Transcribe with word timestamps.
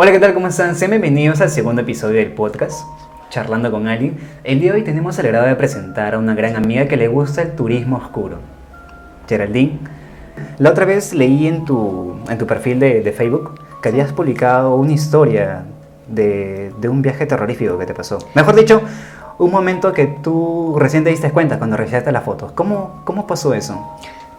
Hola, 0.00 0.12
¿qué 0.12 0.20
tal? 0.20 0.32
¿Cómo 0.32 0.46
están? 0.46 0.76
Sean 0.76 0.92
bienvenidos 0.92 1.40
al 1.40 1.50
segundo 1.50 1.82
episodio 1.82 2.18
del 2.20 2.30
podcast, 2.30 2.86
Charlando 3.30 3.72
con 3.72 3.88
Ali. 3.88 4.16
El 4.44 4.60
día 4.60 4.70
de 4.70 4.78
hoy 4.78 4.84
tenemos 4.84 5.18
el 5.18 5.26
agrado 5.26 5.48
de 5.48 5.56
presentar 5.56 6.14
a 6.14 6.18
una 6.20 6.36
gran 6.36 6.54
amiga 6.54 6.86
que 6.86 6.96
le 6.96 7.08
gusta 7.08 7.42
el 7.42 7.56
turismo 7.56 7.96
oscuro, 7.96 8.38
Geraldine. 9.28 9.80
La 10.58 10.70
otra 10.70 10.84
vez 10.84 11.14
leí 11.14 11.48
en 11.48 11.64
tu, 11.64 12.14
en 12.30 12.38
tu 12.38 12.46
perfil 12.46 12.78
de, 12.78 13.02
de 13.02 13.12
Facebook 13.12 13.60
que 13.82 13.88
habías 13.88 14.12
publicado 14.12 14.76
una 14.76 14.92
historia 14.92 15.64
de, 16.06 16.72
de 16.78 16.88
un 16.88 17.02
viaje 17.02 17.26
terrorífico 17.26 17.76
que 17.76 17.86
te 17.86 17.92
pasó. 17.92 18.18
Mejor 18.36 18.54
dicho, 18.54 18.80
un 19.38 19.50
momento 19.50 19.92
que 19.92 20.06
tú 20.06 20.76
recién 20.78 21.02
te 21.02 21.10
diste 21.10 21.32
cuenta 21.32 21.58
cuando 21.58 21.76
revisaste 21.76 22.12
las 22.12 22.22
fotos. 22.22 22.52
¿Cómo, 22.52 23.00
cómo 23.02 23.26
pasó 23.26 23.52
eso? 23.52 23.96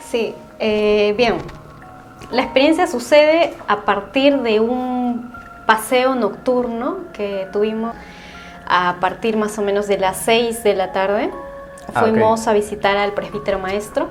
Sí, 0.10 0.34
eh, 0.58 1.14
bien. 1.18 1.34
La 2.32 2.44
experiencia 2.44 2.86
sucede 2.86 3.54
a 3.68 3.86
partir 3.86 4.42
de 4.42 4.60
un 4.60 4.99
paseo 5.70 6.16
nocturno 6.16 6.98
que 7.14 7.48
tuvimos 7.54 7.96
a 8.68 8.96
partir 9.00 9.38
más 9.38 9.60
o 9.60 9.62
menos 9.62 9.88
de 9.88 10.00
las 10.00 10.18
6 10.18 10.64
de 10.64 10.74
la 10.74 10.92
tarde. 10.92 11.30
Ah. 11.94 12.02
Fuimos 12.02 12.48
a 12.48 12.54
visitar 12.54 12.98
al 12.98 13.12
presbítero 13.12 13.60
maestro 13.60 14.08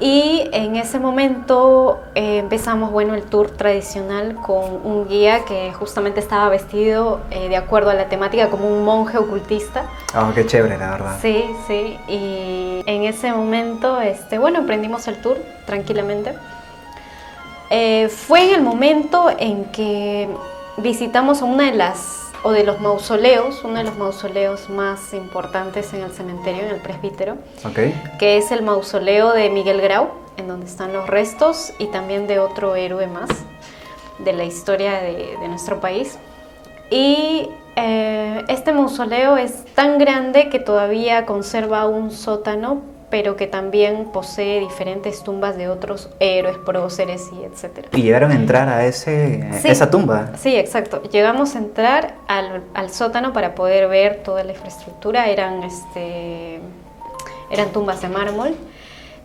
y 0.00 0.48
en 0.52 0.76
ese 0.76 0.98
momento 0.98 2.00
eh, 2.14 2.38
empezamos 2.38 2.90
bueno 2.90 3.14
el 3.14 3.24
tour 3.24 3.50
tradicional 3.50 4.36
con 4.36 4.64
un 4.82 5.08
guía 5.08 5.44
que 5.44 5.74
justamente 5.74 6.20
estaba 6.20 6.48
vestido 6.48 7.20
eh, 7.30 7.50
de 7.50 7.56
acuerdo 7.58 7.90
a 7.90 7.94
la 7.94 8.08
temática 8.08 8.48
como 8.48 8.66
un 8.66 8.82
monje 8.82 9.18
ocultista. 9.18 9.84
Oh, 10.16 10.32
qué 10.34 10.46
chévere, 10.46 10.78
la 10.78 10.92
verdad. 10.92 11.18
Sí, 11.20 11.44
sí. 11.66 11.98
Y 12.08 12.82
en 12.86 13.02
ese 13.02 13.30
momento, 13.30 14.00
este, 14.00 14.38
bueno, 14.38 14.60
emprendimos 14.60 15.06
el 15.06 15.20
tour 15.20 15.36
tranquilamente. 15.66 16.32
Eh, 17.74 18.08
fue 18.08 18.48
en 18.48 18.54
el 18.56 18.62
momento 18.62 19.30
en 19.38 19.64
que 19.66 20.28
visitamos 20.76 21.42
una 21.42 21.70
de 21.70 21.76
las 21.76 22.18
o 22.44 22.50
de 22.50 22.64
los 22.64 22.80
mausoleos, 22.80 23.62
uno 23.62 23.74
de 23.78 23.84
los 23.84 23.96
mausoleos 23.96 24.68
más 24.68 25.14
importantes 25.14 25.92
en 25.94 26.02
el 26.02 26.10
cementerio, 26.10 26.62
en 26.64 26.70
el 26.74 26.80
presbítero, 26.80 27.34
Ok. 27.64 27.78
que 28.18 28.36
es 28.36 28.50
el 28.50 28.62
mausoleo 28.62 29.32
de 29.32 29.48
Miguel 29.48 29.80
Grau, 29.80 30.08
en 30.36 30.48
donde 30.48 30.66
están 30.66 30.92
los 30.92 31.06
restos 31.08 31.72
y 31.78 31.86
también 31.86 32.26
de 32.26 32.40
otro 32.40 32.74
héroe 32.74 33.06
más 33.06 33.28
de 34.18 34.32
la 34.32 34.42
historia 34.44 34.94
de, 35.00 35.36
de 35.40 35.48
nuestro 35.48 35.78
país. 35.80 36.18
Y 36.90 37.48
eh, 37.76 38.44
este 38.48 38.72
mausoleo 38.72 39.36
es 39.36 39.64
tan 39.74 39.98
grande 39.98 40.48
que 40.50 40.58
todavía 40.58 41.24
conserva 41.26 41.86
un 41.86 42.10
sótano, 42.10 42.82
pero 43.12 43.36
que 43.36 43.46
también 43.46 44.06
posee 44.06 44.58
diferentes 44.60 45.22
tumbas 45.22 45.58
de 45.58 45.68
otros 45.68 46.08
héroes, 46.18 46.56
próceres 46.56 47.28
y 47.38 47.44
etcétera. 47.44 47.90
¿Y 47.92 48.00
llegaron 48.00 48.30
a 48.30 48.34
entrar 48.34 48.70
a 48.70 48.86
ese, 48.86 49.46
Sí. 49.60 49.68
esa 49.68 49.90
tumba? 49.90 50.30
Sí, 50.38 50.56
exacto. 50.56 51.02
Llegamos 51.02 51.54
a 51.54 51.58
entrar 51.58 52.14
al, 52.26 52.62
al 52.72 52.88
sótano 52.90 53.34
para 53.34 53.54
poder 53.54 53.86
ver 53.88 54.22
toda 54.22 54.44
la 54.44 54.52
infraestructura. 54.52 55.26
Eran, 55.28 55.62
este, 55.62 56.60
eran 57.50 57.68
tumbas 57.74 58.00
de 58.00 58.08
mármol. 58.08 58.54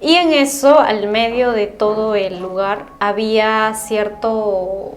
Y 0.02 0.16
en 0.16 0.34
eso, 0.34 0.82
al 0.82 1.08
medio 1.08 1.54
de 1.54 1.68
todo 1.68 2.16
el 2.16 2.42
lugar, 2.42 2.88
había 3.00 3.74
cierto, 3.74 4.96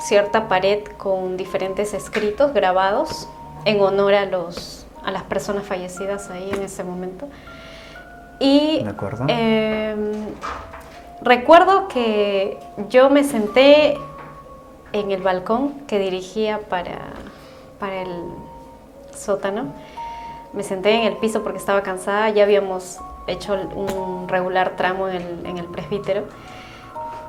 cierta 0.00 0.48
pared 0.48 0.80
con 0.98 1.36
diferentes 1.36 1.94
escritos 1.94 2.52
grabados 2.52 3.28
en 3.64 3.80
honor 3.80 4.14
a, 4.14 4.26
los, 4.26 4.86
a 5.04 5.12
las 5.12 5.22
personas 5.22 5.64
fallecidas 5.64 6.30
ahí 6.30 6.50
en 6.52 6.62
ese 6.62 6.82
momento. 6.82 7.28
Y 8.44 8.82
¿De 8.82 8.90
acuerdo? 8.90 9.24
eh, 9.28 9.94
recuerdo 11.20 11.86
que 11.86 12.58
yo 12.88 13.08
me 13.08 13.22
senté 13.22 13.96
en 14.92 15.10
el 15.12 15.22
balcón 15.22 15.74
que 15.86 15.98
dirigía 16.00 16.58
para, 16.68 16.98
para 17.78 18.02
el 18.02 18.12
sótano. 19.14 19.66
Me 20.52 20.64
senté 20.64 20.94
en 20.96 21.02
el 21.04 21.16
piso 21.18 21.42
porque 21.44 21.58
estaba 21.58 21.82
cansada, 21.82 22.30
ya 22.30 22.42
habíamos 22.42 22.98
hecho 23.28 23.54
un 23.54 24.26
regular 24.28 24.70
tramo 24.76 25.08
en 25.08 25.16
el, 25.22 25.46
en 25.46 25.58
el 25.58 25.66
presbítero. 25.66 26.24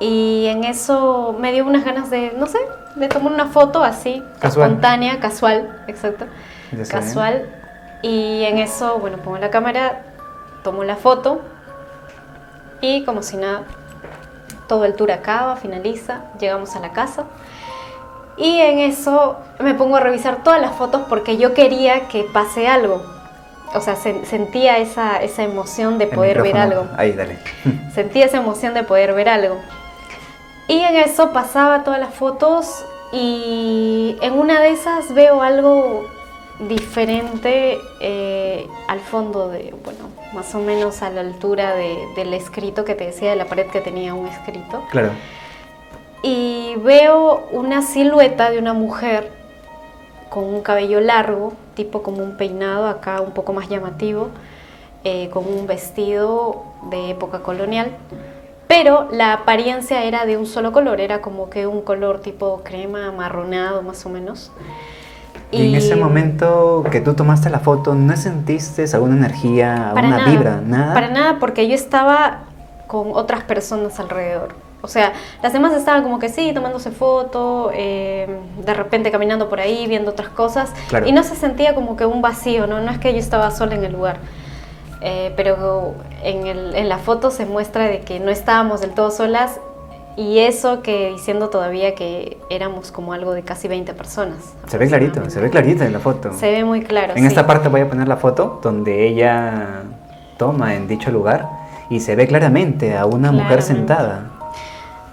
Y 0.00 0.46
en 0.46 0.64
eso 0.64 1.36
me 1.38 1.52
dio 1.52 1.64
unas 1.64 1.84
ganas 1.84 2.10
de, 2.10 2.32
no 2.36 2.46
sé, 2.46 2.58
de 2.96 3.06
tomar 3.08 3.32
una 3.32 3.46
foto 3.46 3.84
así, 3.84 4.20
Casual. 4.40 4.66
espontánea, 4.70 5.20
casual, 5.20 5.84
exacto, 5.86 6.26
casual. 6.90 7.48
Y 8.02 8.42
en 8.44 8.58
eso, 8.58 8.98
bueno, 8.98 9.18
pongo 9.18 9.38
la 9.38 9.50
cámara, 9.50 10.02
tomo 10.64 10.82
la 10.82 10.96
foto 10.96 11.40
y 12.80 13.04
como 13.04 13.22
si 13.22 13.36
nada, 13.36 13.62
todo 14.66 14.84
el 14.84 14.94
tour 14.94 15.12
acaba, 15.12 15.54
finaliza, 15.56 16.22
llegamos 16.40 16.74
a 16.74 16.80
la 16.80 16.92
casa. 16.92 17.24
Y 18.36 18.58
en 18.58 18.80
eso 18.80 19.36
me 19.60 19.74
pongo 19.74 19.96
a 19.96 20.00
revisar 20.00 20.42
todas 20.42 20.60
las 20.60 20.72
fotos 20.74 21.02
porque 21.08 21.36
yo 21.36 21.54
quería 21.54 22.08
que 22.08 22.24
pase 22.24 22.66
algo. 22.66 23.00
O 23.74 23.80
sea, 23.80 23.94
sen- 23.94 24.24
sentía 24.24 24.78
esa, 24.78 25.18
esa 25.22 25.42
emoción 25.44 25.98
de 25.98 26.06
poder 26.08 26.42
ver 26.42 26.56
algo. 26.56 26.86
Ahí, 26.96 27.12
dale. 27.12 27.38
Sentía 27.94 28.24
esa 28.26 28.38
emoción 28.38 28.74
de 28.74 28.82
poder 28.82 29.14
ver 29.14 29.28
algo. 29.28 29.56
Y 30.66 30.80
en 30.80 30.96
eso 30.96 31.32
pasaba 31.32 31.84
todas 31.84 32.00
las 32.00 32.14
fotos 32.14 32.84
y 33.12 34.16
en 34.20 34.32
una 34.32 34.60
de 34.60 34.70
esas 34.70 35.12
veo 35.14 35.42
algo 35.42 36.08
diferente 36.60 37.78
eh, 38.00 38.66
al 38.88 39.00
fondo 39.00 39.48
de, 39.48 39.74
bueno, 39.84 40.04
más 40.32 40.54
o 40.54 40.60
menos 40.60 41.02
a 41.02 41.10
la 41.10 41.20
altura 41.20 41.74
de- 41.74 42.06
del 42.16 42.32
escrito 42.34 42.84
que 42.84 42.94
te 42.94 43.04
decía 43.06 43.30
de 43.30 43.36
la 43.36 43.46
pared 43.46 43.66
que 43.66 43.80
tenía 43.80 44.14
un 44.14 44.26
escrito. 44.26 44.82
Claro. 44.90 45.10
Y 46.22 46.74
veo 46.76 47.46
una 47.52 47.82
silueta 47.82 48.50
de 48.50 48.58
una 48.58 48.72
mujer 48.72 49.30
con 50.30 50.44
un 50.44 50.62
cabello 50.62 51.00
largo, 51.00 51.52
tipo 51.74 52.02
como 52.02 52.22
un 52.22 52.36
peinado 52.36 52.86
acá 52.88 53.20
un 53.20 53.32
poco 53.32 53.52
más 53.52 53.68
llamativo, 53.68 54.28
eh, 55.04 55.28
con 55.30 55.46
un 55.46 55.66
vestido 55.66 56.64
de 56.90 57.10
época 57.10 57.40
colonial, 57.40 57.90
pero 58.66 59.08
la 59.12 59.32
apariencia 59.34 60.04
era 60.04 60.24
de 60.24 60.36
un 60.36 60.46
solo 60.46 60.72
color, 60.72 61.00
era 61.00 61.20
como 61.20 61.50
que 61.50 61.66
un 61.66 61.82
color 61.82 62.20
tipo 62.20 62.62
crema, 62.64 63.08
amarronado 63.08 63.82
más 63.82 64.04
o 64.06 64.08
menos. 64.08 64.50
Y 65.54 65.68
en 65.68 65.74
ese 65.74 65.96
momento 65.96 66.84
que 66.90 67.00
tú 67.00 67.14
tomaste 67.14 67.50
la 67.50 67.58
foto, 67.60 67.94
¿no 67.94 68.16
sentiste 68.16 68.84
alguna 68.94 69.16
energía, 69.16 69.90
Para 69.94 70.08
una 70.08 70.18
nada, 70.18 70.30
vibra, 70.30 70.60
nada? 70.64 70.94
Para 70.94 71.08
nada, 71.10 71.38
porque 71.38 71.68
yo 71.68 71.74
estaba 71.74 72.40
con 72.86 73.08
otras 73.12 73.42
personas 73.44 73.98
alrededor. 74.00 74.54
O 74.82 74.88
sea, 74.88 75.14
las 75.42 75.52
demás 75.54 75.72
estaban 75.72 76.02
como 76.02 76.18
que 76.18 76.28
sí, 76.28 76.52
tomándose 76.52 76.90
foto, 76.90 77.70
eh, 77.72 78.28
de 78.64 78.74
repente 78.74 79.10
caminando 79.10 79.48
por 79.48 79.58
ahí, 79.60 79.86
viendo 79.86 80.10
otras 80.10 80.28
cosas. 80.28 80.72
Claro. 80.88 81.06
Y 81.06 81.12
no 81.12 81.22
se 81.22 81.34
sentía 81.36 81.74
como 81.74 81.96
que 81.96 82.04
un 82.04 82.20
vacío, 82.20 82.66
¿no? 82.66 82.80
No 82.80 82.90
es 82.90 82.98
que 82.98 83.12
yo 83.12 83.18
estaba 83.18 83.50
sola 83.50 83.74
en 83.76 83.84
el 83.84 83.92
lugar. 83.92 84.18
Eh, 85.00 85.32
pero 85.36 85.94
en, 86.22 86.46
el- 86.46 86.74
en 86.74 86.88
la 86.88 86.98
foto 86.98 87.30
se 87.30 87.46
muestra 87.46 87.84
de 87.84 88.00
que 88.00 88.20
no 88.20 88.30
estábamos 88.30 88.80
del 88.82 88.90
todo 88.90 89.10
solas 89.10 89.58
y 90.16 90.38
eso 90.38 90.82
que 90.82 91.10
diciendo 91.10 91.50
todavía 91.50 91.94
que 91.94 92.38
éramos 92.50 92.92
como 92.92 93.12
algo 93.12 93.32
de 93.32 93.42
casi 93.42 93.68
20 93.68 93.92
personas. 93.94 94.38
Se 94.66 94.78
ve 94.78 94.86
clarito, 94.86 95.28
se 95.28 95.40
ve 95.40 95.50
clarito 95.50 95.84
en 95.84 95.92
la 95.92 95.98
foto. 96.00 96.32
Se 96.32 96.50
ve 96.50 96.64
muy 96.64 96.82
claro. 96.82 97.12
En 97.14 97.20
sí. 97.22 97.26
esta 97.26 97.46
parte 97.46 97.68
voy 97.68 97.80
a 97.80 97.88
poner 97.88 98.06
la 98.08 98.16
foto 98.16 98.60
donde 98.62 99.06
ella 99.06 99.82
toma 100.36 100.74
en 100.74 100.86
dicho 100.86 101.10
lugar 101.10 101.48
y 101.90 102.00
se 102.00 102.16
ve 102.16 102.26
claramente 102.26 102.96
a 102.96 103.06
una 103.06 103.32
mujer 103.32 103.58
Claramente. 103.58 103.74
sentada. 103.74 104.30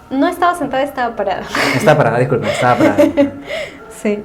No 0.09 0.27
estaba 0.27 0.55
sentada, 0.55 0.83
estaba 0.83 1.15
parada. 1.15 1.43
Está 1.75 1.95
parada, 1.97 2.19
disculpa, 2.19 2.47
estaba 2.47 2.75
parada. 2.77 3.03
Sí, 4.01 4.23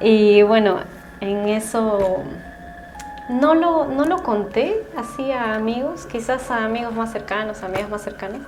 y 0.00 0.42
bueno, 0.42 0.76
en 1.20 1.48
eso 1.48 2.22
no 3.28 3.54
lo, 3.54 3.86
no 3.86 4.04
lo 4.04 4.22
conté 4.22 4.76
así 4.96 5.32
a 5.32 5.54
amigos, 5.56 6.06
quizás 6.06 6.50
a 6.52 6.64
amigos 6.64 6.94
más 6.94 7.10
cercanos, 7.10 7.64
amigas 7.64 7.90
más 7.90 8.02
cercanas, 8.02 8.42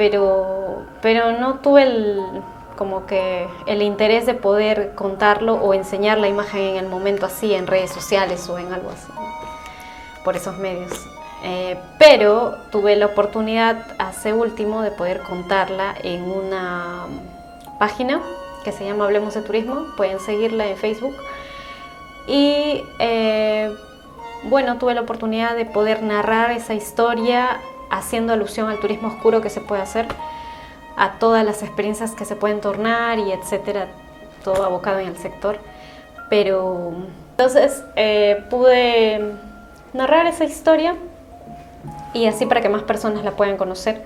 pero, 0.00 0.86
pero 1.02 1.32
no 1.32 1.56
tuve 1.56 1.82
el, 1.82 2.42
como 2.78 3.04
que 3.04 3.46
el 3.66 3.82
interés 3.82 4.24
de 4.24 4.32
poder 4.32 4.94
contarlo 4.94 5.56
o 5.56 5.74
enseñar 5.74 6.16
la 6.16 6.26
imagen 6.26 6.62
en 6.62 6.76
el 6.76 6.86
momento 6.86 7.26
así 7.26 7.52
en 7.52 7.66
redes 7.66 7.90
sociales 7.90 8.48
o 8.48 8.58
en 8.58 8.72
algo 8.72 8.88
así, 8.88 9.12
por 10.24 10.36
esos 10.36 10.56
medios. 10.56 10.90
Eh, 11.44 11.78
pero 11.98 12.54
tuve 12.72 12.96
la 12.96 13.04
oportunidad 13.04 13.84
hace 13.98 14.32
último 14.32 14.80
de 14.80 14.90
poder 14.90 15.20
contarla 15.20 15.94
en 16.02 16.22
una 16.22 17.04
página 17.78 18.22
que 18.64 18.72
se 18.72 18.86
llama 18.86 19.04
Hablemos 19.04 19.34
de 19.34 19.42
Turismo, 19.42 19.84
pueden 19.98 20.18
seguirla 20.18 20.66
en 20.66 20.78
Facebook. 20.78 21.14
Y 22.26 22.84
eh, 23.00 23.70
bueno, 24.44 24.78
tuve 24.78 24.94
la 24.94 25.02
oportunidad 25.02 25.56
de 25.56 25.66
poder 25.66 26.02
narrar 26.02 26.52
esa 26.52 26.72
historia 26.72 27.60
haciendo 27.90 28.32
alusión 28.32 28.68
al 28.68 28.78
turismo 28.78 29.08
oscuro 29.08 29.40
que 29.40 29.50
se 29.50 29.60
puede 29.60 29.82
hacer, 29.82 30.06
a 30.96 31.18
todas 31.18 31.44
las 31.44 31.62
experiencias 31.62 32.12
que 32.12 32.24
se 32.24 32.36
pueden 32.36 32.60
tornar 32.60 33.18
y 33.18 33.32
etcétera, 33.32 33.88
todo 34.44 34.64
abocado 34.64 35.00
en 35.00 35.08
el 35.08 35.16
sector. 35.16 35.58
Pero 36.28 36.92
entonces 37.32 37.82
eh, 37.96 38.44
pude 38.48 39.32
narrar 39.92 40.26
esa 40.26 40.44
historia 40.44 40.94
y 42.12 42.26
así 42.26 42.46
para 42.46 42.60
que 42.60 42.68
más 42.68 42.82
personas 42.82 43.24
la 43.24 43.32
puedan 43.32 43.56
conocer 43.56 44.02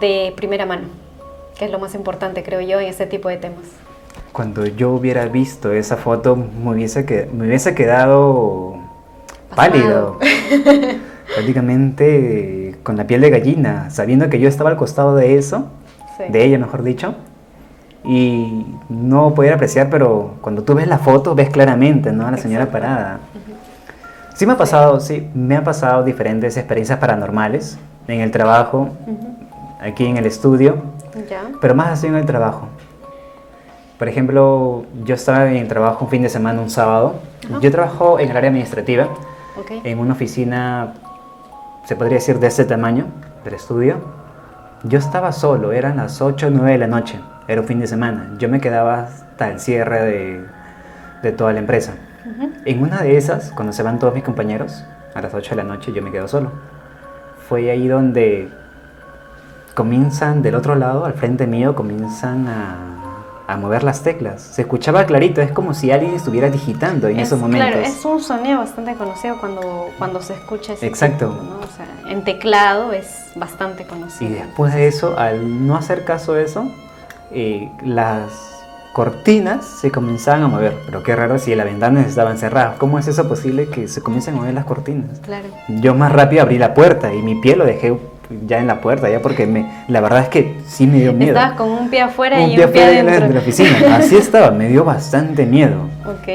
de 0.00 0.32
primera 0.36 0.66
mano, 0.66 0.88
que 1.58 1.64
es 1.64 1.70
lo 1.70 1.78
más 1.78 1.94
importante, 1.94 2.42
creo 2.42 2.60
yo, 2.60 2.80
en 2.80 2.86
este 2.86 3.06
tipo 3.06 3.28
de 3.28 3.36
temas. 3.36 3.64
cuando 4.32 4.64
yo 4.66 4.90
hubiera 4.90 5.26
visto 5.26 5.72
esa 5.72 5.96
foto 5.96 6.36
me 6.36 6.70
hubiese, 6.70 7.28
me 7.32 7.46
hubiese 7.46 7.74
quedado 7.74 8.76
pálido. 9.54 10.18
Prácticamente 11.34 12.61
con 12.82 12.96
la 12.96 13.06
piel 13.06 13.20
de 13.20 13.30
gallina, 13.30 13.90
sabiendo 13.90 14.28
que 14.28 14.38
yo 14.38 14.48
estaba 14.48 14.70
al 14.70 14.76
costado 14.76 15.14
de 15.14 15.36
eso, 15.36 15.68
de 16.28 16.44
ella 16.44 16.58
mejor 16.58 16.82
dicho, 16.82 17.14
y 18.04 18.66
no 18.88 19.34
poder 19.34 19.52
apreciar, 19.54 19.88
pero 19.90 20.34
cuando 20.40 20.62
tú 20.62 20.74
ves 20.74 20.86
la 20.86 20.98
foto 20.98 21.34
ves 21.34 21.50
claramente, 21.50 22.12
¿no? 22.12 22.26
A 22.26 22.30
la 22.30 22.36
señora 22.36 22.66
parada. 22.66 23.20
Sí 24.34 24.46
me 24.46 24.54
ha 24.54 24.56
pasado, 24.56 24.98
sí, 25.00 25.28
me 25.34 25.56
ha 25.56 25.64
pasado 25.64 26.02
diferentes 26.02 26.56
experiencias 26.56 26.98
paranormales 26.98 27.78
en 28.08 28.20
el 28.20 28.30
trabajo, 28.30 28.88
aquí 29.80 30.06
en 30.06 30.16
el 30.16 30.26
estudio, 30.26 30.76
pero 31.60 31.74
más 31.74 31.88
así 31.88 32.06
en 32.06 32.16
el 32.16 32.26
trabajo. 32.26 32.68
Por 33.98 34.08
ejemplo, 34.08 34.84
yo 35.04 35.14
estaba 35.14 35.48
en 35.48 35.58
el 35.58 35.68
trabajo 35.68 36.04
un 36.04 36.10
fin 36.10 36.22
de 36.22 36.28
semana, 36.28 36.60
un 36.60 36.70
sábado. 36.70 37.14
Yo 37.60 37.70
trabajo 37.70 38.18
en 38.18 38.30
el 38.30 38.36
área 38.36 38.50
administrativa, 38.50 39.08
en 39.84 39.98
una 40.00 40.14
oficina, 40.14 40.94
se 41.84 41.96
podría 41.96 42.18
decir, 42.18 42.38
de 42.38 42.46
ese 42.46 42.64
tamaño, 42.64 43.06
del 43.44 43.54
estudio. 43.54 43.96
Yo 44.84 44.98
estaba 44.98 45.32
solo, 45.32 45.72
eran 45.72 45.96
las 45.96 46.20
8 46.20 46.48
o 46.48 46.50
9 46.50 46.72
de 46.72 46.78
la 46.78 46.86
noche, 46.86 47.20
era 47.48 47.60
un 47.60 47.66
fin 47.66 47.80
de 47.80 47.86
semana. 47.86 48.30
Yo 48.38 48.48
me 48.48 48.60
quedaba 48.60 49.00
hasta 49.00 49.50
el 49.50 49.60
cierre 49.60 50.02
de, 50.02 50.44
de 51.22 51.32
toda 51.32 51.52
la 51.52 51.60
empresa. 51.60 51.94
En 52.64 52.82
una 52.82 53.02
de 53.02 53.16
esas, 53.16 53.50
cuando 53.52 53.72
se 53.72 53.82
van 53.82 53.98
todos 53.98 54.14
mis 54.14 54.22
compañeros, 54.22 54.84
a 55.14 55.20
las 55.20 55.34
8 55.34 55.50
de 55.50 55.56
la 55.56 55.64
noche 55.64 55.92
yo 55.92 56.02
me 56.02 56.10
quedo 56.10 56.28
solo. 56.28 56.52
Fue 57.48 57.70
ahí 57.70 57.88
donde 57.88 58.48
comienzan 59.74 60.42
del 60.42 60.54
otro 60.54 60.74
lado, 60.74 61.04
al 61.04 61.14
frente 61.14 61.46
mío, 61.46 61.74
comienzan 61.74 62.46
a 62.48 63.01
a 63.52 63.56
mover 63.56 63.84
las 63.84 64.02
teclas. 64.02 64.42
Se 64.42 64.62
escuchaba 64.62 65.04
clarito, 65.04 65.40
es 65.40 65.52
como 65.52 65.74
si 65.74 65.90
alguien 65.90 66.14
estuviera 66.14 66.50
digitando 66.50 67.08
en 67.08 67.20
esos 67.20 67.38
momentos. 67.38 67.70
Claro, 67.70 67.86
es 67.86 68.04
un 68.04 68.22
sonido 68.22 68.58
bastante 68.58 68.94
conocido 68.94 69.36
cuando, 69.38 69.90
cuando 69.98 70.20
se 70.22 70.34
escucha 70.34 70.72
ese 70.72 70.86
Exacto. 70.86 71.28
o 71.28 71.76
sea, 71.76 72.10
en 72.10 72.24
teclado 72.24 72.92
es 72.92 73.30
bastante 73.34 73.84
conocido. 73.84 74.30
Y 74.30 74.34
después 74.34 74.74
de 74.74 74.88
eso, 74.88 75.18
al 75.18 75.66
no 75.66 75.76
hacer 75.76 76.04
caso 76.04 76.34
de 76.34 76.44
eso, 76.44 76.70
eh, 77.30 77.70
las 77.84 78.52
cortinas 78.92 79.64
se 79.64 79.90
comenzaban 79.90 80.42
a 80.42 80.48
mover. 80.48 80.76
Pero 80.86 81.02
qué 81.02 81.16
raro 81.16 81.38
si 81.38 81.54
las 81.54 81.66
ventanas 81.66 82.06
estaban 82.06 82.38
cerradas. 82.38 82.76
¿Cómo 82.78 82.98
es 82.98 83.08
eso 83.08 83.28
posible 83.28 83.68
que 83.68 83.88
se 83.88 84.02
comiencen 84.02 84.34
a 84.34 84.38
mover 84.38 84.54
las 84.54 84.64
cortinas? 84.64 85.20
Claro. 85.20 85.48
Yo 85.68 85.94
más 85.94 86.12
rápido 86.12 86.42
abrí 86.42 86.58
la 86.58 86.74
puerta 86.74 87.12
y 87.14 87.22
mi 87.22 87.34
pie 87.40 87.56
lo 87.56 87.64
dejé 87.64 87.96
ya 88.46 88.58
en 88.58 88.66
la 88.66 88.80
puerta, 88.80 89.08
ya 89.10 89.20
porque 89.20 89.46
me, 89.46 89.84
la 89.88 90.00
verdad 90.00 90.20
es 90.20 90.28
que 90.28 90.56
sí 90.66 90.86
me 90.86 91.00
dio 91.00 91.12
miedo. 91.12 91.36
Estabas 91.36 91.56
con 91.56 91.70
un 91.70 91.90
pie 91.90 92.02
afuera 92.02 92.40
y 92.40 92.58
un 92.58 92.72
pie 92.72 92.84
adentro. 92.84 93.28
de 93.28 93.34
la 93.34 93.40
oficina. 93.40 93.70
Así 93.96 94.16
estaba, 94.16 94.50
me 94.50 94.68
dio 94.68 94.84
bastante 94.84 95.46
miedo. 95.46 95.88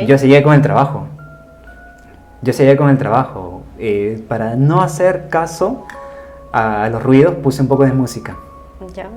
Yo 0.06 0.18
seguía 0.18 0.44
con 0.44 0.54
el 0.54 0.62
trabajo. 0.62 1.08
Yo 2.42 2.54
seguía 2.54 2.78
con 2.78 2.90
el 2.90 2.98
trabajo. 2.98 3.64
Eh, 3.80 4.24
para 4.28 4.56
no 4.56 4.82
hacer 4.82 5.28
caso 5.30 5.86
a 6.52 6.90
los 6.90 7.04
ruidos, 7.04 7.36
puse 7.36 7.62
un 7.62 7.68
poco 7.68 7.86
de 7.86 7.94
música. 7.94 8.36
Ya. 8.94 9.10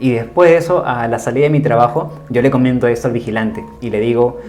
Y 0.00 0.12
después 0.12 0.50
de 0.50 0.56
eso, 0.56 0.84
a 0.84 1.06
la 1.06 1.20
salida 1.20 1.44
de 1.44 1.50
mi 1.50 1.60
trabajo, 1.60 2.12
yo 2.28 2.42
le 2.42 2.50
comento 2.50 2.88
esto 2.88 3.06
al 3.06 3.14
vigilante 3.14 3.64
y 3.80 3.90
le 3.90 4.00
digo 4.00 4.40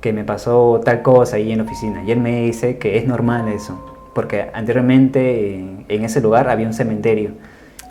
que 0.00 0.12
me 0.12 0.22
pasó 0.22 0.80
tal 0.84 1.02
cosa 1.02 1.36
ahí 1.36 1.50
en 1.50 1.58
la 1.58 1.64
oficina. 1.64 2.04
Y 2.04 2.12
él 2.12 2.20
me 2.20 2.42
dice 2.42 2.78
que 2.78 2.96
es 2.96 3.06
normal 3.06 3.48
eso 3.48 3.99
porque 4.14 4.50
anteriormente 4.52 5.56
en 5.88 6.04
ese 6.04 6.20
lugar 6.20 6.48
había 6.48 6.66
un 6.66 6.74
cementerio 6.74 7.32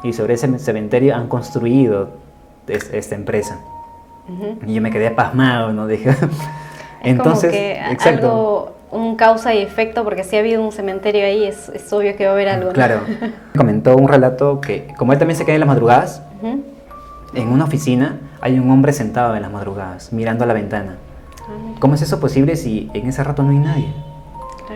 y 0.04 0.14
sobre 0.14 0.36
ese 0.36 0.60
cementerio 0.60 1.16
han 1.16 1.28
construido 1.28 2.10
esta 2.68 3.16
empresa. 3.16 3.60
Y 4.66 4.76
yo 4.76 4.82
me 4.82 4.92
quedé 4.92 5.10
pasmado, 5.12 5.74
¿no? 5.74 5.88
Dije, 5.88 6.16
entonces, 7.04 7.54
exacto. 7.54 8.28
Algo, 8.28 8.76
un 8.92 9.16
causa 9.16 9.54
y 9.54 9.62
efecto, 9.62 10.04
porque 10.04 10.24
si 10.24 10.36
ha 10.36 10.40
habido 10.40 10.64
un 10.64 10.72
cementerio 10.72 11.26
ahí, 11.26 11.46
es, 11.46 11.70
es 11.70 11.92
obvio 11.92 12.16
que 12.16 12.26
va 12.26 12.32
a 12.32 12.34
haber 12.34 12.50
algo. 12.50 12.72
Claro. 12.72 13.02
Comentó 13.58 13.96
un 13.96 14.08
relato 14.08 14.62
que, 14.62 14.94
como 14.98 15.14
él 15.14 15.20
también 15.20 15.38
se 15.38 15.46
queda 15.46 15.56
en 15.56 15.62
las 15.62 15.68
madrugadas, 15.68 16.22
en 17.34 17.48
una 17.48 17.66
oficina 17.66 18.20
hay 18.42 18.60
un 18.60 18.70
hombre 18.72 18.94
sentado 18.94 19.36
en 19.36 19.42
las 19.42 19.52
madrugadas, 19.52 20.14
mirando 20.14 20.44
a 20.44 20.48
la 20.48 20.54
ventana. 20.54 20.98
Ah, 21.42 21.76
¿Cómo 21.80 21.96
es 21.96 22.02
eso 22.02 22.20
posible 22.20 22.56
si 22.56 22.90
en 22.94 23.08
ese 23.08 23.24
rato 23.24 23.44
no 23.44 23.50
hay 23.50 23.60
nadie? 23.60 23.94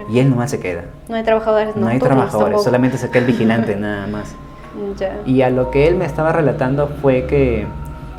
Y 0.09 0.19
él 0.19 0.29
nomás 0.29 0.51
se 0.51 0.59
queda. 0.59 0.83
No 1.07 1.15
hay 1.15 1.23
trabajadores. 1.23 1.75
No 1.75 1.87
hay 1.87 1.99
trabajadores, 1.99 2.63
solamente 2.63 2.97
se 2.97 3.09
queda 3.09 3.19
el 3.19 3.25
vigilante 3.25 3.75
nada 3.79 4.07
más. 4.07 4.35
Y 5.25 5.41
a 5.41 5.49
lo 5.49 5.71
que 5.71 5.87
él 5.87 5.95
me 5.95 6.05
estaba 6.05 6.31
relatando 6.31 6.87
fue 7.01 7.25
que 7.25 7.67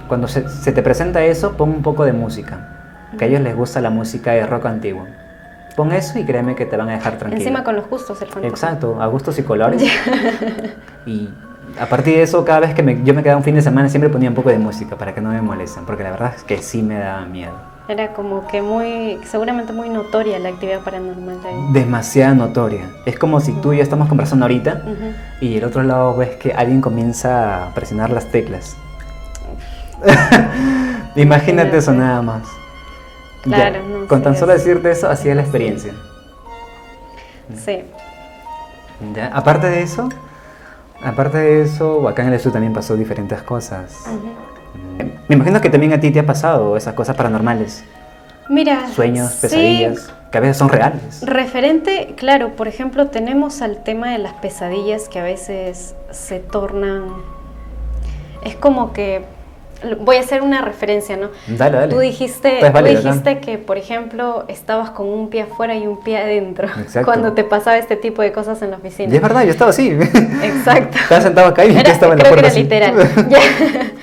cuando 0.08 0.28
se, 0.28 0.42
te 0.42 0.82
presenta 0.82 1.24
eso, 1.24 1.56
pon 1.56 1.70
un 1.70 1.82
poco 1.82 2.04
de 2.04 2.12
música. 2.12 2.70
Que 3.18 3.24
a 3.24 3.28
ellos 3.28 3.40
les 3.40 3.56
gusta 3.56 3.80
la 3.80 3.90
música 3.90 4.32
de 4.32 4.46
rock 4.46 4.66
antiguo. 4.66 5.06
Pon 5.76 5.92
eso 5.92 6.18
y 6.18 6.24
créeme 6.24 6.54
que 6.54 6.66
te 6.66 6.76
van 6.76 6.88
a 6.88 6.92
dejar 6.92 7.18
tranquilo. 7.18 7.40
Encima 7.40 7.64
con 7.64 7.74
los 7.74 7.88
gustos, 7.88 8.20
el 8.22 8.28
fantasma. 8.28 8.48
Exacto, 8.48 9.00
a 9.00 9.06
gustos 9.06 9.38
y 9.38 9.42
colores. 9.42 9.82
y 11.06 11.28
a 11.80 11.86
partir 11.86 12.16
de 12.16 12.22
eso, 12.22 12.44
cada 12.44 12.60
vez 12.60 12.74
que 12.74 13.00
yo 13.04 13.14
me 13.14 13.22
quedaba 13.22 13.38
un 13.38 13.44
fin 13.44 13.56
de 13.56 13.62
semana, 13.62 13.88
siempre 13.88 14.08
ponía 14.08 14.28
un 14.28 14.34
poco 14.36 14.50
de 14.50 14.58
música 14.58 14.96
para 14.96 15.14
que 15.14 15.20
no 15.20 15.30
me 15.30 15.42
molesten, 15.42 15.84
porque 15.84 16.04
la 16.04 16.10
verdad 16.10 16.34
es 16.36 16.44
que 16.44 16.58
sí 16.58 16.82
me 16.82 16.98
daba 16.98 17.24
miedo. 17.24 17.73
Era 17.86 18.14
como 18.14 18.46
que 18.46 18.62
muy, 18.62 19.20
seguramente 19.26 19.74
muy 19.74 19.90
notoria 19.90 20.38
la 20.38 20.48
actividad 20.48 20.80
paranormal 20.80 21.42
de 21.42 21.48
ahí. 21.48 21.54
Demasiado 21.72 22.34
notoria. 22.34 22.88
Es 23.04 23.18
como 23.18 23.40
si 23.40 23.52
tú 23.52 23.74
y 23.74 23.76
yo 23.76 23.82
estamos 23.82 24.08
conversando 24.08 24.46
ahorita 24.46 24.82
y 25.40 25.58
el 25.58 25.64
otro 25.64 25.82
lado 25.82 26.16
ves 26.16 26.36
que 26.36 26.54
alguien 26.54 26.80
comienza 26.80 27.66
a 27.66 27.74
presionar 27.74 28.10
las 28.10 28.30
teclas. 28.30 28.76
Imagínate 31.16 31.76
eso 31.76 31.92
nada 31.92 32.22
más. 32.22 32.42
Claro, 33.42 33.80
Con 34.08 34.22
tan 34.22 34.34
solo 34.34 34.54
decirte 34.54 34.90
eso, 34.90 35.08
así 35.10 35.28
es 35.28 35.36
la 35.36 35.42
experiencia. 35.42 35.92
Sí. 37.62 37.82
Aparte 39.30 39.68
de 39.68 39.82
eso, 39.82 40.08
aparte 41.02 41.36
de 41.36 41.62
eso, 41.62 42.08
acá 42.08 42.22
en 42.22 42.28
el 42.28 42.34
estudio 42.34 42.54
también 42.54 42.72
pasó 42.72 42.96
diferentes 42.96 43.42
cosas. 43.42 44.06
Me 45.28 45.36
imagino 45.36 45.60
que 45.60 45.70
también 45.70 45.92
a 45.92 46.00
ti 46.00 46.10
te 46.10 46.20
ha 46.20 46.26
pasado 46.26 46.76
esas 46.76 46.94
cosas 46.94 47.16
paranormales. 47.16 47.84
Mira. 48.48 48.88
Sueños, 48.94 49.32
pesadillas, 49.40 50.12
que 50.30 50.38
a 50.38 50.40
veces 50.40 50.56
son 50.56 50.68
reales. 50.68 51.22
Referente, 51.22 52.14
claro, 52.16 52.50
por 52.56 52.68
ejemplo, 52.68 53.06
tenemos 53.06 53.62
al 53.62 53.82
tema 53.82 54.10
de 54.12 54.18
las 54.18 54.34
pesadillas 54.34 55.08
que 55.08 55.18
a 55.18 55.22
veces 55.22 55.94
se 56.10 56.40
tornan. 56.40 57.04
Es 58.44 58.54
como 58.54 58.92
que. 58.92 59.24
Voy 60.00 60.16
a 60.16 60.20
hacer 60.20 60.40
una 60.40 60.62
referencia, 60.62 61.14
¿no? 61.16 61.28
Dale, 61.46 61.76
dale. 61.76 61.92
Tú 61.92 62.00
dijiste, 62.00 62.60
tú 62.72 62.84
dijiste 62.84 63.40
que, 63.40 63.58
por 63.58 63.76
ejemplo, 63.76 64.46
estabas 64.48 64.88
con 64.90 65.06
un 65.08 65.28
pie 65.28 65.42
afuera 65.42 65.74
y 65.74 65.86
un 65.86 66.02
pie 66.02 66.16
adentro 66.16 66.68
Exacto. 66.78 67.04
cuando 67.04 67.32
te 67.32 67.44
pasaba 67.44 67.76
este 67.76 67.96
tipo 67.96 68.22
de 68.22 68.32
cosas 68.32 68.62
en 68.62 68.70
la 68.70 68.78
oficina. 68.78 69.12
Y 69.12 69.16
es 69.16 69.20
verdad, 69.20 69.44
yo 69.44 69.50
estaba 69.50 69.72
así. 69.72 69.90
Exacto. 69.90 70.96
estaba 71.02 71.20
sentado 71.20 71.48
acá 71.48 71.66
y 71.66 71.72
mi 71.72 71.80
estaba 71.80 72.14
en 72.14 72.18
la 72.18 72.28
puerta. 72.28 72.50
Creo 72.50 72.68
que 72.68 72.76
era 72.76 72.92
literal. 72.92 73.90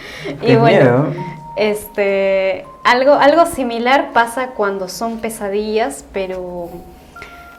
y 0.41 0.55
bueno, 0.55 1.07
este, 1.55 2.65
algo, 2.83 3.13
algo 3.13 3.45
similar 3.45 4.11
pasa 4.13 4.47
cuando 4.47 4.89
son 4.89 5.19
pesadillas, 5.19 6.05
pero 6.13 6.69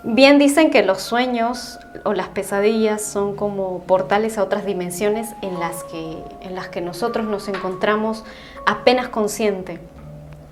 bien 0.03 0.39
dicen 0.39 0.71
que 0.71 0.83
los 0.83 1.01
sueños 1.03 1.79
o 2.05 2.13
las 2.13 2.29
pesadillas 2.29 3.03
son 3.03 3.37
como 3.37 3.81
portales 3.81 4.39
a 4.39 4.43
otras 4.43 4.65
dimensiones 4.65 5.29
en 5.43 5.61
las 5.61 5.85
que, 5.85 6.19
en 6.41 6.55
las 6.55 6.69
que 6.69 6.81
nosotros 6.81 7.27
nos 7.27 7.49
encontramos 7.49 8.25
apenas 8.67 9.09
consciente, 9.09 9.79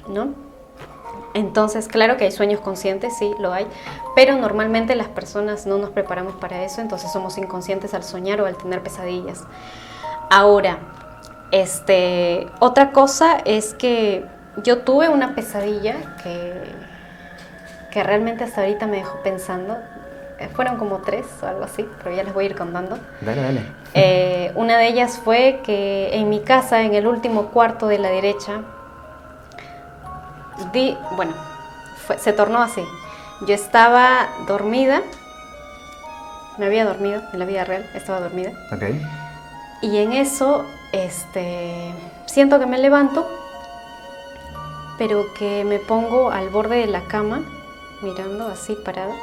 ¿no? 0.09 0.29
Entonces, 1.33 1.87
claro 1.87 2.17
que 2.17 2.25
hay 2.25 2.33
sueños 2.33 2.61
conscientes, 2.61 3.17
sí, 3.17 3.33
lo 3.39 3.53
hay, 3.53 3.67
pero 4.17 4.37
normalmente 4.37 4.97
las 4.97 5.09
personas 5.09 5.65
no 5.65 5.79
nos 5.79 5.91
preparamos 5.91 6.35
para 6.35 6.65
eso, 6.65 6.81
entonces 6.81 7.13
somos 7.13 7.39
inconscientes 7.39 7.95
al 7.95 8.03
soñar 8.03 8.41
o 8.41 8.47
al 8.47 8.57
tener 8.57 8.83
pesadillas. 8.83 9.45
Ahora, 10.29 10.79
este, 11.51 12.49
otra 12.61 12.93
cosa 12.93 13.39
es 13.45 13.75
que 13.75 14.25
yo 14.63 14.79
tuve 14.79 15.09
una 15.09 15.35
pesadilla 15.35 15.97
que, 16.23 16.53
que 17.91 18.03
realmente 18.03 18.45
hasta 18.45 18.63
ahorita 18.63 18.87
me 18.87 18.99
dejó 18.99 19.23
pensando. 19.23 19.79
Eh, 20.39 20.49
fueron 20.55 20.79
como 20.79 20.99
tres 20.99 21.27
o 21.43 21.47
algo 21.47 21.65
así, 21.65 21.87
pero 22.03 22.15
ya 22.15 22.23
les 22.23 22.33
voy 22.33 22.45
a 22.45 22.49
ir 22.49 22.57
contando. 22.57 22.99
Dale, 23.21 23.43
dale. 23.43 23.63
Eh, 23.95 24.53
una 24.55 24.79
de 24.79 24.89
ellas 24.89 25.21
fue 25.23 25.61
que 25.65 26.11
en 26.15 26.29
mi 26.29 26.41
casa, 26.41 26.83
en 26.83 26.95
el 26.95 27.07
último 27.07 27.49
cuarto 27.49 27.89
de 27.89 27.99
la 27.99 28.09
derecha, 28.09 28.63
di, 30.73 30.97
bueno, 31.17 31.35
se 32.19 32.33
tornó 32.33 32.63
así. 32.63 32.83
Yo 33.47 33.55
estaba 33.55 34.29
dormida, 34.47 35.03
me 36.59 36.67
había 36.67 36.85
dormido 36.85 37.23
en 37.33 37.39
la 37.39 37.45
vida 37.45 37.65
real, 37.65 37.89
estaba 37.95 38.21
dormida. 38.21 38.53
Okay. 38.75 39.01
Y 39.83 39.99
en 39.99 40.13
eso 40.13 40.67
este, 40.93 41.95
siento 42.27 42.59
que 42.59 42.67
me 42.67 42.79
levanto, 42.79 43.27
pero 44.99 45.25
que 45.35 45.65
me 45.65 45.79
pongo 45.79 46.31
al 46.31 46.49
borde 46.51 46.79
de 46.79 46.87
la 46.87 47.03
cama, 47.03 47.43
mirando 48.03 48.47
así 48.47 48.77
parada, 48.85 49.15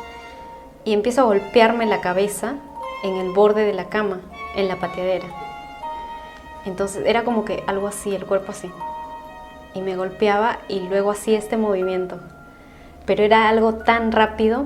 y 0.86 0.94
empiezo 0.94 1.22
a 1.22 1.26
golpearme 1.26 1.86
la 1.86 2.02
cabeza 2.02 2.56
en 3.04 3.18
el 3.18 3.32
borde 3.32 3.66
de 3.66 3.74
la 3.74 3.86
cama, 3.86 4.22
en 4.56 4.68
la 4.68 4.78
pateadera. 4.78 5.28
Entonces 6.66 7.04
era 7.06 7.24
como 7.24 7.46
que 7.46 7.64
algo 7.68 7.88
así, 7.88 8.14
el 8.16 8.26
cuerpo 8.26 8.52
así. 8.52 8.72
y 9.74 9.82
me 9.82 9.96
golpeaba 9.96 10.58
y 10.68 10.80
luego 10.80 11.12
hacía 11.12 11.38
este 11.38 11.56
movimiento. 11.56 12.18
Pero 13.06 13.24
era 13.24 13.48
algo 13.48 13.76
tan 13.76 14.12
rápido 14.12 14.66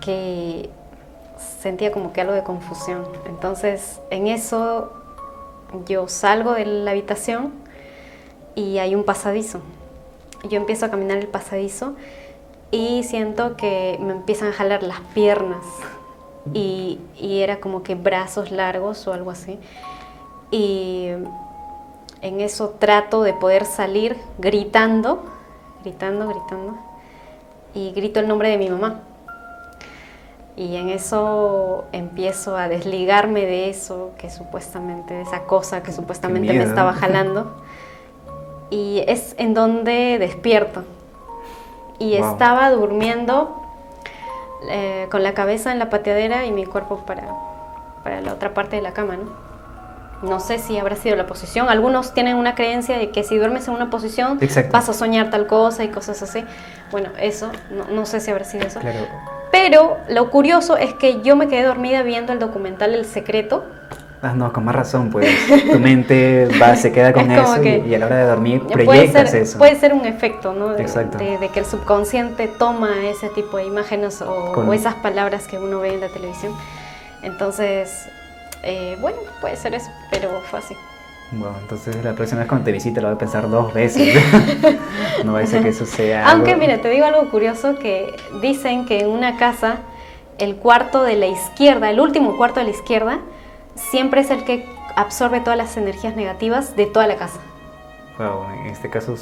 que 0.00 0.70
sentía 1.60 1.92
como 1.92 2.12
que 2.12 2.20
algo 2.20 2.32
de 2.32 2.42
confusión. 2.42 3.06
Entonces 3.26 4.00
en 4.10 4.26
eso 4.26 4.99
yo 5.86 6.08
salgo 6.08 6.52
de 6.52 6.66
la 6.66 6.90
habitación 6.92 7.52
y 8.54 8.78
hay 8.78 8.94
un 8.94 9.04
pasadizo. 9.04 9.60
Yo 10.48 10.56
empiezo 10.56 10.86
a 10.86 10.90
caminar 10.90 11.18
el 11.18 11.28
pasadizo 11.28 11.94
y 12.70 13.02
siento 13.04 13.56
que 13.56 13.98
me 14.00 14.12
empiezan 14.12 14.48
a 14.48 14.52
jalar 14.52 14.82
las 14.82 15.00
piernas 15.14 15.64
y, 16.54 16.98
y 17.18 17.40
era 17.40 17.60
como 17.60 17.82
que 17.82 17.94
brazos 17.94 18.50
largos 18.50 19.06
o 19.06 19.12
algo 19.12 19.30
así. 19.30 19.58
Y 20.50 21.08
en 22.22 22.40
eso 22.40 22.74
trato 22.78 23.22
de 23.22 23.32
poder 23.32 23.64
salir 23.64 24.16
gritando, 24.38 25.22
gritando, 25.82 26.28
gritando, 26.28 26.78
y 27.74 27.92
grito 27.92 28.20
el 28.20 28.28
nombre 28.28 28.50
de 28.50 28.58
mi 28.58 28.68
mamá. 28.68 29.02
Y 30.60 30.76
en 30.76 30.90
eso 30.90 31.86
empiezo 31.90 32.54
a 32.54 32.68
desligarme 32.68 33.46
de 33.46 33.70
eso, 33.70 34.10
que 34.18 34.28
supuestamente, 34.28 35.14
de 35.14 35.22
esa 35.22 35.44
cosa 35.44 35.82
que 35.82 35.90
supuestamente 35.90 36.52
me 36.52 36.64
estaba 36.64 36.92
jalando. 37.00 37.62
Y 38.68 39.02
es 39.06 39.34
en 39.38 39.54
donde 39.54 40.18
despierto. 40.18 40.84
Y 41.98 42.12
estaba 42.12 42.70
durmiendo 42.72 43.58
eh, 44.68 45.08
con 45.10 45.22
la 45.22 45.32
cabeza 45.32 45.72
en 45.72 45.78
la 45.78 45.88
pateadera 45.88 46.44
y 46.44 46.52
mi 46.52 46.66
cuerpo 46.66 47.06
para, 47.06 47.22
para 48.04 48.20
la 48.20 48.34
otra 48.34 48.52
parte 48.52 48.76
de 48.76 48.82
la 48.82 48.92
cama, 48.92 49.16
¿no? 49.16 49.49
No 50.22 50.38
sé 50.38 50.58
si 50.58 50.76
habrá 50.78 50.96
sido 50.96 51.16
la 51.16 51.26
posición. 51.26 51.68
Algunos 51.68 52.12
tienen 52.12 52.36
una 52.36 52.54
creencia 52.54 52.98
de 52.98 53.10
que 53.10 53.24
si 53.24 53.36
duermes 53.36 53.68
en 53.68 53.74
una 53.74 53.88
posición 53.88 54.38
vas 54.70 54.88
a 54.88 54.92
soñar 54.92 55.30
tal 55.30 55.46
cosa 55.46 55.82
y 55.84 55.88
cosas 55.88 56.22
así. 56.22 56.44
Bueno, 56.90 57.10
eso, 57.18 57.50
no, 57.90 58.06
sé 58.06 58.20
si 58.20 58.30
habrá 58.30 58.44
sido 58.44 58.66
eso. 58.66 58.80
Pero 59.50 59.96
lo 60.08 60.30
curioso 60.30 60.76
es 60.76 60.94
que 60.94 61.22
yo 61.22 61.36
me 61.36 61.48
quedé 61.48 61.64
dormida 61.64 62.02
viendo 62.02 62.32
el 62.32 62.38
documental 62.38 62.94
El 62.94 63.04
Secreto. 63.04 63.64
Ah, 64.22 64.34
no, 64.34 64.52
con 64.52 64.66
más 64.66 64.74
razón, 64.74 65.08
pues 65.08 65.26
tu 65.72 65.78
mente 65.78 66.46
va, 66.60 66.76
se 66.76 66.92
queda 66.92 67.10
con 67.14 67.30
eso 67.30 67.62
y, 67.62 67.94
a 67.94 67.98
la 67.98 68.04
hora 68.04 68.16
de 68.18 68.24
dormir 68.24 68.62
proyectas 68.66 69.30
ser, 69.30 69.42
eso. 69.42 69.56
Puede 69.56 69.76
ser 69.76 69.94
un 69.94 70.04
efecto, 70.04 70.52
¿no? 70.52 70.68
De, 70.68 70.84
De, 70.84 71.48
que 71.48 71.60
el 71.60 71.64
subconsciente 71.64 72.46
toma 72.46 73.06
ese 73.06 73.30
tipo 73.30 73.56
de 73.56 73.64
imágenes 73.64 74.20
o 74.20 74.72
esas 74.74 74.94
palabras 74.96 75.46
que 75.46 75.58
uno 75.58 75.80
ve 75.80 75.94
en 75.94 76.00
la 76.00 76.08
televisión. 76.08 76.52
Entonces, 77.22 78.10
eh, 78.62 78.96
bueno, 79.00 79.18
puede 79.40 79.56
ser 79.56 79.74
eso, 79.74 79.90
pero 80.10 80.40
fue 80.50 80.58
así. 80.58 80.76
Bueno, 81.32 81.56
entonces 81.60 82.04
la 82.04 82.14
próxima 82.14 82.40
vez 82.40 82.48
cuando 82.48 82.64
te 82.64 82.72
visite 82.72 83.00
lo 83.00 83.08
voy 83.08 83.14
a 83.14 83.18
pensar 83.18 83.48
dos 83.48 83.72
veces. 83.72 84.20
no 85.24 85.34
va 85.34 85.40
a 85.40 85.46
ser 85.46 85.62
que 85.62 85.68
eso 85.68 85.86
sea. 85.86 86.28
Aunque, 86.30 86.56
mira, 86.56 86.80
te 86.80 86.88
digo 86.88 87.06
algo 87.06 87.30
curioso: 87.30 87.76
que 87.78 88.14
dicen 88.40 88.84
que 88.84 89.00
en 89.00 89.08
una 89.08 89.36
casa, 89.36 89.76
el 90.38 90.56
cuarto 90.56 91.04
de 91.04 91.16
la 91.16 91.26
izquierda, 91.26 91.90
el 91.90 92.00
último 92.00 92.36
cuarto 92.36 92.60
de 92.60 92.66
la 92.66 92.72
izquierda, 92.72 93.20
siempre 93.76 94.22
es 94.22 94.30
el 94.30 94.44
que 94.44 94.66
absorbe 94.96 95.40
todas 95.40 95.56
las 95.56 95.76
energías 95.76 96.16
negativas 96.16 96.76
de 96.76 96.86
toda 96.86 97.06
la 97.06 97.16
casa. 97.16 97.38
Wow, 98.18 98.46
en 98.64 98.66
este 98.66 98.90
caso. 98.90 99.16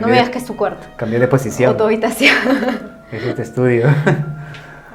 No 0.00 0.08
digas 0.08 0.30
que 0.30 0.38
es 0.38 0.46
tu 0.46 0.56
cuarto. 0.56 0.86
Cambió 0.96 1.20
de 1.20 1.28
posición. 1.28 1.72
O 1.72 1.76
tu 1.76 1.84
habitación. 1.84 2.34
es 3.12 3.22
este 3.22 3.42
estudio. 3.42 3.88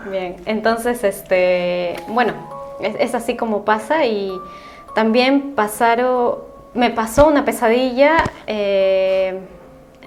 Bien, 0.09 0.35
entonces, 0.45 1.03
este. 1.03 1.95
Bueno, 2.07 2.33
es, 2.79 3.15
así 3.15 3.35
como 3.35 3.65
pasa 3.65 4.05
y 4.05 4.31
también 4.95 5.53
pasaron, 5.55 6.35
me 6.73 6.89
pasó 6.89 7.27
una 7.27 7.45
pesadilla 7.45 8.23
eh, 8.47 9.39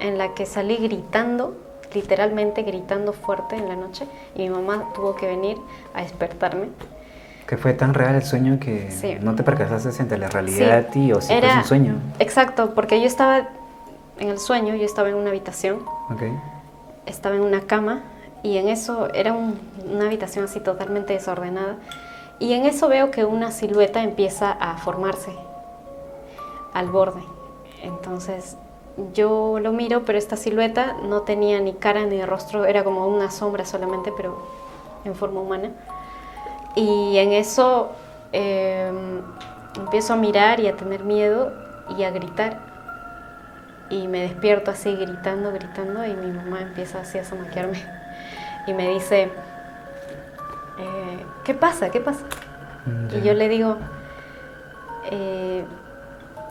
en 0.00 0.18
la 0.18 0.34
que 0.34 0.46
salí 0.46 0.76
gritando, 0.76 1.56
literalmente 1.94 2.62
gritando 2.62 3.12
fuerte 3.12 3.56
en 3.56 3.68
la 3.68 3.76
noche 3.76 4.06
y 4.34 4.42
mi 4.42 4.50
mamá 4.50 4.88
tuvo 4.94 5.16
que 5.16 5.26
venir 5.26 5.56
a 5.94 6.02
despertarme. 6.02 6.68
Que 7.46 7.56
fue 7.56 7.72
tan 7.72 7.94
real 7.94 8.14
el 8.14 8.22
sueño 8.22 8.60
que 8.60 8.88
no 9.22 9.34
te 9.34 9.42
percataste 9.42 9.90
entre 10.00 10.18
la 10.18 10.28
realidad 10.28 10.86
ti 10.92 11.12
o 11.12 11.20
si 11.20 11.32
Era, 11.32 11.58
un 11.58 11.64
sueño. 11.64 11.94
Exacto, 12.20 12.74
porque 12.74 13.00
yo 13.00 13.06
estaba 13.06 13.48
en 14.18 14.28
el 14.28 14.38
sueño, 14.38 14.74
yo 14.76 14.84
estaba 14.84 15.08
en 15.08 15.16
una 15.16 15.30
habitación, 15.30 15.80
estaba 17.06 17.34
en 17.34 17.42
una 17.42 17.62
cama 17.62 18.02
y 18.42 18.56
en 18.56 18.68
eso 18.68 19.12
era 19.14 19.32
una 19.32 20.06
habitación 20.06 20.44
así 20.44 20.60
totalmente 20.60 21.12
desordenada 21.12 21.76
y 22.40 22.54
en 22.54 22.64
eso 22.64 22.88
veo 22.88 23.10
que 23.10 23.26
una 23.26 23.52
silueta 23.52 24.02
empieza 24.02 24.50
a 24.50 24.78
formarse 24.78 25.30
al 26.72 26.88
borde. 26.88 27.22
Entonces 27.82 28.56
yo 29.14 29.58
lo 29.60 29.72
miro, 29.72 30.04
pero 30.04 30.18
esta 30.18 30.36
silueta 30.36 30.96
no 31.04 31.22
tenía 31.22 31.60
ni 31.60 31.74
cara 31.74 32.06
ni 32.06 32.24
rostro, 32.24 32.64
era 32.64 32.82
como 32.82 33.06
una 33.06 33.30
sombra 33.30 33.66
solamente, 33.66 34.10
pero 34.16 34.38
en 35.04 35.14
forma 35.14 35.40
humana. 35.40 35.70
Y 36.74 37.18
en 37.18 37.32
eso 37.32 37.90
em, 38.32 39.20
empiezo 39.76 40.14
a 40.14 40.16
mirar 40.16 40.60
y 40.60 40.68
a 40.68 40.76
tener 40.76 41.04
miedo 41.04 41.52
y 41.98 42.04
a 42.04 42.10
gritar. 42.10 42.58
Y 43.90 44.08
me 44.08 44.22
despierto 44.22 44.70
así 44.70 44.94
gritando, 44.94 45.52
gritando, 45.52 46.06
y 46.06 46.14
mi 46.14 46.30
mamá 46.30 46.62
empieza 46.62 47.00
así 47.00 47.18
a 47.18 47.24
zamaquearme. 47.24 47.84
Y 48.66 48.74
me 48.74 48.88
dice, 48.90 49.30
¿qué 51.50 51.54
pasa? 51.54 51.90
¿Qué 51.90 51.98
pasa? 51.98 52.20
Mm, 52.86 53.16
y 53.16 53.26
yo 53.26 53.34
le 53.34 53.48
digo, 53.48 53.76
eh, 55.10 55.64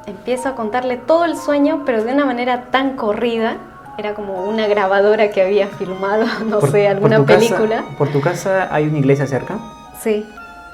empiezo 0.08 0.50
a 0.50 0.56
contarle 0.56 0.98
todo 0.98 1.24
el 1.24 1.38
sueño, 1.38 1.84
pero 1.86 2.04
de 2.04 2.12
una 2.14 2.26
manera 2.26 2.66
tan 2.70 2.98
corrida, 2.98 3.56
era 3.98 4.14
como 4.14 4.44
una 4.44 4.68
grabadora 4.68 5.30
que 5.32 5.42
había 5.42 5.68
filmado, 5.68 6.26
no 6.46 6.60
sé, 6.60 6.90
alguna 6.90 7.26
película. 7.26 7.86
¿Por 7.98 8.10
tu 8.10 8.20
casa 8.20 8.68
hay 8.76 8.88
una 8.90 8.98
iglesia 8.98 9.26
cerca? 9.26 9.58
Sí, 10.02 10.30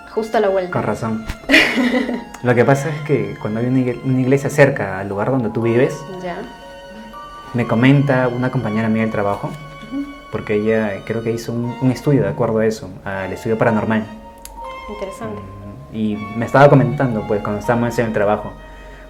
justo 0.10 0.40
a 0.40 0.42
la 0.42 0.50
vuelta. 0.50 0.72
Con 0.72 0.82
razón. 0.82 1.24
Lo 2.42 2.56
que 2.56 2.66
pasa 2.66 2.90
es 2.90 3.02
que 3.02 3.38
cuando 3.40 3.60
hay 3.60 3.68
una 3.68 4.22
iglesia 4.22 4.50
cerca 4.50 4.98
al 4.98 5.08
lugar 5.08 5.30
donde 5.30 5.52
tú 5.52 5.62
vives, 5.62 6.04
me 7.54 7.68
comenta 7.68 8.28
una 8.28 8.50
compañera 8.50 8.90
mía 8.90 9.04
del 9.04 9.12
trabajo 9.12 9.52
porque 10.36 10.56
ella 10.56 11.02
creo 11.06 11.24
que 11.24 11.32
hizo 11.32 11.54
un, 11.54 11.90
estudio 11.92 12.24
de 12.24 12.28
acuerdo 12.28 12.60
a 12.60 12.66
eso, 12.66 12.90
al 13.06 13.32
estudio 13.32 13.58
paranormal. 13.58 14.04
Interesante. 14.90 15.40
Mm, 15.40 15.96
y 15.96 16.18
me 16.36 16.46
estaba 16.46 16.68
comentando, 16.68 17.24
pues, 17.26 17.42
cuando 17.42 17.62
estábamos 17.62 17.98
en 18.00 18.08
el 18.08 18.12
trabajo, 18.12 18.52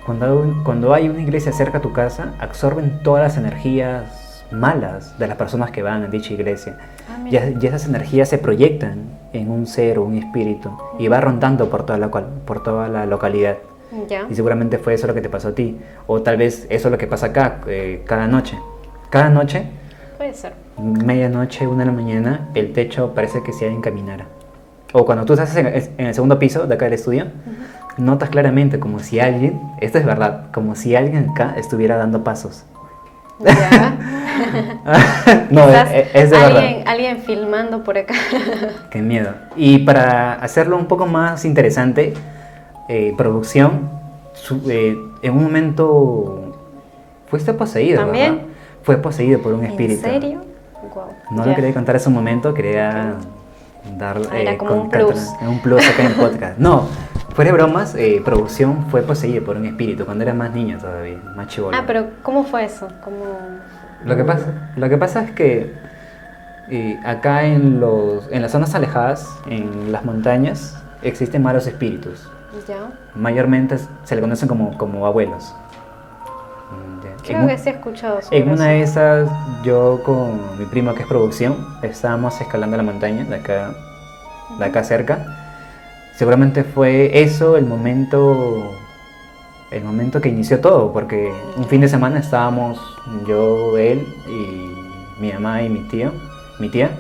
cuando, 0.06 0.62
cuando 0.64 0.94
hay 0.94 1.10
una 1.10 1.20
iglesia 1.24 1.52
cerca 1.52 1.80
a 1.80 1.82
tu 1.82 1.94
casa, 1.94 2.36
absorben 2.40 3.02
todas 3.02 3.24
las 3.24 3.38
energías 3.38 4.46
malas 4.52 5.18
de 5.18 5.26
las 5.26 5.36
personas 5.36 5.72
que 5.72 5.82
van 5.82 6.04
a 6.04 6.08
dicha 6.10 6.32
iglesia. 6.32 6.78
Ah, 7.10 7.28
y, 7.28 7.66
esas 7.66 7.88
energías 7.88 8.30
se 8.30 8.38
proyectan 8.38 9.06
en 9.34 9.50
un 9.50 9.66
ser 9.66 9.98
o 9.98 10.04
un 10.04 10.20
espíritu 10.20 10.78
y 11.00 11.08
va 11.08 11.22
rondando 11.22 11.72
por 11.72 11.88
toda 11.88 11.98
la, 11.98 12.12
por 12.12 12.62
toda 12.62 12.88
la 12.88 13.08
localidad. 13.08 13.58
Y 14.30 14.36
seguramente 14.36 14.78
fue 14.78 14.94
eso 14.94 15.08
lo 15.08 15.16
que 15.16 15.22
te 15.22 15.30
pasó 15.30 15.48
a 15.48 15.56
ti. 15.56 15.76
O 16.06 16.22
tal 16.22 16.38
vez 16.38 16.68
eso 16.70 16.88
es 16.88 16.92
lo 16.92 17.00
que 17.00 17.08
pasa 17.08 17.26
acá, 17.26 17.62
eh, 17.66 18.04
cada 18.06 18.28
noche. 18.28 18.60
Cada 19.10 19.32
noche 19.32 19.66
Puede 20.26 20.38
ser. 20.38 20.54
Medianoche, 20.80 21.68
una 21.68 21.84
de 21.84 21.86
la 21.86 21.92
mañana, 21.92 22.50
el 22.56 22.74
techo 22.74 23.14
parece 23.14 23.44
que 23.44 23.54
se 23.54 23.66
alguien 23.66 23.84
caminara. 23.84 24.26
O 24.92 25.06
cuando 25.06 25.24
tú 25.24 25.34
estás 25.34 25.56
en, 25.56 25.68
el 26.00 26.16
segundo 26.16 26.40
piso 26.40 26.66
de 26.66 26.74
acá 26.74 26.86
del 26.86 26.96
estudio, 26.96 27.28
notas 27.98 28.30
claramente 28.30 28.80
como 28.80 28.98
si 28.98 29.20
alguien, 29.20 29.62
esto 29.82 30.00
es 30.00 30.06
verdad, 30.06 30.48
como 30.52 30.76
si 30.76 30.96
alguien 30.96 31.30
acá 31.30 31.54
estuviera 31.58 31.96
dando 31.98 32.24
pasos. 32.24 32.66
Ya. 33.40 33.98
no, 35.52 35.70
es, 35.70 36.08
es, 36.16 36.32
de 36.32 36.38
alguien, 36.38 36.78
verdad. 36.78 36.88
Alguien 36.88 37.20
filmando 37.20 37.84
por 37.84 37.96
acá. 37.96 38.16
Qué 38.90 39.04
miedo. 39.04 39.32
Y 39.56 39.78
para 39.86 40.34
hacerlo 40.34 40.76
un 40.76 40.88
poco 40.88 41.06
más 41.06 41.46
interesante, 41.46 42.16
eh, 42.90 43.14
producción, 43.16 43.92
eh, 44.70 44.98
en 45.22 45.38
un 45.38 45.44
momento 45.44 46.58
fuiste 47.28 47.54
poseído, 47.54 48.02
¿También? 48.02 48.55
Fue 48.86 48.98
poseído 48.98 49.42
por 49.42 49.54
un 49.54 49.66
espíritu. 49.66 50.06
¿En 50.06 50.14
serio? 50.14 50.42
No 51.32 51.46
lo 51.46 51.56
quería 51.56 51.74
contar 51.74 51.96
en 51.96 52.02
ese 52.02 52.10
momento, 52.12 52.54
quería 52.54 53.16
darle 53.98 54.28
ah, 54.32 54.42
eh, 54.42 54.58
un 54.62 54.90
plus. 54.90 55.34
un 55.42 55.60
plus 55.60 55.90
acá 55.90 56.04
en 56.04 56.12
el 56.12 56.14
podcast. 56.14 56.60
No, 56.60 56.88
fuera 57.34 57.52
de 57.52 57.58
bromas, 57.58 57.96
eh, 57.96 58.22
producción 58.24 58.86
fue 58.92 59.02
poseída 59.02 59.44
por 59.44 59.58
un 59.58 59.66
espíritu 59.66 60.06
cuando 60.06 60.24
era 60.24 60.36
más 60.36 60.54
niña 60.54 60.78
todavía, 60.78 61.18
más 61.36 61.48
chivolo. 61.48 61.76
Ah, 61.76 61.84
pero 61.88 62.12
¿cómo 62.22 62.44
fue 62.44 62.66
eso? 62.66 62.88
Lo, 64.06 64.16
que 64.16 64.24
pasa, 64.24 64.72
lo 64.76 64.88
que 64.88 64.98
pasa 64.98 65.24
es 65.24 65.32
que 65.32 65.74
eh, 66.70 67.00
acá 67.04 67.46
en, 67.46 67.80
los, 67.80 68.32
en 68.32 68.44
las 68.44 68.52
zonas 68.52 68.76
alejadas, 68.76 69.28
en 69.48 69.92
las 69.92 70.06
montañas, 70.06 70.78
existen 71.02 71.42
malos 71.42 71.66
espíritus. 71.66 72.30
Ya. 72.68 72.88
Mayormente 73.16 73.78
se 74.04 74.16
le 74.16 74.22
conocen 74.22 74.48
como, 74.48 74.78
como 74.78 75.08
abuelos. 75.08 75.54
Creo 77.26 77.48
que 77.48 77.58
sí 77.58 77.70
he 77.70 77.72
escuchado 77.74 78.20
En 78.32 78.50
una 78.50 78.68
de 78.68 78.82
esas, 78.82 79.30
yo 79.64 80.02
con 80.04 80.60
mi 80.60 80.66
primo 80.66 80.94
que 80.94 81.02
es 81.02 81.08
producción, 81.08 81.56
estábamos 81.82 82.40
escalando 82.40 82.78
la 82.78 82.84
montaña 82.84 83.24
de 83.26 83.36
acá, 83.36 83.74
de 84.60 84.66
acá 84.66 84.84
cerca. 84.84 85.26
Seguramente 86.18 86.64
fue 86.64 87.22
eso 87.22 87.58
el 87.58 87.66
momento 87.66 88.72
el 89.72 89.84
momento 89.84 90.22
que 90.22 90.30
inició 90.30 90.62
todo, 90.62 90.94
porque 90.94 91.34
un 91.58 91.66
fin 91.66 91.82
de 91.82 91.90
semana 91.90 92.20
estábamos 92.20 92.80
yo, 93.28 93.78
él 93.78 94.08
y 94.28 95.22
mi 95.22 95.34
mamá 95.34 95.64
y 95.64 95.70
mi 95.70 95.82
tío, 95.90 96.12
mi 96.60 96.70
tía. 96.70 96.92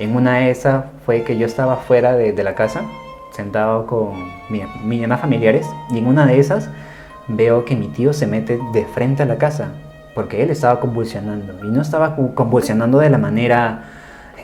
En 0.00 0.16
una 0.16 0.38
de 0.38 0.50
esas 0.50 0.86
fue 1.04 1.22
que 1.22 1.36
yo 1.36 1.46
estaba 1.46 1.76
fuera 1.76 2.14
de, 2.14 2.32
de 2.32 2.42
la 2.42 2.54
casa, 2.54 2.82
sentado 3.30 3.86
con 3.86 4.14
mi, 4.48 4.62
mis 4.82 5.00
demás 5.02 5.20
familiares, 5.20 5.66
y 5.90 5.98
en 5.98 6.06
una 6.06 6.26
de 6.26 6.38
esas 6.38 6.68
veo 7.36 7.64
que 7.64 7.76
mi 7.76 7.88
tío 7.88 8.12
se 8.12 8.26
mete 8.26 8.58
de 8.72 8.84
frente 8.86 9.22
a 9.22 9.26
la 9.26 9.36
casa, 9.38 9.68
porque 10.14 10.42
él 10.42 10.50
estaba 10.50 10.80
convulsionando, 10.80 11.64
y 11.64 11.68
no 11.70 11.80
estaba 11.82 12.16
convulsionando 12.34 12.98
de 12.98 13.10
la 13.10 13.18
manera... 13.18 13.84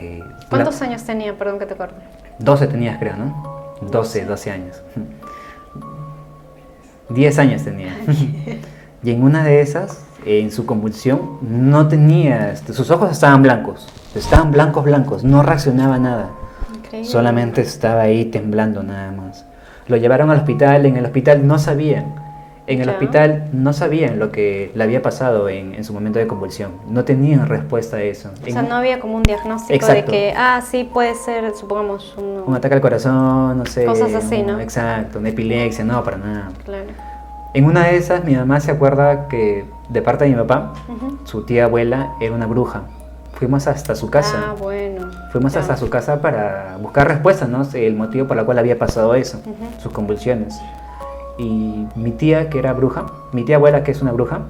eh, 0.01 0.23
¿Cuántos 0.49 0.79
la- 0.81 0.87
años 0.87 1.03
tenía? 1.03 1.37
Perdón 1.37 1.59
que 1.59 1.65
te 1.65 1.75
corte. 1.75 1.95
12 2.39 2.67
tenías, 2.67 2.97
creo, 2.99 3.15
¿no? 3.17 3.73
12, 3.81 4.25
12 4.25 4.51
años. 4.51 4.81
10 7.09 7.39
años 7.39 7.63
tenía. 7.63 7.95
y 9.03 9.11
en 9.11 9.23
una 9.23 9.43
de 9.43 9.61
esas, 9.61 10.03
en 10.25 10.51
su 10.51 10.65
convulsión, 10.65 11.37
no 11.41 11.87
tenía, 11.87 12.51
este, 12.51 12.73
sus 12.73 12.91
ojos 12.91 13.11
estaban 13.11 13.41
blancos, 13.41 13.87
estaban 14.15 14.51
blancos, 14.51 14.83
blancos, 14.83 15.23
no 15.23 15.41
reaccionaba 15.43 15.97
nada. 15.99 16.29
Increíble. 16.75 17.09
Solamente 17.09 17.61
estaba 17.61 18.01
ahí 18.01 18.25
temblando 18.25 18.83
nada 18.83 19.11
más. 19.11 19.45
Lo 19.87 19.95
llevaron 19.97 20.29
al 20.31 20.37
hospital, 20.37 20.85
en 20.85 20.97
el 20.97 21.05
hospital 21.05 21.47
no 21.47 21.59
sabían. 21.59 22.26
En 22.67 22.81
el 22.81 22.89
hospital 22.89 23.47
no 23.53 23.71
sabían 23.71 24.19
lo 24.19 24.31
que 24.31 24.71
le 24.75 24.83
había 24.83 25.01
pasado 25.01 25.47
en, 25.47 25.73
en 25.73 25.83
su 25.85 25.93
momento 25.93 26.19
de 26.19 26.27
convulsión. 26.27 26.71
No 26.89 27.05
tenían 27.05 27.47
respuesta 27.47 27.95
a 27.97 28.01
eso. 28.01 28.29
O 28.45 28.51
sea, 28.51 28.61
no 28.61 28.75
había 28.75 28.99
como 28.99 29.15
un 29.15 29.23
diagnóstico 29.23 29.73
Exacto. 29.73 30.11
de 30.11 30.17
que, 30.17 30.33
ah, 30.35 30.61
sí, 30.69 30.83
puede 30.83 31.15
ser, 31.15 31.55
supongamos, 31.55 32.13
un... 32.17 32.43
Un 32.45 32.55
ataque 32.55 32.75
al 32.75 32.81
corazón, 32.81 33.57
no 33.57 33.65
sé. 33.65 33.85
Cosas 33.85 34.13
así, 34.13 34.43
¿no? 34.43 34.59
Exacto, 34.59 35.19
una 35.19 35.29
epilepsia, 35.29 35.85
no, 35.85 36.03
para 36.03 36.17
nada. 36.17 36.49
Claro. 36.65 36.85
En 37.53 37.63
una 37.65 37.85
de 37.85 37.95
esas, 37.95 38.25
mi 38.25 38.35
mamá 38.35 38.59
se 38.59 38.71
acuerda 38.71 39.29
que 39.29 39.65
de 39.87 40.01
parte 40.01 40.25
de 40.25 40.31
mi 40.31 40.35
papá, 40.35 40.73
su 41.23 41.43
tía 41.45 41.63
abuela 41.65 42.13
era 42.19 42.35
una 42.35 42.45
bruja. 42.47 42.83
Fuimos 43.33 43.67
hasta 43.67 43.95
su 43.95 44.09
casa. 44.09 44.47
Ah, 44.49 44.55
bueno. 44.59 45.09
Fuimos 45.31 45.53
Ya. 45.53 45.61
hasta 45.61 45.77
su 45.77 45.89
casa 45.89 46.21
para 46.21 46.77
buscar 46.81 47.07
respuestas, 47.07 47.47
¿no? 47.47 47.65
El 47.73 47.95
motivo 47.95 48.27
por 48.27 48.37
el 48.37 48.43
cual 48.45 48.59
había 48.59 48.77
pasado 48.77 49.15
eso, 49.15 49.39
sus 49.81 49.93
convulsiones. 49.93 50.53
Y 51.37 51.87
mi 51.95 52.11
tía, 52.11 52.49
que 52.49 52.59
era 52.59 52.73
bruja, 52.73 53.05
mi 53.31 53.43
tía 53.43 53.57
abuela, 53.57 53.83
que 53.83 53.91
es 53.91 54.01
una 54.01 54.11
bruja, 54.11 54.41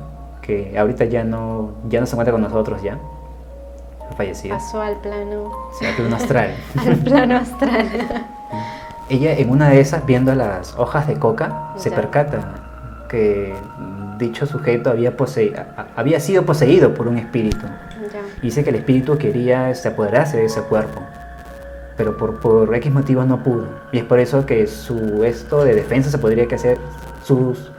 que 0.41 0.77
ahorita 0.77 1.05
ya 1.05 1.23
no, 1.23 1.71
ya 1.89 1.99
no 1.99 2.05
se 2.05 2.13
encuentra 2.13 2.31
con 2.31 2.41
nosotros 2.41 2.81
ya, 2.81 2.97
ha 4.09 4.15
fallecido, 4.15 4.55
Pasó 4.55 4.81
al 4.81 4.95
plano, 5.01 5.51
se 5.77 5.87
ha 5.87 5.95
quedado 5.95 6.07
en 6.07 6.13
astral. 6.13 6.55
al 6.87 6.95
plano 6.97 7.35
astral. 7.35 7.87
Ella 9.09 9.33
en 9.33 9.49
una 9.49 9.69
de 9.69 9.79
esas, 9.79 10.05
viendo 10.05 10.33
las 10.35 10.75
hojas 10.77 11.07
de 11.07 11.15
coca, 11.15 11.73
se 11.75 11.91
percata 11.91 12.55
que 13.09 13.53
dicho 14.17 14.45
sujeto 14.45 14.89
había, 14.89 15.13
había 15.95 16.19
sido 16.19 16.45
poseído 16.45 16.93
por 16.93 17.07
un 17.07 17.17
espíritu. 17.17 17.65
ya. 18.11 18.21
Dice 18.41 18.63
que 18.63 18.69
el 18.69 18.77
espíritu 18.77 19.17
quería 19.17 19.69
este, 19.69 19.89
apoderarse 19.89 20.37
de 20.37 20.45
ese 20.45 20.61
cuerpo, 20.61 21.01
pero 21.97 22.15
por, 22.15 22.35
por 22.39 22.73
X 22.75 22.93
motivos 22.93 23.25
no 23.27 23.43
pudo. 23.43 23.65
Y 23.91 23.97
es 23.99 24.03
por 24.05 24.19
eso 24.19 24.45
que 24.45 24.67
su 24.67 25.23
esto 25.23 25.63
de 25.63 25.73
defensa 25.75 26.09
se 26.09 26.17
podría 26.19 26.47
que 26.47 26.55
hacer, 26.55 26.77
sus, 27.23 27.71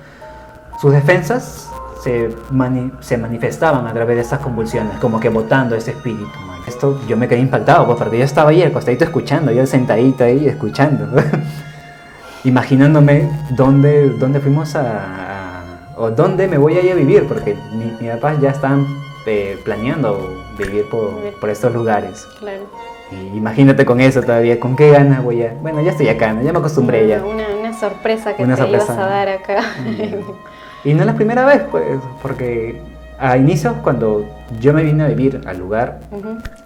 sus 0.81 0.93
defensas 0.93 1.71
se, 2.03 2.29
mani- 2.51 2.93
se 3.01 3.17
manifestaban 3.17 3.87
a 3.87 3.93
través 3.93 4.17
de 4.17 4.23
estas 4.23 4.41
convulsiones, 4.41 4.99
como 4.99 5.19
que 5.21 5.29
botando 5.29 5.75
ese 5.77 5.93
espíritu. 5.93 6.39
man. 6.47 6.59
Esto 6.67 7.01
yo 7.09 7.17
me 7.17 7.27
quedé 7.29 7.39
impactado, 7.41 7.87
pues 7.87 7.99
porque 7.99 8.19
yo 8.19 8.25
estaba 8.25 8.51
ahí 8.51 8.63
acostadito 8.63 9.05
escuchando, 9.05 9.51
yo 9.53 9.65
sentadito 9.67 10.23
ahí 10.25 10.47
escuchando, 10.47 11.07
imaginándome 12.45 13.29
dónde, 13.51 14.11
dónde 14.11 14.41
fuimos 14.41 14.75
a, 14.77 14.83
a- 14.83 15.65
o 15.97 16.11
dónde 16.13 16.47
me 16.47 16.59
voy 16.59 16.77
a 16.79 16.83
ir 16.83 16.93
a 16.93 16.95
vivir, 16.95 17.27
porque 17.27 17.57
mi, 17.73 17.93
mi 18.01 18.09
papá 18.15 18.35
ya 18.41 18.51
están 18.51 18.87
eh, 19.27 19.59
planeando 19.65 20.45
vivir 20.57 20.89
por, 20.89 21.11
por 21.41 21.51
estos 21.51 21.75
lugares. 21.75 22.25
Claro. 22.39 22.63
Y 23.11 23.37
imagínate 23.37 23.85
con 23.87 24.01
eso 24.01 24.21
todavía, 24.23 24.61
con 24.61 24.77
qué 24.77 24.91
ganas 24.91 25.23
voy 25.25 25.43
a... 25.43 25.55
Bueno, 25.63 25.81
ya 25.81 25.93
estoy 25.93 26.09
acá, 26.09 26.33
¿no? 26.35 26.43
ya 26.43 26.53
me 26.53 26.59
acostumbré 26.59 27.07
ya. 27.09 27.25
Una, 27.25 27.45
una 27.59 27.73
sorpresa 27.73 28.35
que 28.37 28.43
Una 28.43 28.55
te 28.55 28.63
sorpresa. 28.63 28.93
ibas 28.93 28.99
a 28.99 29.07
dar 29.09 29.29
acá. 29.29 29.61
Y 30.85 30.95
no 30.95 31.01
es 31.01 31.07
la 31.07 31.15
primera 31.15 31.45
vez, 31.45 31.63
pues, 31.73 31.85
porque 32.23 32.81
a 33.19 33.37
inicios 33.37 33.75
cuando 33.83 34.25
yo 34.61 34.73
me 34.73 34.85
vine 34.85 35.03
a 35.05 35.09
vivir 35.09 35.41
al 35.47 35.59
lugar, 35.59 35.99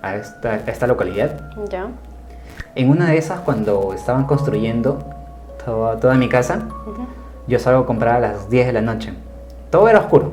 a 0.02 0.16
esta, 0.16 0.50
a 0.50 0.70
esta 0.70 0.86
localidad, 0.86 1.50
Ya. 1.70 1.86
en 2.74 2.90
una 2.90 3.08
de 3.08 3.16
esas 3.16 3.40
cuando 3.40 3.94
estaban 3.94 4.24
construyendo 4.24 4.98
toda, 5.64 5.98
toda 5.98 6.14
mi 6.16 6.28
casa, 6.28 6.60
yo 7.46 7.58
salgo 7.58 7.80
a 7.80 7.86
comprar 7.86 8.16
a 8.16 8.20
las 8.20 8.50
10 8.50 8.66
de 8.66 8.72
la 8.74 8.82
noche. 8.82 9.14
Todo 9.70 9.88
era 9.88 10.00
oscuro, 10.00 10.32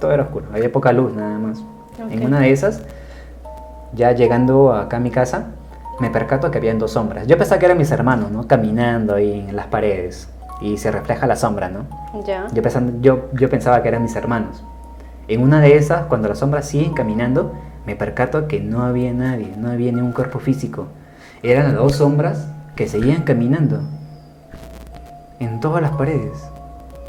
todo 0.00 0.12
era 0.12 0.22
oscuro, 0.22 0.46
había 0.54 0.70
poca 0.70 0.92
luz 0.92 1.12
nada 1.12 1.36
más. 1.38 1.58
Ok. 1.58 2.12
En 2.12 2.24
una 2.26 2.38
de 2.40 2.52
esas, 2.52 2.82
ya 3.96 4.12
llegando 4.12 4.72
acá 4.72 4.98
a 4.98 5.00
mi 5.00 5.10
casa, 5.10 5.46
me 5.98 6.10
percato 6.10 6.50
que 6.50 6.58
habían 6.58 6.78
dos 6.78 6.92
sombras. 6.92 7.26
Yo 7.26 7.36
pensaba 7.38 7.58
que 7.58 7.66
eran 7.66 7.78
mis 7.78 7.90
hermanos, 7.90 8.30
¿no? 8.30 8.46
Caminando 8.46 9.14
ahí 9.14 9.46
en 9.48 9.56
las 9.56 9.66
paredes 9.66 10.28
y 10.60 10.76
se 10.76 10.90
refleja 10.92 11.26
la 11.26 11.36
sombra, 11.36 11.68
¿no? 11.70 11.86
Ya. 12.26 12.46
Yo, 12.52 12.62
pensando- 12.62 12.92
yo, 13.00 13.28
yo 13.32 13.48
pensaba 13.50 13.82
que 13.82 13.88
eran 13.88 14.02
mis 14.02 14.14
hermanos. 14.14 14.62
En 15.28 15.42
una 15.42 15.60
de 15.60 15.76
esas, 15.76 16.02
cuando 16.06 16.28
las 16.28 16.38
sombras 16.38 16.66
siguen 16.68 16.92
caminando, 16.94 17.52
me 17.86 17.96
percato 17.96 18.46
que 18.46 18.60
no 18.60 18.82
había 18.82 19.12
nadie, 19.12 19.52
no 19.56 19.70
había 19.70 19.90
ningún 19.92 20.12
cuerpo 20.12 20.38
físico. 20.38 20.86
Eran 21.42 21.64
las 21.64 21.74
dos 21.74 21.96
sombras 21.96 22.46
que 22.76 22.86
seguían 22.88 23.22
caminando 23.22 23.80
en 25.40 25.60
todas 25.60 25.82
las 25.82 25.92
paredes. 25.92 26.32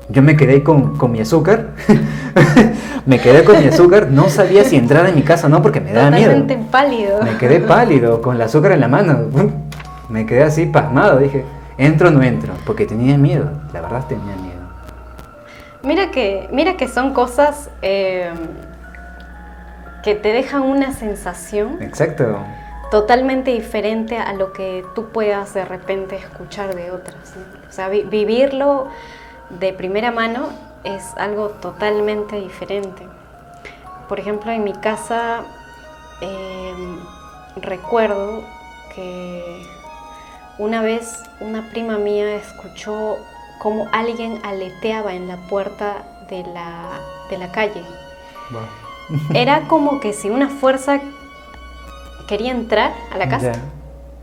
Yo 0.10 0.22
me 0.22 0.38
quedé 0.38 0.63
con, 0.63 0.98
con 0.98 1.12
mi 1.12 1.20
azúcar, 1.20 1.72
me 3.06 3.20
quedé 3.20 3.43
con 3.43 3.60
mi 3.60 3.67
azúcar, 3.67 4.08
no 4.10 4.30
sabía 4.30 4.63
si 4.63 4.78
entrar 4.78 5.06
en 5.08 5.15
mi 5.15 5.22
casa 5.22 5.48
o 5.48 5.50
no 5.50 5.62
porque 5.62 5.82
me 5.82 5.91
daba 5.91 6.12
miedo. 6.12 6.32
Totalmente 6.34 6.58
pálido. 6.72 7.22
Me 7.24 7.38
quedé 7.38 7.60
pálido, 7.60 8.22
con 8.22 8.36
el 8.36 8.41
azúcar 8.41 8.72
en 8.72 8.80
la 8.82 8.88
mano. 8.88 9.20
Me 10.10 10.26
quedé 10.26 10.43
así 10.43 10.65
pasmado, 10.67 11.17
dije, 11.20 11.43
¿entro 11.78 12.08
o 12.08 12.12
no 12.12 12.24
entro? 12.24 12.54
Porque 12.65 12.86
tenía 12.86 13.17
miedo, 13.17 13.52
la 13.74 13.82
verdad 13.82 14.06
tenía 14.08 14.34
miedo. 14.38 14.62
Mira 15.84 16.12
que, 16.12 16.48
mira 16.54 16.78
que 16.78 16.88
son 16.88 17.13
cosas 17.13 17.70
eh, 17.82 18.30
que 20.04 20.15
te 20.15 20.30
dejan 20.32 20.62
una 20.62 20.93
sensación 20.93 21.82
Exacto. 21.82 22.39
totalmente 22.89 23.52
diferente 23.52 24.17
a 24.17 24.32
lo 24.32 24.54
que 24.54 24.86
tú 24.96 25.08
puedas 25.10 25.54
de 25.54 25.65
repente 25.65 26.15
escuchar 26.15 26.74
de 26.74 26.91
otras. 26.91 27.34
¿no? 27.36 27.67
O 27.70 27.72
sea, 27.74 27.89
vi- 27.89 28.04
vivirlo 28.04 28.88
de 29.50 29.74
primera 29.74 30.12
mano 30.12 30.50
es 30.84 31.16
algo 31.18 31.50
totalmente 31.50 32.40
diferente. 32.40 33.08
Por 34.08 34.20
ejemplo, 34.20 34.52
en 34.52 34.64
mi 34.64 34.74
casa 34.74 35.44
eh, 36.22 36.74
recuerdo 37.58 38.44
que 38.96 39.66
una 40.58 40.82
vez 40.82 41.24
una 41.40 41.70
prima 41.70 41.98
mía 41.98 42.36
escuchó 42.36 43.18
como 43.60 43.88
alguien 43.92 44.40
aleteaba 44.44 45.14
en 45.14 45.28
la 45.28 45.38
puerta 45.38 46.04
de 46.30 46.44
la, 46.44 47.00
de 47.30 47.38
la 47.38 47.52
calle. 47.52 47.84
Era 49.34 49.68
como 49.68 50.00
que 50.00 50.14
si 50.14 50.30
una 50.30 50.50
fuerza 50.50 51.00
quería 52.28 52.52
entrar 52.52 52.94
a 53.14 53.18
la 53.18 53.30
casa 53.30 53.54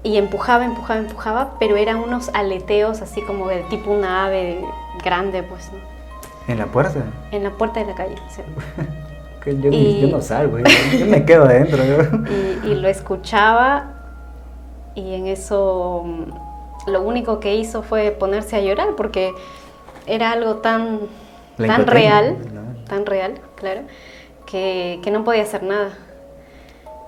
y 0.03 0.19
empujaba, 0.19 0.65
empujaba, 0.65 1.01
empujaba, 1.01 1.55
pero 1.59 1.77
eran 1.77 1.97
unos 1.97 2.29
aleteos 2.35 3.01
así 3.01 3.23
como 3.23 3.49
de 3.49 3.63
tipo 3.63 3.91
una 3.91 4.27
ave 4.27 4.63
grande, 5.05 5.43
pues, 5.43 5.71
¿no? 5.73 5.79
¿En 6.53 6.59
la 6.59 6.67
puerta? 6.67 7.01
en 7.31 7.45
la 7.45 7.51
puerta 7.51 7.81
de 7.81 7.87
la 7.87 7.95
calle. 7.95 8.17
sí. 8.31 8.43
Yo, 9.47 9.69
Y- 9.71 10.01
yo 10.01 10.09
no 10.09 10.23
salgo, 10.23 10.59
yo, 10.59 10.65
yo 10.99 11.05
me 11.05 11.23
quedo 11.27 11.45
adentro. 11.45 11.83
Y, 12.65 12.67
y 12.71 12.75
lo 12.77 12.89
escuchaba 12.89 13.91
y 14.95 15.13
en 15.13 15.27
eso 15.27 16.03
mm, 16.03 16.91
lo 16.91 17.03
único 17.03 17.41
que 17.41 17.55
hizo 17.55 17.83
fue 17.83 18.11
ponerse 18.11 18.57
a 18.57 18.61
llorar 18.63 18.95
porque 18.97 19.35
era 20.07 20.33
algo 20.33 20.57
tan, 20.57 21.01
La 21.59 21.67
tan 21.67 21.87
real, 21.87 22.39
¿no? 22.55 22.63
tan 22.89 23.05
real, 23.05 23.35
claro, 23.57 23.83
que, 24.47 24.99
que 25.03 25.11
no 25.11 25.25
podía 25.25 25.43
hacer 25.43 25.63
nada. 25.63 25.91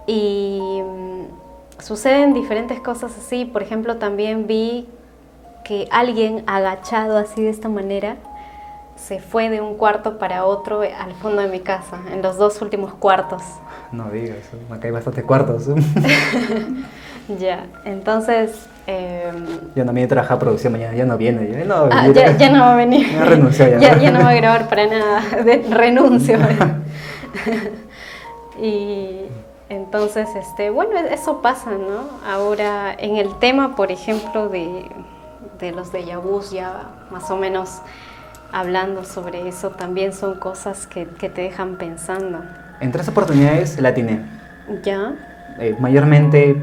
Y 0.07 0.61
mm, 0.85 1.81
suceden 1.83 2.35
diferentes 2.35 2.81
cosas 2.81 3.17
así. 3.17 3.47
Por 3.47 3.63
ejemplo, 3.63 3.97
también 3.97 4.47
vi 4.47 4.89
que 5.67 5.89
alguien 5.91 6.45
agachado 6.47 7.19
así 7.19 7.43
de 7.43 7.51
esta 7.51 7.69
manera 7.69 8.17
se 8.95 9.19
fue 9.19 9.51
de 9.51 9.61
un 9.61 9.75
cuarto 9.77 10.19
para 10.19 10.45
otro 10.45 10.81
al 10.83 11.13
fondo 11.21 11.43
de 11.43 11.49
mi 11.49 11.61
casa, 11.61 11.99
en 12.13 12.23
los 12.23 12.37
dos 12.39 12.63
últimos 12.63 12.95
cuartos. 12.95 13.43
No 13.93 14.09
digas, 14.11 14.39
acá 14.71 14.87
hay 14.87 14.93
bastantes 14.93 15.25
cuartos. 15.25 15.65
Ya, 17.41 17.67
entonces... 17.85 18.69
em, 18.87 19.45
Yo 19.75 19.85
no 19.85 19.93
viene 19.93 20.05
a 20.05 20.09
trabajar 20.09 20.39
producción 20.39 20.73
mañana, 20.73 20.95
ya 20.95 21.05
no 21.05 21.19
viene. 21.19 21.51
Ya 21.51 21.65
no, 21.65 21.89
ah, 21.91 22.07
yo- 22.07 22.13
ya, 22.13 22.37
ya 22.37 22.51
no 22.51 22.61
va 22.61 22.75
a 22.75 22.77
venir. 22.77 23.05
Ya 23.13 23.25
renunció 23.25 23.67
ya. 23.69 23.79
ya. 23.81 23.99
ya 23.99 24.11
no 24.13 24.21
va 24.21 24.29
a 24.31 24.35
grabar 24.35 24.69
para 24.69 24.87
nada. 24.87 25.23
de- 25.43 25.67
renuncio. 25.69 26.39
y 28.63 29.23
entonces, 29.69 30.29
este, 30.37 30.71
bueno, 30.71 30.93
eso 31.11 31.43
pasa, 31.43 31.73
¿no? 31.73 32.31
Ahora, 32.31 32.95
en 32.97 33.17
el 33.17 33.37
tema, 33.41 33.75
por 33.75 33.91
ejemplo, 33.91 34.49
de, 34.49 34.89
de 35.59 35.73
los 35.73 35.93
de 35.93 36.17
vus 36.17 36.51
ya 36.51 36.85
más 37.11 37.31
o 37.31 37.37
menos 37.37 37.81
hablando 38.53 39.05
sobre 39.05 39.49
eso 39.49 39.71
también 39.71 40.13
son 40.13 40.35
cosas 40.35 40.87
que, 40.87 41.07
que 41.07 41.29
te 41.29 41.43
dejan 41.43 41.77
pensando. 41.77 42.41
En 42.81 42.93
tres 42.93 43.09
oportunidades 43.09 43.79
la 43.81 43.91
atiné. 43.91 44.25
¿Ya? 44.83 45.15
Eh, 45.59 45.77
mayormente 45.79 46.63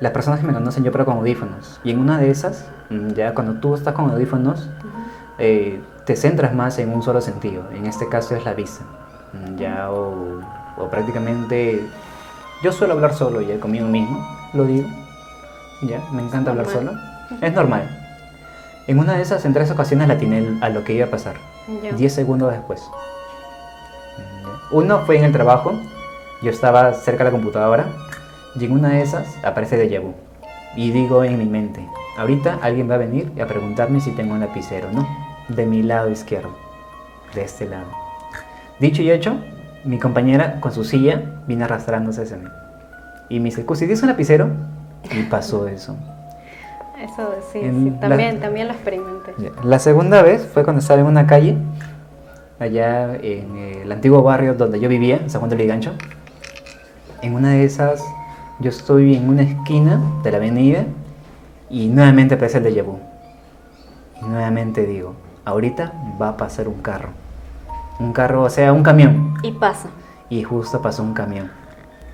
las 0.00 0.12
personas 0.12 0.40
que 0.40 0.46
me 0.46 0.52
conocen 0.52 0.84
yo 0.84 0.92
pero 0.92 1.04
con 1.04 1.18
audífonos. 1.18 1.80
Y 1.84 1.90
en 1.90 1.98
una 2.00 2.18
de 2.18 2.30
esas, 2.30 2.66
mm, 2.90 3.10
ya 3.10 3.34
cuando 3.34 3.54
tú 3.54 3.74
estás 3.74 3.94
con 3.94 4.10
audífonos, 4.10 4.68
eh, 5.38 5.80
te 6.04 6.16
centras 6.16 6.54
más 6.54 6.78
en 6.78 6.92
un 6.92 7.02
solo 7.02 7.20
sentido. 7.20 7.64
En 7.72 7.86
este 7.86 8.08
caso 8.08 8.34
es 8.36 8.44
la 8.44 8.54
vista. 8.54 8.84
Mm, 9.32 9.56
Ya 9.56 9.90
o, 9.90 10.40
o 10.76 10.88
prácticamente 10.90 11.88
yo 12.62 12.72
suelo 12.72 12.94
hablar 12.94 13.14
solo 13.14 13.40
ya 13.40 13.58
conmigo 13.60 13.86
mismo, 13.86 14.26
lo 14.54 14.64
digo. 14.64 14.88
Ya, 15.82 16.00
me 16.12 16.22
encanta 16.22 16.50
hablar 16.50 16.66
solo. 16.66 16.92
Es 17.40 17.52
normal. 17.52 18.05
En 18.86 19.00
una 19.00 19.14
de 19.14 19.22
esas, 19.22 19.44
en 19.44 19.52
tres 19.52 19.70
ocasiones 19.70 20.06
la 20.06 20.14
atiné 20.14 20.58
a 20.60 20.68
lo 20.68 20.84
que 20.84 20.92
iba 20.92 21.06
a 21.06 21.10
pasar. 21.10 21.34
Ya. 21.82 21.92
10 21.92 22.12
segundos 22.12 22.52
después. 22.52 22.88
Uno 24.70 25.00
fue 25.00 25.18
en 25.18 25.24
el 25.24 25.32
trabajo, 25.32 25.74
yo 26.42 26.50
estaba 26.50 26.92
cerca 26.92 27.24
de 27.24 27.30
la 27.30 27.36
computadora 27.36 27.86
y 28.54 28.64
en 28.64 28.72
una 28.72 28.90
de 28.90 29.02
esas 29.02 29.26
aparece 29.44 29.76
Deja 29.76 30.00
Vu. 30.00 30.14
Y 30.76 30.92
digo 30.92 31.24
en 31.24 31.38
mi 31.38 31.46
mente, 31.46 31.84
ahorita 32.16 32.58
alguien 32.62 32.88
va 32.88 32.94
a 32.94 32.98
venir 32.98 33.32
a 33.42 33.46
preguntarme 33.46 34.00
si 34.00 34.12
tengo 34.12 34.34
un 34.34 34.40
lapicero, 34.40 34.88
¿no? 34.92 35.06
De 35.48 35.66
mi 35.66 35.82
lado 35.82 36.10
izquierdo, 36.10 36.50
de 37.34 37.42
este 37.42 37.66
lado. 37.66 37.86
Dicho 38.78 39.02
y 39.02 39.10
hecho, 39.10 39.36
mi 39.84 39.98
compañera 39.98 40.60
con 40.60 40.72
su 40.72 40.84
silla 40.84 41.22
viene 41.46 41.64
arrastrándose 41.64 42.22
hacia 42.22 42.36
mí. 42.36 42.48
Y 43.28 43.40
me 43.40 43.46
dice, 43.46 43.62
¿si 43.62 43.78
tienes 43.78 44.02
un 44.02 44.08
lapicero? 44.08 44.48
Y 45.10 45.22
pasó 45.24 45.66
eso. 45.66 45.96
Eso 47.00 47.34
sí, 47.52 47.60
sí, 47.60 47.90
la- 48.00 48.08
también, 48.08 48.40
también 48.40 48.68
lo 48.68 48.74
experimenté. 48.74 49.34
La 49.62 49.78
segunda 49.78 50.22
vez 50.22 50.46
fue 50.52 50.64
cuando 50.64 50.80
estaba 50.80 51.00
en 51.00 51.06
una 51.06 51.26
calle, 51.26 51.56
allá 52.58 53.16
en 53.16 53.56
el 53.56 53.92
antiguo 53.92 54.22
barrio 54.22 54.54
donde 54.54 54.80
yo 54.80 54.88
vivía, 54.88 55.16
en 55.16 55.28
San 55.28 55.40
Juan 55.40 55.50
de 55.50 55.56
Ligancho. 55.56 55.92
En 57.22 57.34
una 57.34 57.50
de 57.50 57.64
esas, 57.64 58.02
yo 58.60 58.70
estoy 58.70 59.14
en 59.16 59.28
una 59.28 59.42
esquina 59.42 60.00
de 60.22 60.30
la 60.30 60.38
avenida 60.38 60.84
y 61.68 61.88
nuevamente 61.88 62.34
aparece 62.34 62.58
el 62.58 62.64
déjà 62.64 62.82
vu. 62.84 62.98
Y 64.22 64.24
nuevamente 64.24 64.86
digo, 64.86 65.14
ahorita 65.44 65.92
va 66.20 66.30
a 66.30 66.36
pasar 66.36 66.66
un 66.68 66.80
carro. 66.80 67.10
Un 68.00 68.12
carro, 68.12 68.42
o 68.42 68.50
sea, 68.50 68.72
un 68.72 68.82
camión. 68.82 69.34
Y 69.42 69.52
pasa, 69.52 69.88
Y 70.30 70.42
justo 70.42 70.80
pasó 70.80 71.02
un 71.02 71.12
camión. 71.14 71.50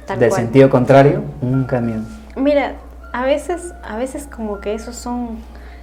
tal 0.07 0.19
Del 0.19 0.29
cual. 0.31 0.41
sentido 0.43 0.71
contrario, 0.71 1.23
un 1.41 1.65
camión. 1.65 2.07
Mira, 2.37 2.73
a 3.13 3.23
veces, 3.25 3.75
a 3.83 3.97
veces 3.97 4.27
como 4.27 4.61
que 4.61 4.75
esos 4.75 4.97
son 4.97 5.39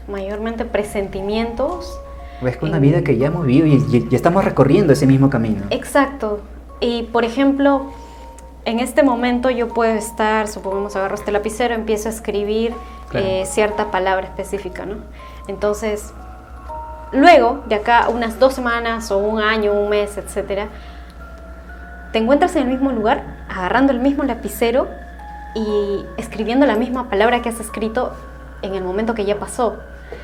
mayormente 0.08 0.66
presentimientos. 0.66 2.00
Es 2.42 2.58
una 2.62 2.80
vida 2.80 3.02
que 3.04 3.18
ya 3.18 3.28
hemos 3.28 3.46
vivido 3.46 3.68
y, 3.68 3.74
y- 3.98 4.08
y 4.10 4.16
estamos 4.16 4.44
recorriendo 4.46 4.94
ese 4.94 5.06
mismo 5.06 5.30
camino. 5.30 5.64
Exacto. 5.70 6.40
Y 6.80 7.04
por 7.04 7.26
ejemplo, 7.26 7.92
en 8.66 8.80
este 8.80 9.04
momento 9.04 9.50
yo 9.50 9.68
puedo 9.68 9.94
estar, 9.94 10.48
supongamos 10.48 10.96
agarro 10.96 11.16
este 11.16 11.32
lapicero, 11.32 11.76
empiezo 11.76 12.10
a 12.10 12.12
escribir 12.12 12.74
Claro. 13.10 13.26
eh, 13.26 13.44
cierta 13.46 13.90
palabra 13.92 14.28
específica, 14.28 14.86
¿no? 14.86 14.98
Entonces, 15.48 16.14
luego, 17.12 17.64
de 17.68 17.76
acá 17.76 18.08
unas 18.10 18.38
dos 18.40 18.54
semanas 18.54 19.10
o 19.12 19.18
un 19.18 19.42
año, 19.42 19.74
un 19.74 19.90
mes, 19.90 20.18
etcétera, 20.18 20.68
te 22.12 22.20
encuentras 22.20 22.56
en 22.56 22.64
el 22.64 22.70
mismo 22.70 22.92
lugar, 22.92 23.24
agarrando 23.50 23.92
el 23.92 24.00
mismo 24.00 24.24
lapicero 24.24 24.88
y 25.56 26.06
escribiendo 26.18 26.66
la 26.66 26.76
misma 26.76 27.10
palabra 27.10 27.42
que 27.42 27.50
has 27.50 27.60
escrito 27.60 28.14
en 28.62 28.76
el 28.76 28.84
momento 28.84 29.14
que 29.16 29.26
ya 29.26 29.38
pasó. 29.40 29.78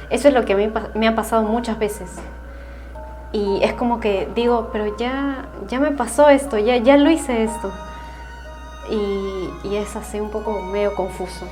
Eso 0.10 0.28
es 0.28 0.34
lo 0.34 0.46
que 0.46 0.54
a 0.54 0.58
mí 0.58 0.72
me 0.94 1.08
ha 1.08 1.16
pasado 1.16 1.44
muchas 1.44 1.80
veces. 1.80 2.12
Y 3.32 3.60
es 3.64 3.74
como 3.74 4.00
que 4.00 4.30
digo, 4.36 4.70
pero 4.72 4.96
ya, 4.98 5.46
ya 5.68 5.80
me 5.80 5.92
pasó 5.92 6.30
esto, 6.30 6.58
ya, 6.58 6.78
ya 6.78 6.98
lo 6.98 7.10
hice 7.10 7.44
esto. 7.44 7.72
Y, 8.90 9.50
y 9.68 9.76
es 9.78 9.96
así 9.96 10.20
un 10.20 10.30
poco 10.30 10.62
medio 10.62 10.96
confuso. 10.96 11.46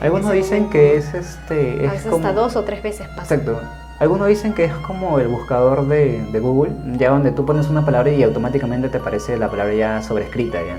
Algunos 0.00 0.32
dicen 0.32 0.64
momento. 0.64 0.72
que 0.72 0.96
es 0.96 1.12
este. 1.14 1.86
A 1.86 1.92
Es 1.92 1.92
veces 1.92 2.06
como, 2.10 2.26
hasta 2.26 2.32
dos 2.32 2.56
o 2.56 2.64
tres 2.64 2.82
veces 2.82 3.08
pasa. 3.08 3.34
Exacto. 3.34 3.60
Algunos 3.98 4.28
dicen 4.28 4.54
que 4.54 4.64
es 4.64 4.72
como 4.86 5.18
el 5.18 5.28
buscador 5.28 5.86
de, 5.88 6.22
de 6.30 6.40
Google, 6.40 6.72
ya 6.96 7.10
donde 7.10 7.32
tú 7.32 7.44
pones 7.44 7.68
una 7.68 7.84
palabra 7.84 8.10
y 8.10 8.22
automáticamente 8.22 8.88
te 8.88 8.98
aparece 8.98 9.36
la 9.36 9.50
palabra 9.50 9.74
ya 9.74 10.02
sobrescrita 10.02 10.58
ya. 10.62 10.78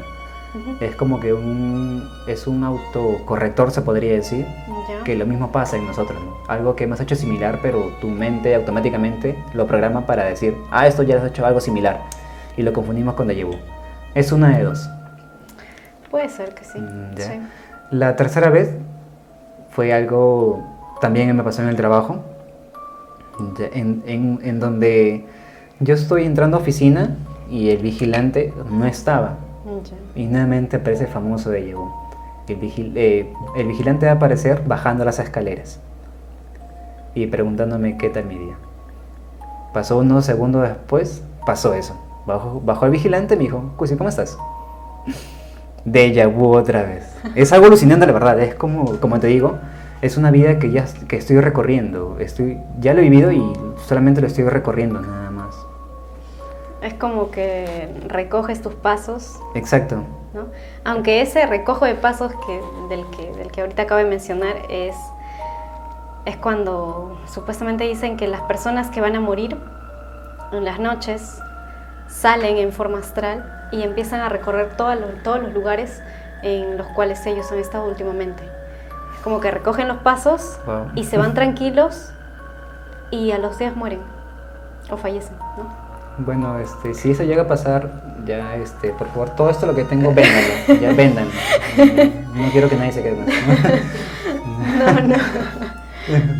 Es 0.80 0.96
como 0.96 1.20
que 1.20 1.34
un 1.34 2.10
es 2.28 2.48
un 2.48 2.64
autocorrector 2.64 3.72
se 3.72 3.82
podría 3.82 4.14
decir, 4.14 4.46
que 5.04 5.16
lo 5.16 5.26
mismo 5.26 5.52
pasa 5.52 5.78
en 5.78 5.86
nosotros, 5.86 6.18
¿no? 6.24 6.38
Algo 6.48 6.76
que 6.76 6.86
hemos 6.86 7.00
hecho 7.00 7.16
similar, 7.16 7.60
pero 7.62 7.92
tu 8.02 8.08
mente 8.08 8.56
automáticamente 8.56 9.38
lo 9.54 9.68
programa 9.68 10.06
para 10.06 10.26
decir, 10.26 10.56
ah, 10.72 10.88
esto 10.88 11.04
ya 11.04 11.18
has 11.18 11.26
hecho 11.30 11.46
algo 11.46 11.60
similar 11.62 12.02
y 12.58 12.64
lo 12.64 12.74
confundimos 12.74 13.14
con 13.16 13.28
déjà 13.28 13.46
vu. 13.46 13.56
Es 14.16 14.32
una 14.32 14.58
de 14.58 14.64
dos. 14.64 14.90
Puede 16.10 16.30
ser 16.30 16.56
que 16.56 16.64
sí. 16.66 16.80
Mm, 16.80 17.16
sí. 17.18 17.40
La 17.92 18.16
tercera 18.16 18.50
vez 18.50 18.72
fue 19.70 19.94
algo 19.94 20.64
también 21.02 21.28
que 21.28 21.34
me 21.34 21.44
pasó 21.44 21.62
en 21.62 21.70
el 21.70 21.76
trabajo, 21.76 22.24
en, 23.74 24.04
en- 24.06 24.40
en 24.44 24.60
donde 24.60 25.26
yo 25.80 25.94
estoy 25.94 26.26
entrando 26.26 26.58
a 26.58 26.60
oficina 26.60 27.16
y 27.50 27.70
el 27.70 27.78
vigilante 27.78 28.54
no 28.70 28.86
estaba. 28.86 29.38
Y 30.16 30.26
nuevamente 30.26 30.78
aparece 30.78 31.06
el 31.06 31.10
famoso 31.10 31.50
de 31.50 31.74
vu. 31.74 31.90
El, 32.48 32.60
vigil- 32.60 32.94
eh, 32.96 33.32
el 33.56 33.68
vigilante 33.68 34.06
va 34.06 34.14
a 34.14 34.16
aparecer 34.16 34.64
bajando 34.66 35.06
las 35.06 35.20
escaleras 35.20 35.80
y 37.16 37.28
preguntándome 37.28 37.98
qué 37.98 38.10
tal 38.10 38.26
mi 38.26 38.38
día. 38.38 38.56
Pasó 39.74 40.00
unos 40.00 40.26
segundos 40.26 40.68
después, 40.68 41.22
pasó 41.46 41.74
eso. 41.74 41.96
Bajó, 42.26 42.62
bajó 42.64 42.86
el 42.86 42.92
vigilante 42.92 43.36
y 43.36 43.38
me 43.38 43.44
dijo, 43.44 43.74
Cusi, 43.78 43.96
¿cómo 43.96 44.10
estás? 44.10 44.38
Deja 45.86 46.28
vu 46.28 46.56
otra 46.56 46.84
vez. 46.84 47.12
Es 47.36 47.52
algo 47.54 47.68
alucinante, 47.68 48.06
la 48.06 48.12
verdad. 48.14 48.40
Es 48.40 48.56
como, 48.56 48.98
como 49.00 49.20
te 49.20 49.28
digo, 49.28 49.58
es 50.02 50.18
una 50.18 50.30
vida 50.32 50.60
que 50.60 50.72
ya 50.72 50.86
que 51.08 51.18
estoy 51.18 51.40
recorriendo. 51.40 52.18
Estoy, 52.20 52.58
ya 52.80 52.94
lo 52.94 53.00
he 53.00 53.04
vivido 53.04 53.32
y 53.32 53.42
solamente 53.88 54.22
lo 54.22 54.28
estoy 54.28 54.44
recorriendo 54.46 55.02
como 57.00 57.32
que 57.32 57.92
recoges 58.08 58.62
tus 58.62 58.76
pasos, 58.76 59.40
Exacto. 59.56 60.04
¿no? 60.34 60.46
Aunque 60.86 61.22
ese 61.22 61.46
recojo 61.48 61.86
de 61.86 61.96
pasos 61.96 62.32
que, 62.46 62.62
del, 62.96 63.06
que, 63.12 63.32
del 63.34 63.52
que 63.52 63.62
ahorita 63.62 63.84
acabo 63.84 63.98
de 64.00 64.06
mencionar 64.06 64.56
es, 64.70 64.96
es 66.26 66.38
cuando 66.38 67.20
supuestamente 67.28 67.86
dicen 67.86 68.18
que 68.18 68.28
las 68.28 68.42
personas 68.42 68.90
que 68.92 69.02
van 69.02 69.16
a 69.16 69.20
morir 69.20 69.58
en 70.52 70.66
las 70.66 70.80
noches 70.80 71.40
salen 72.08 72.58
en 72.58 72.72
forma 72.72 73.00
astral 73.00 73.68
y 73.72 73.82
empiezan 73.84 74.20
a 74.22 74.30
recorrer 74.30 74.76
todos 74.76 75.00
los, 75.00 75.24
todos 75.24 75.42
los 75.42 75.54
lugares 75.54 76.02
en 76.42 76.78
los 76.78 76.88
cuales 76.88 77.26
ellos 77.26 77.52
han 77.52 77.60
estado 77.60 77.86
últimamente. 77.88 78.44
Es 79.16 79.20
como 79.24 79.40
que 79.40 79.52
recogen 79.52 79.88
los 79.88 79.98
pasos 79.98 80.60
Wow. 80.66 80.92
y 80.96 81.04
se 81.04 81.18
van 81.18 81.34
tranquilos 81.36 82.12
y 83.12 83.32
a 83.32 83.38
los 83.38 83.58
días 83.58 83.76
mueren 83.76 84.02
o 84.92 84.98
fallecen, 84.98 85.36
¿no? 85.58 85.79
Bueno, 86.26 86.60
este, 86.60 86.94
si 86.94 87.12
eso 87.12 87.24
llega 87.24 87.44
a 87.44 87.48
pasar, 87.48 87.90
ya, 88.26 88.56
este, 88.56 88.90
por 88.90 89.08
favor, 89.10 89.30
todo 89.32 89.50
esto 89.50 89.66
lo 89.66 89.76
que 89.76 89.84
tengo, 89.86 90.14
véndalo, 90.14 90.82
ya 90.82 90.94
véndanlo. 90.94 91.32
No 92.40 92.50
quiero 92.52 92.70
que 92.70 92.76
nadie 92.78 92.92
se 92.94 93.04
quede 93.04 93.16
con 93.16 93.28
eso. 93.30 93.42
No, 94.78 95.08
no. 95.08 95.16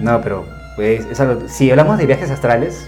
No, 0.02 0.22
pero 0.22 0.46
pues, 0.76 1.06
es 1.06 1.20
algo- 1.20 1.48
si 1.48 1.70
hablamos 1.72 1.98
de 1.98 2.06
viajes 2.06 2.30
astrales, 2.32 2.88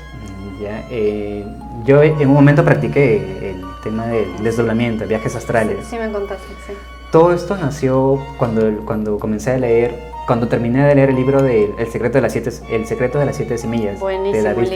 ya, 0.62 0.84
eh, 0.90 1.46
yo 1.86 2.02
en 2.04 2.20
un 2.28 2.34
momento 2.34 2.64
practiqué 2.64 3.50
el 3.52 3.62
tema 3.84 4.06
del 4.08 4.28
desdoblamiento, 4.44 5.06
viajes 5.08 5.36
astrales. 5.36 5.78
Sí, 5.84 5.92
sí 5.92 5.98
me 5.98 6.10
contaste, 6.12 6.46
sí. 6.68 6.74
Todo 7.12 7.34
esto 7.34 7.58
nació 7.58 8.20
cuando, 8.38 8.86
cuando 8.86 9.20
comencé 9.20 9.52
a 9.52 9.58
leer, 9.58 9.94
cuando 10.28 10.48
terminé 10.48 10.86
de 10.86 10.96
leer 10.96 11.10
el 11.10 11.16
libro 11.16 11.42
de 11.42 11.74
El 11.78 11.88
secreto 11.88 12.18
de 12.18 12.22
las 12.22 12.32
siete, 12.32 12.52
el 12.70 12.86
secreto 12.86 13.20
de 13.20 13.26
las 13.26 13.36
siete 13.36 13.58
semillas 13.58 14.00
de 14.00 14.42
David. 14.42 14.70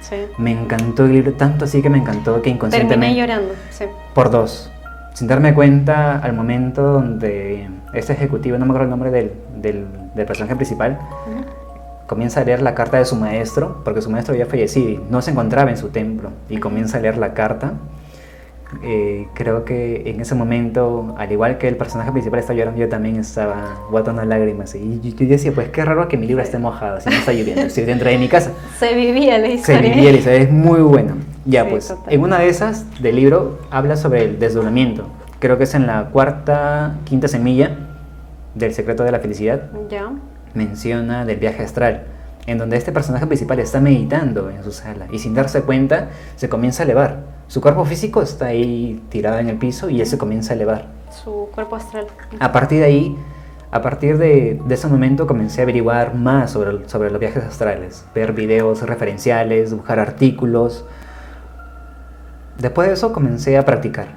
Sí. 0.00 0.16
Me 0.38 0.52
encantó 0.52 1.04
el 1.04 1.12
libro, 1.12 1.32
tanto 1.32 1.64
así 1.64 1.82
que 1.82 1.90
me 1.90 1.98
encantó 1.98 2.40
que 2.40 2.50
inconscientemente... 2.50 3.06
Terminé 3.06 3.20
llorando, 3.20 3.54
sí. 3.70 3.84
Por 4.14 4.30
dos. 4.30 4.70
Sin 5.14 5.28
darme 5.28 5.54
cuenta 5.54 6.18
al 6.18 6.32
momento 6.32 6.82
donde 6.82 7.68
este 7.92 8.12
ejecutivo, 8.12 8.58
no 8.58 8.66
me 8.66 8.72
acuerdo 8.72 8.84
el 8.84 8.90
nombre 8.90 9.10
del, 9.10 9.32
del, 9.56 9.86
del 10.14 10.26
personaje 10.26 10.56
principal, 10.56 10.98
comienza 12.06 12.40
a 12.40 12.44
leer 12.44 12.62
la 12.62 12.74
carta 12.74 12.98
de 12.98 13.04
su 13.04 13.16
maestro, 13.16 13.82
porque 13.84 14.02
su 14.02 14.10
maestro 14.10 14.34
había 14.34 14.46
fallecido 14.46 14.90
y 14.90 15.00
no 15.10 15.22
se 15.22 15.30
encontraba 15.30 15.70
en 15.70 15.76
su 15.76 15.88
templo, 15.88 16.30
y 16.48 16.58
comienza 16.58 16.98
a 16.98 17.00
leer 17.00 17.16
la 17.16 17.32
carta. 17.34 17.74
Eh, 18.82 19.28
creo 19.34 19.64
que 19.64 20.02
en 20.10 20.20
ese 20.20 20.34
momento, 20.34 21.14
al 21.18 21.30
igual 21.32 21.58
que 21.58 21.68
el 21.68 21.76
personaje 21.76 22.10
principal 22.12 22.40
está 22.40 22.54
llorando, 22.54 22.80
yo 22.80 22.88
también 22.88 23.16
estaba 23.16 23.78
botando 23.90 24.24
lágrimas. 24.24 24.74
Y 24.74 25.00
yo, 25.00 25.16
yo 25.16 25.26
decía, 25.28 25.52
pues 25.52 25.68
qué 25.70 25.84
raro 25.84 26.08
que 26.08 26.16
mi 26.16 26.26
libro 26.26 26.42
esté 26.42 26.58
mojado, 26.58 27.00
si 27.00 27.08
no 27.10 27.16
está 27.16 27.32
lloviendo, 27.32 27.62
estoy 27.62 27.84
dentro 27.84 28.08
de 28.08 28.18
mi 28.18 28.28
casa. 28.28 28.52
Se 28.78 28.94
vivía 28.94 29.38
la 29.38 29.46
Se 29.46 29.54
historia. 29.54 29.80
vivía, 29.94 30.10
Elisa, 30.10 30.32
es 30.34 30.50
muy 30.50 30.80
bueno. 30.80 31.14
Ya 31.46 31.64
Sí, 31.64 31.70
pues, 31.70 31.94
en 32.08 32.22
una 32.22 32.38
de 32.38 32.48
esas 32.48 32.86
del 33.02 33.16
libro 33.16 33.58
habla 33.70 33.96
sobre 33.96 34.24
el 34.24 34.38
desdoblamiento. 34.38 35.06
Creo 35.40 35.58
que 35.58 35.64
es 35.64 35.74
en 35.74 35.86
la 35.86 36.06
cuarta, 36.06 36.96
quinta 37.04 37.28
semilla 37.28 37.76
del 38.54 38.72
secreto 38.72 39.04
de 39.04 39.12
la 39.12 39.18
felicidad. 39.20 39.70
Ya. 39.90 40.10
Menciona 40.54 41.24
del 41.24 41.38
viaje 41.38 41.62
astral. 41.62 42.04
En 42.46 42.58
donde 42.58 42.76
este 42.76 42.92
personaje 42.92 43.26
principal 43.26 43.58
está 43.58 43.80
meditando 43.80 44.50
en 44.50 44.62
su 44.62 44.70
sala 44.72 45.06
y 45.10 45.18
sin 45.18 45.34
darse 45.34 45.62
cuenta 45.62 46.10
se 46.36 46.48
comienza 46.48 46.82
a 46.82 46.84
elevar. 46.84 47.20
Su 47.48 47.60
cuerpo 47.60 47.84
físico 47.84 48.20
está 48.22 48.46
ahí 48.46 49.02
tirado 49.08 49.38
en 49.38 49.48
el 49.48 49.56
piso 49.56 49.88
y 49.90 50.00
él 50.00 50.06
se 50.06 50.18
comienza 50.18 50.52
a 50.52 50.56
elevar. 50.56 50.86
Su 51.10 51.48
cuerpo 51.54 51.76
astral. 51.76 52.06
A 52.40 52.52
partir 52.52 52.80
de 52.80 52.84
ahí, 52.86 53.16
a 53.70 53.80
partir 53.82 54.18
de, 54.18 54.60
de 54.64 54.74
ese 54.74 54.88
momento 54.88 55.26
comencé 55.26 55.60
a 55.60 55.64
averiguar 55.64 56.14
más 56.14 56.50
sobre, 56.52 56.88
sobre 56.88 57.10
los 57.10 57.18
viajes 57.20 57.42
astrales, 57.44 58.04
ver 58.14 58.32
videos 58.32 58.82
referenciales, 58.82 59.72
buscar 59.74 59.98
artículos. 59.98 60.84
Después 62.58 62.88
de 62.88 62.94
eso 62.94 63.12
comencé 63.12 63.56
a 63.58 63.64
practicar 63.64 64.08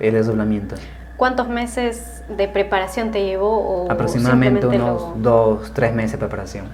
el 0.00 0.14
desdoblamiento. 0.14 0.76
¿Cuántos 1.16 1.48
meses 1.48 2.22
de 2.36 2.48
preparación 2.48 3.10
te 3.10 3.24
llevó? 3.24 3.84
O 3.84 3.90
Aproximadamente 3.90 4.66
unos 4.66 5.02
lo- 5.02 5.14
dos, 5.16 5.72
tres 5.74 5.94
meses 5.94 6.12
de 6.12 6.18
preparación. 6.18 6.66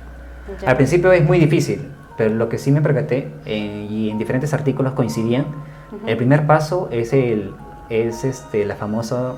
Ya. 0.62 0.70
Al 0.70 0.76
principio 0.76 1.12
es 1.12 1.24
muy 1.24 1.38
difícil, 1.38 1.86
pero 2.16 2.34
lo 2.34 2.48
que 2.48 2.58
sí 2.58 2.70
me 2.72 2.80
percaté, 2.80 3.30
eh, 3.44 3.86
y 3.90 4.10
en 4.10 4.18
diferentes 4.18 4.54
artículos 4.54 4.92
coincidían, 4.94 5.46
Ujú. 5.92 6.08
el 6.08 6.16
primer 6.16 6.46
paso 6.46 6.88
es, 6.90 7.12
el, 7.12 7.52
es 7.90 8.24
este, 8.24 8.64
la 8.64 8.76
famosa 8.76 9.34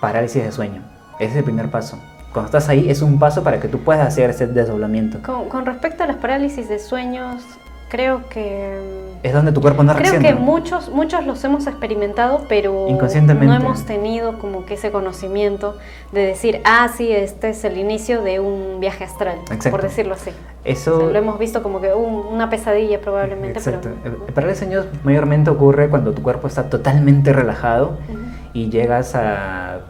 parálisis 0.00 0.44
de 0.44 0.52
sueño. 0.52 0.82
Ese 1.18 1.32
es 1.32 1.36
el 1.38 1.44
primer 1.44 1.70
paso. 1.70 1.98
Cuando 2.32 2.46
estás 2.46 2.68
ahí 2.68 2.88
es 2.88 3.02
un 3.02 3.18
paso 3.18 3.42
para 3.42 3.58
que 3.58 3.68
tú 3.68 3.80
puedas 3.80 4.06
hacer 4.06 4.30
ese 4.30 4.46
desdoblamiento. 4.46 5.20
Con, 5.22 5.48
con 5.48 5.66
respecto 5.66 6.04
a 6.04 6.06
las 6.06 6.16
parálisis 6.16 6.68
de 6.68 6.78
sueños, 6.78 7.42
creo 7.88 8.28
que... 8.28 8.78
Es 9.22 9.34
donde 9.34 9.52
tu 9.52 9.60
cuerpo 9.60 9.82
no 9.82 9.92
Creo 9.94 10.10
reacciona. 10.12 10.28
que 10.28 10.42
muchos, 10.42 10.88
muchos 10.90 11.26
los 11.26 11.44
hemos 11.44 11.66
experimentado, 11.66 12.46
pero 12.48 12.88
Inconscientemente. 12.88 13.46
no 13.46 13.54
hemos 13.54 13.84
tenido 13.84 14.38
como 14.38 14.64
que 14.64 14.74
ese 14.74 14.90
conocimiento 14.90 15.76
de 16.12 16.22
decir, 16.24 16.62
ah, 16.64 16.88
sí, 16.96 17.12
este 17.12 17.50
es 17.50 17.62
el 17.64 17.76
inicio 17.76 18.22
de 18.22 18.40
un 18.40 18.80
viaje 18.80 19.04
astral, 19.04 19.36
Exacto. 19.42 19.70
por 19.72 19.82
decirlo 19.82 20.14
así. 20.14 20.30
Eso, 20.64 20.96
O 20.96 21.00
sea, 21.00 21.08
lo 21.10 21.18
hemos 21.18 21.38
visto 21.38 21.62
como 21.62 21.82
que 21.82 21.92
un- 21.92 22.26
una 22.32 22.48
pesadilla 22.48 22.98
probablemente, 23.02 23.58
exacto. 23.58 23.90
pero... 24.02 24.24
El 24.26 24.32
parálisis 24.32 24.66
de 24.68 24.74
sueño 24.76 24.90
mayormente 25.04 25.50
ocurre 25.50 25.90
cuando 25.90 26.12
tu 26.12 26.22
cuerpo 26.22 26.46
está 26.48 26.70
totalmente 26.70 27.34
relajado 27.34 27.98
Ujú. 28.08 28.18
y 28.54 28.70
llegas 28.70 29.14
a 29.14 29.80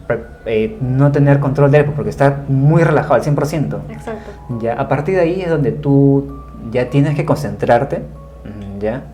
eh, 0.46 0.76
no 0.80 1.12
tener 1.12 1.38
control 1.38 1.70
del 1.70 1.82
cuerpo 1.82 1.96
porque 1.98 2.10
está 2.10 2.42
muy 2.48 2.82
relajado 2.82 3.14
al 3.14 3.22
100%. 3.22 3.78
Exacto. 3.90 4.30
Ya, 4.60 4.74
a 4.74 4.88
partir 4.88 5.14
de 5.14 5.20
ahí 5.20 5.40
es 5.42 5.50
donde 5.50 5.70
tú 5.70 6.40
ya 6.72 6.90
tienes 6.90 7.14
que 7.14 7.24
concentrarte, 7.24 8.02
¿ya? 8.80 9.04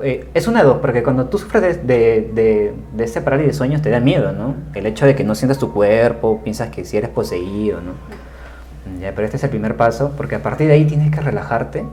Eh, 0.00 0.28
es 0.34 0.46
una 0.46 0.60
de 0.60 0.66
dos, 0.68 0.78
porque 0.80 1.02
cuando 1.02 1.26
tú 1.26 1.38
sufres 1.38 1.62
de, 1.62 1.74
de, 1.74 2.30
de, 2.34 2.74
de 2.94 3.04
este 3.04 3.22
parálisis 3.22 3.52
de 3.52 3.56
sueños 3.56 3.80
te 3.82 3.88
da 3.90 3.98
miedo, 4.00 4.32
¿no? 4.32 4.54
El 4.74 4.84
hecho 4.86 5.06
de 5.06 5.14
que 5.14 5.24
no 5.24 5.34
sientas 5.34 5.58
tu 5.58 5.72
cuerpo, 5.72 6.40
piensas 6.44 6.68
que 6.68 6.84
si 6.84 6.96
eres 6.98 7.08
poseído, 7.10 7.80
¿no? 7.80 7.92
Ya, 9.00 9.12
pero 9.14 9.24
este 9.24 9.36
es 9.38 9.44
el 9.44 9.50
primer 9.50 9.76
paso, 9.76 10.12
porque 10.16 10.36
a 10.36 10.42
partir 10.42 10.68
de 10.68 10.74
ahí 10.74 10.84
tienes 10.84 11.10
que 11.10 11.20
relajarte, 11.20 11.84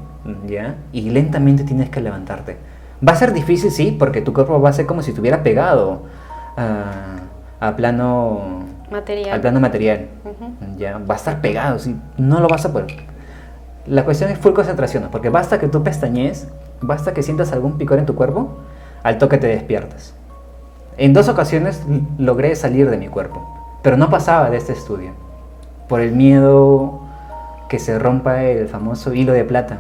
¿ya? 0.48 0.76
Y 0.92 1.10
lentamente 1.10 1.64
tienes 1.64 1.90
que 1.90 2.02
levantarte. 2.02 2.58
Va 3.08 3.14
a 3.14 3.16
ser 3.16 3.34
difícil, 3.34 3.72
sí, 3.72 3.96
porque 3.98 4.22
tu 4.22 4.34
cuerpo 4.34 4.62
va 4.62 4.70
a 4.70 4.74
ser 4.74 4.86
como 4.86 5.02
si 5.02 5.12
estuviera 5.12 5.42
pegado 5.42 6.04
a, 6.58 7.20
a 7.60 7.76
plano, 7.76 8.64
Material. 8.92 9.32
al 9.34 9.42
plano 9.42 9.60
material 9.60 10.08
Ujú. 10.24 10.78
ya 10.78 10.98
va 11.00 11.16
a 11.16 11.18
estar 11.18 11.42
pegado, 11.42 11.80
¿sí? 11.80 11.96
no 12.18 12.40
lo 12.42 12.48
vas 12.48 12.66
a 12.66 12.72
poder. 12.74 12.88
La 13.88 14.06
cuestión 14.06 14.30
es 14.30 14.38
full 14.38 14.54
concentración, 14.54 15.08
porque 15.12 15.30
basta 15.30 15.60
que 15.60 15.68
tú 15.68 15.84
pestañees, 15.84 16.48
basta 16.84 17.14
que 17.14 17.24
sientas 17.24 17.52
algún 17.52 17.78
picor 17.78 18.00
en 18.00 18.06
tu 18.06 18.16
cuerpo, 18.16 18.58
al 19.04 19.18
toque 19.18 19.38
te 19.38 19.48
despiertas. 19.48 20.14
En 20.98 21.14
dos 21.14 21.28
ocasiones 21.30 21.82
logré 22.18 22.56
salir 22.56 22.90
de 22.90 22.98
mi 22.98 23.08
cuerpo, 23.08 23.42
pero 23.82 23.98
no 23.98 24.10
pasaba 24.10 24.50
de 24.50 24.58
este 24.58 24.74
estudio, 24.74 25.12
por 25.90 26.00
el 26.02 26.12
miedo 26.12 27.02
que 27.70 27.80
se 27.80 27.98
rompa 27.98 28.44
el 28.44 28.68
famoso 28.68 29.14
hilo 29.14 29.34
de 29.34 29.44
plata. 29.44 29.78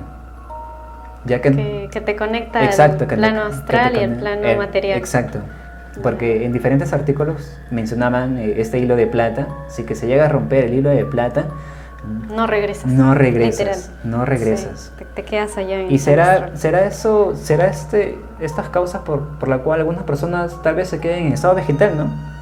Ya 1.25 1.41
que, 1.41 1.51
que, 1.51 1.89
que 1.91 2.01
te 2.01 2.15
conecta 2.15 2.65
Exacto, 2.65 3.03
el 3.03 3.09
que 3.09 3.15
te- 3.15 3.21
plano 3.21 3.43
que 3.43 3.49
te 3.49 3.55
astral 3.55 3.95
y 3.95 3.99
el 3.99 4.15
plano 4.17 4.57
material. 4.57 4.97
Exacto. 4.97 5.39
Porque 6.01 6.43
en 6.43 6.51
diferentes 6.51 6.91
artículos 6.91 7.55
mencionaban 7.69 8.37
eh, 8.39 8.55
este 8.57 8.79
hilo 8.79 8.95
de 8.95 9.05
plata. 9.07 9.47
Si 9.69 9.83
que 9.83 9.95
se 9.95 10.07
llega 10.07 10.25
a 10.25 10.27
romper 10.29 10.65
el 10.65 10.73
hilo 10.73 10.89
de 10.89 11.05
plata, 11.05 11.45
No 12.29 12.47
regresas. 12.47 12.85
no 12.85 13.13
regresas. 13.13 13.59
Literal. 13.59 13.99
No 14.03 14.25
regresas. 14.25 14.79
Sí, 14.79 14.91
te, 14.97 15.05
te 15.05 15.23
quedas 15.23 15.57
allá 15.57 15.79
en 15.79 15.91
Y 15.91 15.99
será, 15.99 16.55
será 16.55 16.85
eso, 16.85 17.33
será 17.35 17.67
este, 17.67 18.17
estas 18.39 18.69
causas 18.69 19.01
por, 19.01 19.21
por 19.39 19.47
la 19.49 19.59
cual 19.59 19.79
algunas 19.79 20.03
personas 20.03 20.61
tal 20.63 20.75
vez 20.75 20.89
se 20.89 20.99
queden 20.99 21.27
en 21.27 21.33
estado 21.33 21.55
vegetal, 21.55 21.97
¿no? 21.97 22.33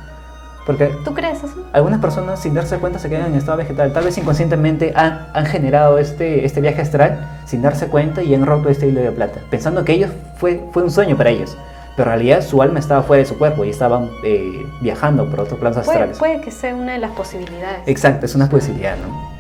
Porque 0.66 0.92
¿Tú 1.04 1.14
crees 1.16 1.40
eso? 1.44 1.56
algunas 1.74 2.00
personas 2.00 2.40
sin 2.40 2.54
darse 2.54 2.78
cuenta 2.78 3.00
se 3.00 3.10
quedan 3.10 3.28
en 3.28 3.36
estado 3.36 3.58
vegetal. 3.58 3.92
Tal 3.94 4.04
vez 4.04 4.18
inconscientemente 4.18 4.94
han, 4.96 5.28
han 5.34 5.46
generado 5.48 5.98
este, 5.98 6.46
este 6.46 6.62
viaje 6.62 6.82
astral 6.82 7.28
sin 7.46 7.62
darse 7.64 7.88
cuenta 7.88 8.22
y 8.22 8.34
han 8.36 8.46
roto 8.46 8.70
este 8.70 8.88
hilo 8.88 9.02
de 9.02 9.12
plata, 9.12 9.40
pensando 9.50 9.84
que 9.84 9.94
ellos 9.94 10.12
fue, 10.38 10.64
fue 10.72 10.84
un 10.84 10.92
sueño 10.92 11.18
para 11.18 11.32
ellos. 11.32 11.58
Pero 11.98 12.12
en 12.12 12.18
realidad 12.20 12.42
su 12.42 12.62
alma 12.62 12.80
estaba 12.80 13.02
fuera 13.04 13.22
de 13.22 13.26
su 13.28 13.38
cuerpo 13.38 13.66
y 13.66 13.70
estaban 13.72 14.10
eh, 14.24 14.66
viajando 14.82 15.26
por 15.30 15.42
otros 15.42 15.60
planos 15.60 15.78
Puede, 15.84 15.90
astrales. 15.90 16.18
puede 16.20 16.42
que 16.42 16.52
sea 16.52 16.74
una 16.76 16.94
de 16.94 17.00
las 17.00 17.12
posibilidades. 17.12 17.82
Exacto, 17.88 18.26
es 18.28 18.36
una 18.36 18.48
posibilidad, 18.48 18.96
¿no? 18.98 19.31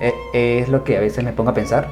Eh, 0.00 0.60
es 0.60 0.68
lo 0.68 0.84
que 0.84 0.96
a 0.96 1.00
veces 1.00 1.24
me 1.24 1.32
pongo 1.32 1.50
a 1.50 1.54
pensar 1.54 1.88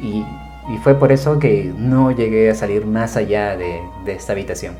y, 0.00 0.24
y 0.72 0.78
fue 0.82 0.94
por 0.94 1.12
eso 1.12 1.38
que 1.38 1.72
no 1.76 2.10
llegué 2.10 2.50
a 2.50 2.54
salir 2.54 2.86
más 2.86 3.16
allá 3.16 3.56
de, 3.56 3.80
de 4.04 4.12
esta 4.12 4.32
habitación. 4.32 4.74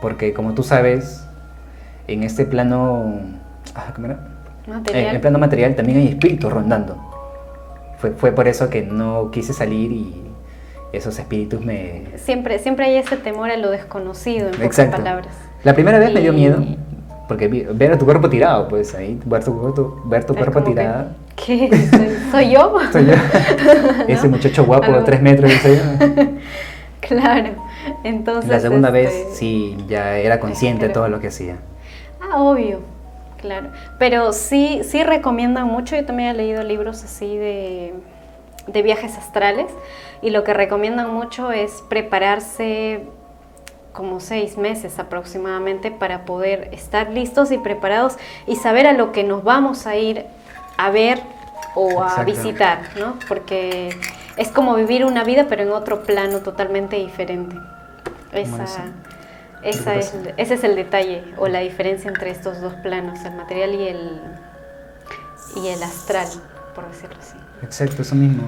Porque 0.00 0.32
como 0.32 0.54
tú 0.54 0.62
sabes, 0.62 1.24
en 2.06 2.22
este 2.22 2.44
plano... 2.44 3.20
ah, 3.74 3.92
¿cómo 3.94 4.06
era? 4.06 4.18
En 4.66 4.72
Material. 4.74 5.14
el 5.14 5.20
plano 5.20 5.38
material 5.38 5.74
también 5.74 5.98
hay 5.98 6.08
espíritus 6.08 6.52
rondando. 6.52 6.96
Fue, 7.98 8.10
fue 8.10 8.32
por 8.32 8.46
eso 8.48 8.70
que 8.70 8.82
no 8.82 9.30
quise 9.30 9.52
salir 9.52 9.90
y 9.90 10.22
esos 10.92 11.18
espíritus 11.18 11.60
me... 11.64 12.04
Siempre, 12.16 12.58
siempre 12.58 12.86
hay 12.86 12.96
ese 12.96 13.16
temor 13.16 13.50
a 13.50 13.56
lo 13.56 13.70
desconocido, 13.70 14.46
en 14.46 14.52
pocas 14.52 14.66
Exacto. 14.66 14.96
palabras. 14.98 15.34
La 15.64 15.74
primera 15.74 15.98
vez 15.98 16.12
me 16.12 16.20
dio 16.20 16.32
miedo, 16.32 16.62
porque 17.28 17.46
ver 17.48 17.92
a 17.92 17.98
tu 17.98 18.04
cuerpo 18.06 18.28
tirado, 18.30 18.66
pues 18.68 18.94
ahí, 18.94 19.20
ver 19.26 19.44
tu, 19.44 19.52
cuerpo- 19.60 20.02
ver 20.06 20.24
tu 20.24 20.34
cuerpo 20.34 20.54
como 20.54 20.64
que, 20.64 20.70
tirado. 20.72 21.10
¿Qué? 21.36 21.68
¿Soy, 21.90 22.16
soy 22.30 22.50
yo? 22.50 22.74
Soy 22.90 23.06
yo. 23.06 23.12
Ese 24.08 24.28
muchacho 24.28 24.64
guapo 24.64 24.90
de 24.90 25.02
3 25.02 25.22
metros. 25.22 25.52
soy 25.62 25.76
yo. 25.76 26.24
Claro. 27.00 27.50
Entonces. 28.04 28.50
La 28.50 28.60
segunda 28.60 28.88
este, 28.88 29.00
vez 29.00 29.28
sí, 29.38 29.76
ya 29.88 30.18
era 30.18 30.40
consciente 30.40 30.88
de 30.88 30.92
todo 30.92 31.08
lo 31.08 31.20
que 31.20 31.28
hacía. 31.28 31.56
Ah, 32.20 32.42
obvio, 32.42 32.80
claro. 33.40 33.68
Pero 33.98 34.32
sí, 34.32 34.80
sí 34.84 35.02
recomiendan 35.04 35.66
mucho. 35.68 35.96
Yo 35.96 36.04
también 36.04 36.30
he 36.30 36.34
leído 36.34 36.62
libros 36.64 37.04
así 37.04 37.36
de, 37.38 37.94
de 38.66 38.82
viajes 38.82 39.16
astrales. 39.16 39.66
Y 40.20 40.30
lo 40.30 40.44
que 40.44 40.52
recomiendan 40.52 41.14
mucho 41.14 41.52
es 41.52 41.82
prepararse 41.88 43.04
como 43.92 44.20
seis 44.20 44.56
meses 44.56 44.98
aproximadamente 44.98 45.90
para 45.90 46.24
poder 46.24 46.68
estar 46.72 47.10
listos 47.10 47.50
y 47.50 47.58
preparados 47.58 48.16
y 48.46 48.56
saber 48.56 48.86
a 48.86 48.92
lo 48.92 49.12
que 49.12 49.24
nos 49.24 49.44
vamos 49.44 49.86
a 49.86 49.96
ir 49.96 50.26
a 50.76 50.90
ver 50.90 51.20
o 51.74 52.02
a 52.02 52.22
visitar, 52.24 52.80
¿no? 52.98 53.18
Porque 53.28 53.90
es 54.36 54.48
como 54.48 54.74
vivir 54.74 55.04
una 55.04 55.24
vida 55.24 55.46
pero 55.48 55.62
en 55.62 55.70
otro 55.70 56.04
plano 56.04 56.40
totalmente 56.40 56.96
diferente. 56.96 57.56
¿Cómo 58.30 58.64
Esa, 59.62 59.96
es, 59.96 60.14
ese 60.36 60.54
es 60.54 60.64
el 60.64 60.76
detalle 60.76 61.24
o 61.36 61.48
la 61.48 61.60
diferencia 61.60 62.08
entre 62.08 62.30
estos 62.30 62.60
dos 62.60 62.74
planos, 62.74 63.24
el 63.24 63.34
material 63.34 63.74
y 63.74 63.88
el, 63.88 64.20
y 65.56 65.68
el 65.68 65.82
astral, 65.82 66.28
por 66.74 66.88
decirlo 66.88 67.16
así. 67.20 67.36
Exacto, 67.62 68.02
eso 68.02 68.14
mismo. 68.14 68.46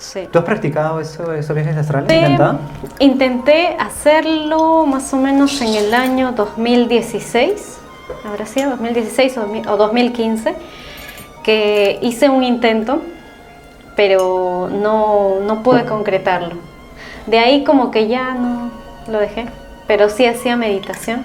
Sí. 0.00 0.28
¿Tú 0.32 0.38
has 0.38 0.44
practicado 0.46 0.98
eso, 0.98 1.32
esos 1.34 1.54
viajes 1.54 1.76
astrales? 1.76 2.10
Sí, 2.10 2.16
¿Intentado? 2.18 2.58
Intenté 3.00 3.76
hacerlo 3.78 4.86
más 4.86 5.12
o 5.12 5.18
menos 5.18 5.60
en 5.60 5.74
el 5.74 5.92
año 5.92 6.32
2016, 6.32 7.78
habrá 8.24 8.46
sido 8.46 8.70
2016 8.70 9.36
o 9.36 9.40
2000 9.42 9.68
o 9.68 9.76
2015, 9.76 10.54
que 11.44 11.98
hice 12.00 12.30
un 12.30 12.42
intento, 12.44 13.02
pero 13.94 14.70
no, 14.72 15.40
no 15.46 15.62
pude 15.62 15.84
concretarlo. 15.84 16.56
De 17.26 17.38
ahí 17.38 17.62
como 17.64 17.90
que 17.90 18.08
ya 18.08 18.32
no 18.34 18.70
lo 19.06 19.18
dejé, 19.20 19.46
pero 19.86 20.08
sí 20.08 20.24
hacía 20.24 20.56
meditación. 20.56 21.24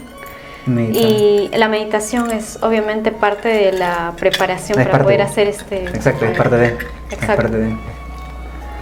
Medita. 0.65 0.99
Y 0.99 1.49
la 1.55 1.69
meditación 1.69 2.29
es 2.31 2.59
obviamente 2.61 3.11
parte 3.11 3.47
de 3.47 3.71
la 3.71 4.11
preparación 4.19 4.79
Es 4.81 4.87
para 4.87 5.03
poder 5.03 5.17
de- 5.19 5.23
hacer 5.23 5.47
este... 5.47 5.85
Exacto, 5.85 6.25
es 6.25 6.37
parte 6.37 6.57
de. 6.57 6.65
Es 6.67 6.73
Exacto. 7.13 7.35
parte 7.43 7.57
de. 7.57 7.75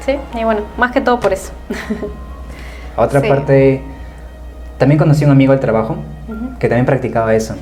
Sí, 0.06 0.18
y 0.38 0.44
bueno, 0.44 0.62
más 0.78 0.92
que 0.92 1.02
todo 1.02 1.20
por 1.20 1.32
eso. 1.34 1.52
Otra 2.98 3.22
Sí. 3.22 3.28
parte. 3.30 3.82
También 4.78 4.98
conocí 5.00 5.24
a 5.24 5.28
un 5.28 5.32
amigo 5.34 5.52
del 5.52 5.60
trabajo 5.62 5.96
que 6.60 6.68
también 6.68 6.86
practicaba 6.86 7.34
eso. 7.36 7.56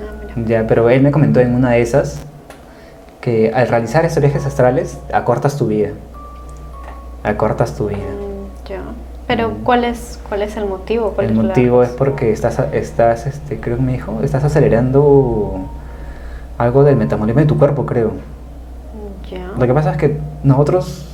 Ah. 0.00 0.32
Ya, 0.46 0.66
pero 0.66 0.88
él 0.90 1.02
me 1.02 1.10
comentó 1.10 1.40
en 1.40 1.54
una 1.54 1.70
de 1.70 1.82
esas 1.82 2.20
que 3.20 3.52
al 3.54 3.68
realizar 3.68 4.04
esos 4.04 4.20
viajes 4.22 4.44
astrales 4.46 4.98
acortas 5.12 5.56
tu 5.56 5.66
vida. 5.66 5.90
Acortas 7.24 7.74
tu 7.74 7.88
vida. 7.88 7.98
Mm, 7.98 8.68
Ya. 8.68 8.80
Pero 9.26 9.50
Mm. 9.50 9.64
¿cuál 9.64 9.84
es 9.84 10.18
cuál 10.28 10.42
es 10.42 10.56
el 10.56 10.66
motivo? 10.66 11.10
¿Cuál 11.12 11.26
El 11.28 11.32
es 11.32 11.38
motivo 11.44 11.82
es 11.82 11.90
porque 11.90 12.32
estás, 12.32 12.58
estás 12.72 13.26
este, 13.26 13.58
creo 13.60 13.76
que 13.76 13.82
me 13.82 13.92
dijo, 13.92 14.20
estás 14.22 14.44
acelerando 14.44 15.66
algo 16.58 16.84
del 16.84 16.96
metabolismo 16.96 17.40
de 17.40 17.46
tu 17.46 17.58
cuerpo, 17.58 17.86
creo. 17.86 18.12
Ya. 19.30 19.50
Lo 19.58 19.66
que 19.66 19.72
pasa 19.74 19.92
es 19.92 19.96
que 19.96 20.18
nosotros 20.44 21.08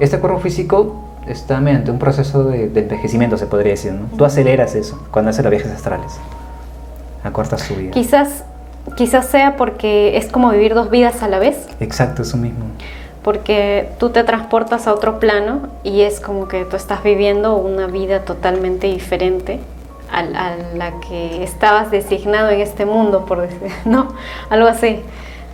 este 0.00 0.18
cuerpo 0.18 0.40
físico 0.40 1.04
está 1.26 1.60
mediante 1.60 1.90
un 1.90 1.98
proceso 1.98 2.44
de, 2.44 2.68
de 2.68 2.80
envejecimiento, 2.80 3.36
se 3.36 3.46
podría 3.46 3.72
decir, 3.72 3.92
¿no? 3.92 4.06
Tú 4.16 4.24
aceleras 4.24 4.74
eso 4.74 5.00
cuando 5.10 5.30
haces 5.30 5.44
los 5.44 5.50
viajes 5.50 5.70
astrales. 5.70 6.18
Acortas 7.22 7.68
tu 7.68 7.74
vida. 7.74 7.90
Quizás, 7.90 8.44
quizás 8.96 9.26
sea 9.26 9.56
porque 9.56 10.16
es 10.16 10.26
como 10.28 10.50
vivir 10.50 10.74
dos 10.74 10.90
vidas 10.90 11.22
a 11.22 11.28
la 11.28 11.38
vez. 11.38 11.68
Exacto, 11.80 12.22
eso 12.22 12.36
mismo. 12.36 12.64
porque 13.22 13.90
tú 13.98 14.08
te 14.10 14.24
transportas 14.24 14.86
a 14.86 14.94
otro 14.94 15.20
plano 15.20 15.68
y 15.84 16.00
es 16.00 16.20
como 16.20 16.48
que 16.48 16.64
tú 16.64 16.76
estás 16.76 17.02
viviendo 17.02 17.54
una 17.56 17.86
vida 17.86 18.20
totalmente 18.24 18.86
diferente 18.86 19.60
a, 20.10 20.20
a 20.20 20.56
la 20.74 21.00
que 21.00 21.44
estabas 21.44 21.90
designado 21.90 22.48
en 22.48 22.60
este 22.62 22.86
mundo, 22.86 23.26
por 23.26 23.42
decir, 23.42 23.70
¿no? 23.84 24.08
Algo 24.48 24.68
así. 24.68 25.00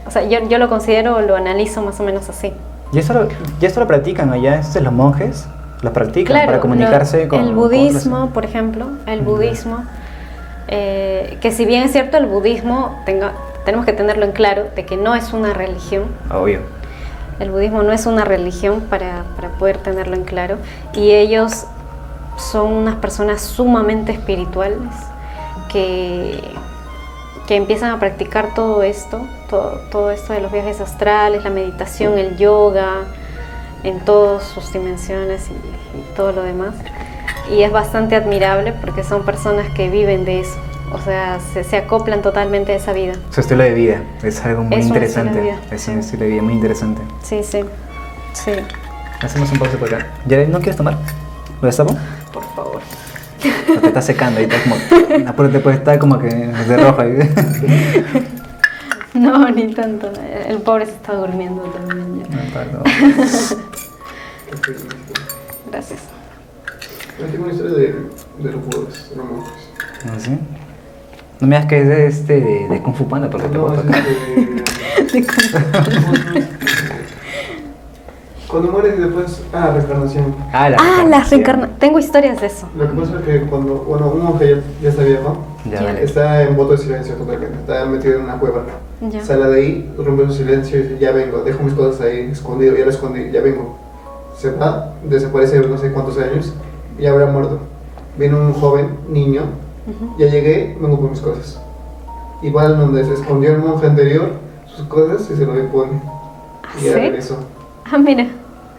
O 0.06 0.12
sea, 0.12 0.22
yo, 0.28 0.48
yo 0.48 0.58
lo 0.58 0.68
considero, 0.68 1.20
lo 1.22 1.34
analizo 1.34 1.82
más 1.82 1.98
o 1.98 2.04
menos 2.04 2.28
así. 2.28 2.52
¿Y 2.92 2.98
esto 2.98 3.12
lo, 3.14 3.28
y 3.60 3.64
esto 3.66 3.80
lo 3.80 3.86
practican 3.86 4.30
allá? 4.32 4.58
¿Estos 4.58 4.82
los 4.82 4.92
monjes? 4.92 5.46
¿Lo 5.82 5.92
practican 5.92 6.34
Claro, 6.34 6.46
para 6.46 6.60
comunicarse 6.60 7.24
lo- 7.24 7.28
con 7.28 7.40
el 7.40 7.46
con 7.46 7.54
budismo, 7.56 8.16
otras- 8.16 8.32
por 8.32 8.44
ejemplo, 8.44 8.86
el 9.06 9.20
budismo, 9.20 9.84
eh, 10.68 11.38
que 11.40 11.52
si 11.52 11.64
bien 11.66 11.82
es 11.84 11.92
cierto 11.92 12.16
el 12.16 12.26
budismo, 12.26 13.02
tenga- 13.04 13.32
tenemos 13.64 13.84
que 13.84 13.92
tenerlo 13.92 14.24
en 14.24 14.32
claro, 14.32 14.64
de 14.74 14.86
que 14.86 14.96
no 14.96 15.14
es 15.14 15.32
una 15.32 15.52
religión, 15.52 16.04
Obvio. 16.32 16.60
El 17.38 17.50
budismo 17.50 17.82
no 17.82 17.92
es 17.92 18.06
una 18.06 18.24
religión 18.24 18.80
para, 18.88 19.24
para 19.36 19.50
poder 19.50 19.76
tenerlo 19.76 20.16
en 20.16 20.24
claro. 20.24 20.56
Y 20.94 21.10
ellos 21.10 21.66
son 22.38 22.72
unas 22.72 22.94
personas 22.96 23.42
sumamente 23.42 24.12
espirituales 24.12 24.78
que, 25.70 26.40
que 27.46 27.56
empiezan 27.56 27.90
a 27.90 27.98
practicar 28.00 28.54
todo 28.54 28.82
esto, 28.82 29.26
todo, 29.48 29.80
todo 29.90 30.10
esto 30.10 30.32
de 30.32 30.40
los 30.40 30.50
viajes 30.52 30.80
astrales, 30.80 31.44
la 31.44 31.50
meditación, 31.50 32.18
el 32.18 32.36
yoga, 32.36 33.04
en 33.84 34.00
todas 34.00 34.44
sus 34.44 34.72
dimensiones 34.72 35.48
y, 35.48 35.52
y 35.98 36.16
todo 36.16 36.32
lo 36.32 36.42
demás. 36.42 36.74
Y 37.50 37.62
es 37.62 37.70
bastante 37.70 38.16
admirable 38.16 38.72
porque 38.72 39.04
son 39.04 39.24
personas 39.24 39.70
que 39.70 39.88
viven 39.88 40.24
de 40.24 40.40
eso. 40.40 40.56
O 40.92 40.98
sea, 41.00 41.38
se, 41.52 41.64
se 41.64 41.76
acoplan 41.76 42.22
totalmente 42.22 42.72
a 42.72 42.76
esa 42.76 42.92
vida. 42.92 43.14
Su 43.30 43.40
estilo 43.40 43.62
de 43.62 43.74
vida 43.74 44.02
es 44.22 44.44
algo 44.44 44.62
muy 44.64 44.78
Es 44.78 44.86
interesante. 44.86 45.54
Es 45.70 45.82
sí. 45.82 45.90
un 45.92 45.98
estilo 46.00 46.24
de 46.24 46.30
vida 46.30 46.42
muy 46.42 46.54
interesante. 46.54 47.02
Sí, 47.22 47.42
sí. 47.42 47.64
Sí. 48.32 48.52
Hacemos 49.20 49.50
un 49.52 49.58
pausa 49.58 49.78
por 49.78 49.92
acá. 49.92 50.06
¿Ya 50.26 50.44
no 50.44 50.58
quieres 50.58 50.76
tomar? 50.76 50.96
¿Lo 51.60 51.66
destapo? 51.66 51.96
Por 52.32 52.44
favor. 52.54 52.80
O 53.76 53.80
te 53.80 53.86
está 53.88 54.02
secando 54.02 54.38
ahí, 54.40 54.46
está 54.50 54.56
como. 54.62 55.28
Apúrate, 55.28 55.60
puede 55.60 55.76
estar 55.76 55.98
como 55.98 56.18
que 56.18 56.28
de 56.28 56.76
rojo 56.76 57.00
ahí. 57.00 57.18
No, 59.14 59.48
ni 59.50 59.72
tanto. 59.74 60.10
El 60.46 60.58
pobre 60.58 60.84
se 60.86 60.92
está 60.92 61.14
durmiendo 61.14 61.62
también 61.62 62.24
ya. 62.24 62.64
No. 62.72 62.82
Gracias. 65.70 66.00
Yo 67.18 67.26
tengo 67.26 67.44
una 67.44 67.52
historia 67.54 67.74
de, 67.76 67.94
de 68.38 68.52
los 68.52 68.64
jugadores, 68.64 69.10
de 69.10 69.16
los 69.16 69.24
monjes. 69.26 69.52
¿No 70.04 70.20
sé? 70.20 70.38
No 71.40 71.46
me 71.48 71.56
digas 71.56 71.66
que 71.68 71.80
es 71.82 71.88
de, 71.88 72.06
este, 72.06 72.40
de, 72.40 72.68
de 72.68 72.82
Kung 72.82 72.94
Fu 72.94 73.08
Panda 73.08 73.28
porque 73.30 73.48
te 73.48 73.56
No, 73.56 73.66
puedo 73.66 73.80
es 73.80 73.86
tocar. 73.86 74.02
este- 74.06 75.26
Cuando 78.56 78.72
mueres 78.72 78.94
y 78.98 79.02
después. 79.02 79.42
Ah, 79.52 79.70
reencarnación. 79.74 80.34
Ah, 80.50 80.70
la 80.70 80.76
Ah, 80.80 81.04
las 81.06 81.28
reencarnación. 81.28 81.30
reencarnaciones. 81.30 81.78
Tengo 81.78 81.98
historias 81.98 82.40
de 82.40 82.46
eso. 82.46 82.66
Lo 82.74 82.90
que 82.90 82.96
pasa 83.00 83.18
es 83.18 83.24
que 83.26 83.40
cuando. 83.50 83.74
Bueno, 83.86 84.08
un 84.14 84.22
monje 84.24 84.48
ya, 84.56 84.62
ya 84.82 84.88
está 84.88 85.02
viejo, 85.02 85.36
Ya, 85.70 85.82
vale. 85.82 86.02
está 86.02 86.42
en 86.42 86.56
voto 86.56 86.72
de 86.72 86.78
silencio 86.78 87.14
totalmente. 87.16 87.54
Está 87.58 87.84
metido 87.84 88.14
en 88.14 88.22
una 88.24 88.38
cueva. 88.38 88.62
Ya. 89.02 89.22
Sale 89.22 89.46
de 89.50 89.56
ahí, 89.60 89.94
rompe 89.98 90.24
su 90.28 90.32
silencio 90.32 90.78
y 90.78 90.82
dice: 90.84 90.98
Ya 90.98 91.12
vengo, 91.12 91.42
dejo 91.44 91.62
mis 91.64 91.74
cosas 91.74 92.00
ahí 92.00 92.30
escondido, 92.32 92.74
ya 92.74 92.84
lo 92.86 92.90
escondí, 92.90 93.30
ya 93.30 93.42
vengo. 93.42 93.76
Se 94.38 94.50
va, 94.52 94.94
desaparece 95.04 95.60
no 95.60 95.76
sé 95.76 95.92
cuántos 95.92 96.16
años 96.16 96.54
y 96.98 97.04
habrá 97.04 97.26
muerto. 97.26 97.58
Viene 98.16 98.36
un 98.36 98.54
joven, 98.54 98.88
niño, 99.10 99.42
Ujú. 99.86 100.16
Ya 100.18 100.28
llegué, 100.28 100.78
vengo 100.80 100.98
por 100.98 101.10
mis 101.10 101.20
cosas. 101.20 101.60
Y 102.40 102.48
va 102.50 102.68
donde 102.68 103.04
se 103.04 103.12
escondió 103.12 103.50
el 103.52 103.58
monje 103.58 103.86
anterior, 103.86 104.30
sus 104.66 104.86
cosas, 104.86 105.28
y 105.30 105.36
se 105.36 105.44
lo 105.44 105.52
pone. 105.70 106.00
Y 106.80 106.84
ya 106.86 106.92
¿Sí? 106.94 106.98
regresó. 107.00 107.36
Ah, 107.92 107.98
mira. 107.98 108.26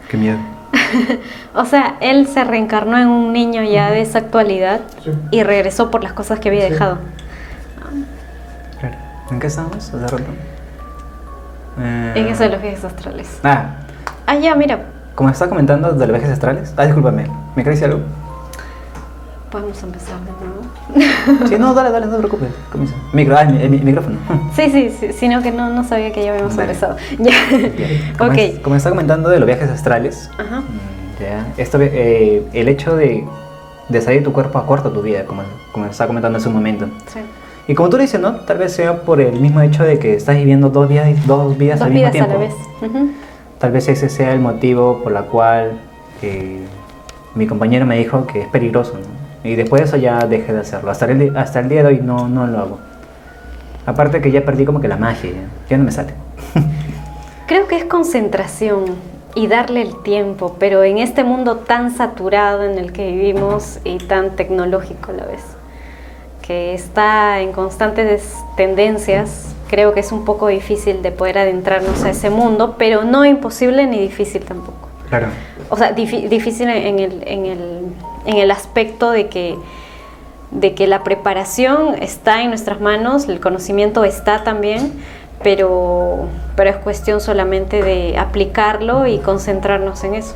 Qué 0.10 0.18
miedo. 0.18 0.38
O 1.56 1.66
sea, 1.66 1.96
él 2.02 2.28
se 2.28 2.44
reencarnó 2.44 2.98
en 3.00 3.08
un 3.08 3.34
niño 3.34 3.64
ya 3.64 3.90
de 3.90 4.02
esa 4.02 4.20
actualidad 4.20 4.82
Sí. 5.04 5.12
y 5.32 5.42
regresó 5.44 5.90
por 5.90 6.04
las 6.04 6.14
cosas 6.14 6.40
que 6.40 6.50
había 6.50 6.66
Sí. 6.68 6.74
dejado. 6.74 7.00
Claro. 8.80 8.96
¿En 9.32 9.40
qué 9.40 9.48
hace 9.48 9.62
rato? 9.62 10.24
Eh, 11.80 12.14
En 12.16 12.28
eso 12.28 12.44
de 12.44 12.50
los 12.50 12.62
viajes 12.62 12.84
astrales. 12.84 13.40
Ah, 13.44 13.72
Ah, 14.28 14.36
ya, 14.36 14.54
mira. 14.56 14.80
como 15.16 15.30
estaba 15.30 15.50
comentando 15.50 15.94
de 15.94 16.06
los 16.08 16.16
viajes 16.16 16.30
astrales. 16.34 16.74
Ah, 16.78 16.86
discúlpame. 16.86 17.26
¿Me 17.56 17.64
crees 17.64 17.82
algo? 17.84 18.02
Podemos 19.52 19.82
empezar 19.82 20.18
de 20.20 20.32
nuevo. 20.46 21.48
Sí, 21.48 21.56
no, 21.58 21.74
dale, 21.74 21.90
dale, 21.92 22.06
no 22.08 22.12
te 22.14 22.18
preocupes. 22.18 22.50
Comienza. 22.70 22.96
Micro, 23.14 23.38
ah, 23.38 23.44
el, 23.44 23.54
mi- 23.54 23.62
el 23.62 23.70
mi- 23.70 23.80
micrófono. 23.80 24.18
Sí, 24.54 24.70
sí, 24.72 24.90
sí, 25.00 25.14
sino 25.14 25.42
que 25.42 25.52
no, 25.54 25.70
no 25.70 25.86
sabía 25.86 26.12
que 26.12 26.24
ya 26.26 26.32
habíamos 26.34 26.58
empezado. 26.58 26.98
Ya. 27.20 27.32
Como, 28.18 28.34
es- 28.34 28.56
ok. 28.58 28.62
como 28.62 28.76
estaba 28.76 28.94
comentando 28.96 29.30
de 29.30 29.40
los 29.40 29.48
viajes 29.48 29.70
astrales. 29.70 30.30
Ajá. 30.38 30.60
mm, 30.60 31.22
Ya, 31.22 31.48
esto, 31.58 31.78
eh, 31.82 32.44
el 32.52 32.68
hecho 32.68 32.96
de, 32.98 33.24
de 33.88 34.02
salir 34.02 34.20
de 34.20 34.26
tu 34.26 34.34
cuerpo 34.34 34.60
acorta 34.60 34.90
tu 34.92 35.02
vida, 35.02 35.24
como, 35.26 35.44
como 35.72 35.86
estaba 35.86 36.08
comentando 36.08 36.38
hace 36.40 36.50
un 36.50 36.56
momento. 36.56 36.88
Sí. 37.14 37.20
Y 37.70 37.74
como 37.76 37.90
tú 37.90 37.98
dices, 37.98 38.20
¿no? 38.20 38.36
Tal 38.42 38.58
vez 38.58 38.74
sea 38.74 39.02
por 39.04 39.22
el 39.22 39.40
mismo 39.40 39.62
hecho 39.62 39.84
de 39.84 39.98
que 39.98 40.14
estás 40.16 40.36
viviendo 40.36 40.70
dos 40.70 40.90
vidas, 40.90 41.08
dos 41.26 41.58
vidas 41.58 41.80
Dos 41.80 41.88
al 41.88 41.94
mismo 41.94 42.10
vidas 42.12 42.28
a 42.28 42.28
tiempo. 42.28 42.34
la 42.34 42.40
vez. 42.40 42.54
Tal 43.60 43.72
vez 43.72 43.88
ese 43.88 44.10
sea 44.10 44.34
el 44.34 44.40
motivo 44.40 45.02
por 45.04 45.12
la 45.14 45.22
cual 45.24 45.80
eh, 46.22 46.60
mi 47.34 47.48
compañero 47.48 47.86
me 47.86 47.98
dijo 47.98 48.28
que 48.28 48.42
es 48.42 48.48
peligroso, 48.50 48.94
¿no? 48.94 49.27
Y 49.48 49.56
después 49.56 49.82
de 49.82 49.88
eso 49.88 49.98
ya 49.98 50.20
dejé 50.28 50.54
de 50.54 50.60
hacerlo. 50.60 50.92
Hasta 50.92 51.06
el, 51.06 51.36
hasta 51.38 51.62
el 51.62 51.70
día 51.70 51.84
de 51.84 51.88
hoy 51.88 52.00
no, 52.04 52.28
no 52.28 52.48
lo 52.48 52.60
hago. 52.60 52.80
Aparte 53.86 54.22
que 54.22 54.32
ya 54.32 54.44
perdí 54.44 54.66
como 54.66 54.82
que 54.82 54.88
la 54.88 54.98
magia, 54.98 55.32
ya, 55.32 55.48
ya 55.70 55.78
no 55.78 55.86
me 55.86 55.92
sale. 55.92 56.14
Creo 57.48 57.68
que 57.68 57.78
es 57.78 57.86
concentración 57.86 58.86
y 59.36 59.48
darle 59.48 59.82
el 59.84 60.02
tiempo, 60.02 60.58
pero 60.60 60.84
en 60.84 60.98
este 60.98 61.24
mundo 61.24 61.58
tan 61.58 61.92
saturado 61.92 62.64
en 62.64 62.78
el 62.78 62.92
que 62.92 63.12
vivimos 63.12 63.80
y 63.84 64.00
tan 64.00 64.36
tecnológico 64.36 65.12
a 65.12 65.14
la 65.14 65.26
vez, 65.26 65.44
que 66.42 66.74
está 66.74 67.40
en 67.40 67.54
constantes 67.54 68.34
tendencias, 68.58 69.56
creo 69.70 69.94
que 69.94 70.00
es 70.00 70.12
un 70.12 70.26
poco 70.26 70.48
difícil 70.48 71.02
de 71.02 71.12
poder 71.12 71.38
adentrarnos 71.38 72.04
a 72.04 72.10
ese 72.10 72.30
mundo, 72.30 72.76
pero 72.78 73.04
no 73.04 73.26
imposible 73.26 73.86
ni 73.86 74.00
difícil 74.00 74.44
tampoco. 74.44 74.90
Claro. 75.10 75.28
O 75.70 75.78
sea, 75.78 75.92
difícil 75.92 76.70
en 76.70 77.00
el, 77.00 77.24
en, 77.28 77.46
el, 77.46 77.80
en 78.28 78.38
el 78.38 78.52
aspecto 78.52 79.10
de 79.10 79.28
que, 79.28 79.58
de 80.52 80.76
que 80.76 80.86
la 80.86 81.04
preparación 81.04 81.96
está 82.00 82.44
en 82.44 82.50
nuestras 82.50 82.80
manos, 82.80 83.28
el 83.28 83.40
conocimiento 83.40 84.04
está 84.04 84.44
también, 84.44 84.94
pero, 85.42 86.28
pero 86.56 86.70
es 86.70 86.76
cuestión 86.76 87.22
solamente 87.22 87.82
de 87.82 88.18
aplicarlo 88.18 89.08
y 89.08 89.20
concentrarnos 89.20 90.04
en 90.04 90.16
eso. 90.16 90.36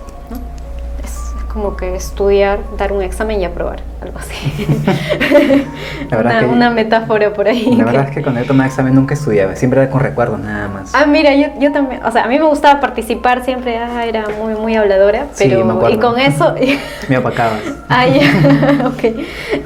Como 1.51 1.75
que 1.75 1.95
estudiar, 1.95 2.59
dar 2.77 2.93
un 2.93 3.01
examen 3.01 3.41
y 3.41 3.45
aprobar, 3.45 3.81
algo 4.01 4.19
así. 4.19 4.65
Una, 6.11 6.31
es 6.31 6.39
que- 6.39 6.45
una 6.45 6.69
metáfora 6.69 7.33
por 7.33 7.47
ahí. 7.47 7.75
La 7.75 7.83
verdad 7.85 8.03
que- 8.05 8.09
es 8.11 8.15
que 8.15 8.21
cuando 8.23 8.41
yo 8.41 8.47
tomaba 8.47 8.67
examen 8.67 8.95
nunca 8.95 9.13
estudiaba, 9.13 9.55
siempre 9.55 9.81
era 9.81 9.91
con 9.91 9.99
recuerdos 9.99 10.39
nada 10.39 10.67
más. 10.69 10.93
Ah, 10.95 11.05
mira, 11.05 11.35
yo, 11.35 11.47
yo 11.59 11.71
también, 11.71 12.03
o 12.05 12.11
sea, 12.11 12.23
a 12.23 12.27
mí 12.27 12.39
me 12.39 12.45
gustaba 12.45 12.79
participar 12.79 13.43
siempre, 13.43 13.77
ah, 13.77 14.05
era 14.05 14.25
muy, 14.41 14.53
muy 14.55 14.75
habladora, 14.75 15.25
Sí, 15.33 15.45
pero 15.49 15.65
me 15.65 15.73
acuerdo. 15.73 15.95
y 15.95 15.99
con 15.99 16.19
eso, 16.19 16.55
Me 17.09 17.17
opacabas. 17.17 17.59
ah, 17.89 18.05
ya, 18.07 18.87
ok, 18.87 19.03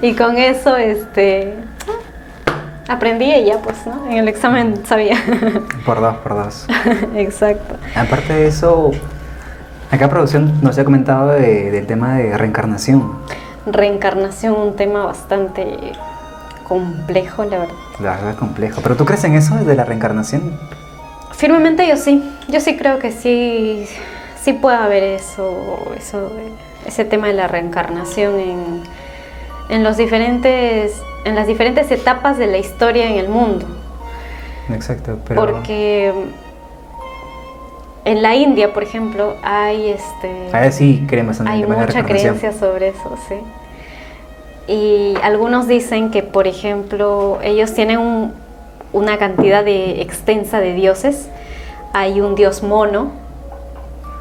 y 0.01 0.13
con 0.13 0.37
eso, 0.37 0.75
este, 0.77 1.53
aprendí 2.87 3.25
y 3.31 3.45
ya, 3.45 3.57
pues, 3.59 3.85
¿no? 3.85 4.07
En 4.09 4.17
el 4.17 4.27
examen 4.27 4.85
sabía, 4.85 5.17
Por 5.85 6.01
dos, 6.01 6.15
por 6.17 6.35
dos. 6.35 6.67
exacto. 7.15 7.75
Aparte 7.95 8.33
de 8.33 8.47
eso, 8.47 8.91
acá 9.95 10.09
producción 10.09 10.59
nos 10.61 10.77
ha 10.77 10.83
comentado 10.83 11.29
de- 11.29 11.71
del 11.71 11.85
tema 11.87 12.15
de 12.17 12.37
reencarnación. 12.37 13.13
Reencarnación, 13.65 14.53
un 14.59 14.75
tema 14.75 15.05
bastante 15.05 15.93
complejo, 16.67 17.43
la 17.45 17.59
verdad. 17.59 17.73
La 17.99 18.11
verdad 18.11 18.29
es 18.31 18.35
complejo. 18.37 18.81
¿Pero 18.83 18.95
tú 18.95 19.05
crees 19.05 19.23
en 19.23 19.35
eso 19.35 19.55
de 19.55 19.75
la 19.75 19.83
reencarnación? 19.85 20.57
Firmemente 21.31 21.87
yo 21.87 21.97
sí, 21.97 22.23
yo 22.47 22.59
sí 22.59 22.77
creo 22.77 22.99
que 22.99 23.11
sí, 23.11 23.85
sí 24.41 24.53
puede 24.53 24.77
haber 24.77 25.03
eso, 25.03 25.79
eso, 25.97 26.31
ese 26.85 27.03
tema 27.05 27.27
de 27.27 27.33
la 27.33 27.47
reencarnación 27.47 28.39
en, 28.39 28.83
en 29.69 29.83
los 29.83 29.97
diferentes, 29.97 30.93
en 31.25 31.35
las 31.35 31.47
diferentes 31.47 31.91
etapas 31.91 32.37
de 32.37 32.47
la 32.47 32.57
historia 32.57 33.09
en 33.09 33.17
el 33.17 33.27
mundo, 33.29 33.65
Exacto, 34.73 35.19
pero... 35.27 35.41
porque 35.45 36.13
en 38.05 38.21
la 38.21 38.35
India, 38.35 38.71
por 38.73 38.83
ejemplo, 38.83 39.35
hay 39.43 39.89
este, 39.89 40.49
A 40.53 40.61
ver 40.61 40.71
si 40.71 41.05
creemos 41.07 41.39
en 41.39 41.47
el 41.47 41.53
hay 41.53 41.65
mucha 41.65 42.05
creencia 42.05 42.53
sobre 42.53 42.89
eso, 42.89 43.17
sí. 43.27 43.35
Y 44.67 45.13
algunos 45.21 45.67
dicen 45.67 46.09
que, 46.11 46.23
por 46.23 46.47
ejemplo, 46.47 47.39
ellos 47.43 47.73
tienen 47.73 47.99
un- 47.99 48.33
una 48.93 49.17
cantidad 49.17 49.63
de 49.63 50.01
extensa 50.01 50.59
de 50.59 50.73
dioses. 50.73 51.27
Hay 51.93 52.21
un 52.21 52.35
dios 52.35 52.63
mono, 52.63 53.11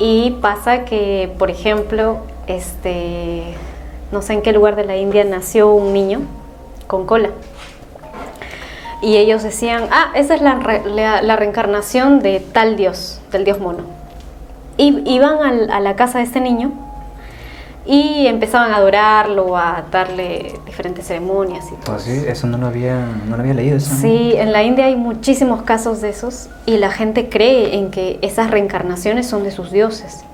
Y 0.00 0.32
pasa 0.42 0.84
que, 0.84 1.32
por 1.38 1.50
ejemplo, 1.50 2.16
este, 2.48 3.44
no 4.10 4.22
sé 4.22 4.32
en 4.32 4.42
qué 4.42 4.52
lugar 4.52 4.74
de 4.74 4.84
la 4.84 4.96
India 4.96 5.22
nació 5.22 5.72
un 5.72 5.92
niño 5.92 6.22
con 6.88 7.06
cola. 7.06 7.30
Y 9.04 9.16
ellos 9.18 9.42
decían, 9.42 9.84
ah, 9.90 10.12
esa 10.14 10.34
es 10.34 10.40
la, 10.40 10.54
la- 10.86 11.20
la 11.20 11.36
reencarnación 11.36 12.20
de 12.20 12.40
tal 12.40 12.76
dios, 12.76 13.20
del 13.30 13.44
dios 13.44 13.58
mono. 13.60 13.82
Y 14.78 15.02
iban 15.14 15.42
al- 15.42 15.70
a 15.70 15.78
la 15.80 15.94
casa 15.94 16.18
de 16.18 16.24
este 16.24 16.40
niño 16.40 16.72
y 17.86 18.26
empezaban 18.28 18.72
a 18.72 18.76
adorarlo, 18.76 19.58
a 19.58 19.84
darle 19.90 20.54
diferentes 20.64 21.06
ceremonias 21.06 21.66
y 21.66 21.74
todo. 21.84 21.92
Pues 21.96 22.04
sí, 22.04 22.24
eso 22.26 22.46
no 22.46 22.56
lo 22.56 22.66
había, 22.68 23.04
no 23.28 23.36
lo 23.36 23.42
había 23.42 23.52
leído. 23.52 23.76
Eso. 23.76 23.94
Sí, 23.94 24.32
en 24.36 24.52
la 24.52 24.62
India 24.62 24.86
hay 24.86 24.96
muchísimos 24.96 25.62
casos 25.62 26.00
de 26.00 26.08
esos 26.08 26.48
y 26.64 26.78
la 26.78 26.90
gente 26.90 27.28
cree 27.28 27.74
en 27.76 27.90
que 27.90 28.18
esas 28.22 28.50
reencarnaciones 28.50 29.26
son 29.28 29.44
de 29.44 29.50
sus 29.50 29.70
dioses. 29.70 30.24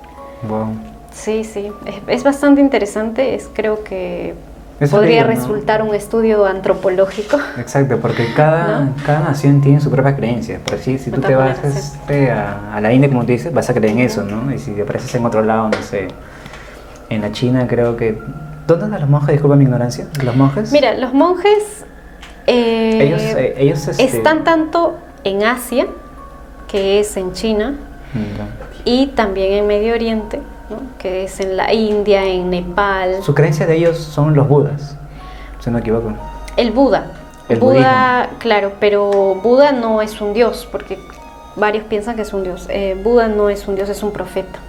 Wow. 0.47 0.69
Sí, 1.13 1.43
sí, 1.43 1.69
es, 1.85 1.95
es 2.07 2.23
bastante 2.23 2.61
interesante, 2.61 3.35
es 3.35 3.49
creo 3.53 3.83
que 3.83 4.33
Eso 4.81 4.97
podría 4.97 5.23
resultar 5.23 5.81
un 5.81 5.93
estudio 5.95 6.45
antropológico. 6.45 7.37
Exacto, 7.57 7.99
porque 7.99 8.33
cada, 8.33 8.79
¿No? 8.85 8.93
cada 9.05 9.19
nación 9.19 9.61
tiene 9.61 9.79
su 9.79 9.89
propia 9.89 10.15
creencia. 10.15 10.59
Pero 10.65 10.81
sí, 10.81 10.97
si 10.97 11.11
tú 11.11 11.21
te 11.21 11.35
vas 11.35 11.63
este, 11.63 12.31
a, 12.31 12.75
a 12.75 12.81
la 12.81 12.91
India, 12.91 13.07
como 13.09 13.21
tú 13.21 13.31
dices, 13.31 13.53
vas 13.53 13.69
a 13.69 13.73
creer 13.73 13.93
en 13.93 13.99
eso, 13.99 14.23
¿no? 14.23 14.53
Y 14.53 14.57
si 14.59 14.71
te 14.71 14.81
apareces 14.81 15.13
en 15.15 15.25
otro 15.25 15.43
lado, 15.43 15.69
no 15.69 15.81
sé, 15.83 16.07
en 17.09 17.21
la 17.21 17.31
China 17.31 17.67
creo 17.67 17.95
que... 17.95 18.17
¿Dónde 18.67 18.85
andan 18.85 19.01
los 19.01 19.09
monjes? 19.09 19.33
Disculpa 19.33 19.55
mi 19.55 19.63
ignorancia. 19.65 20.07
¿Los 20.23 20.35
monjes? 20.35 20.71
Mira, 20.71 20.93
los 20.95 21.13
monjes 21.13 21.85
eh, 22.47 23.03
ellos, 23.03 23.21
eh, 23.21 23.53
ellos 23.57 23.87
este, 23.87 24.03
están 24.03 24.43
tanto 24.43 24.97
en 25.23 25.43
Asia, 25.43 25.87
que 26.67 26.99
es 26.99 27.15
en 27.17 27.33
China, 27.33 27.75
Ya. 28.13 28.47
y 28.85 29.07
también 29.07 29.53
en 29.53 29.67
Medio 29.67 29.93
Oriente, 29.93 30.39
¿no? 30.71 30.77
que 30.97 31.25
es 31.25 31.39
en 31.39 31.57
la 31.57 31.73
India, 31.73 32.25
en 32.25 32.49
Nepal. 32.49 33.21
Su 33.21 33.35
creencia 33.35 33.65
de 33.67 33.75
ellos 33.75 33.97
son 33.97 34.33
los 34.33 34.47
budas, 34.47 34.95
si 35.59 35.69
no 35.69 35.75
me 35.75 35.81
equivoco. 35.81 36.13
El 36.57 36.71
Buda. 36.71 37.11
El 37.49 37.59
Buda, 37.59 38.29
claro, 38.39 38.73
pero 38.79 39.35
Buda 39.43 39.71
no 39.73 40.01
es 40.01 40.21
un 40.21 40.33
dios, 40.33 40.67
porque 40.71 40.97
varios 41.55 41.83
piensan 41.85 42.15
que 42.15 42.21
es 42.21 42.33
un 42.33 42.43
dios. 42.43 42.65
Eh, 42.69 42.99
Buda 43.03 43.27
no 43.27 43.49
es 43.49 43.67
un 43.67 43.75
dios, 43.75 43.89
es 43.89 44.03
un 44.03 44.11
profeta. 44.11 44.59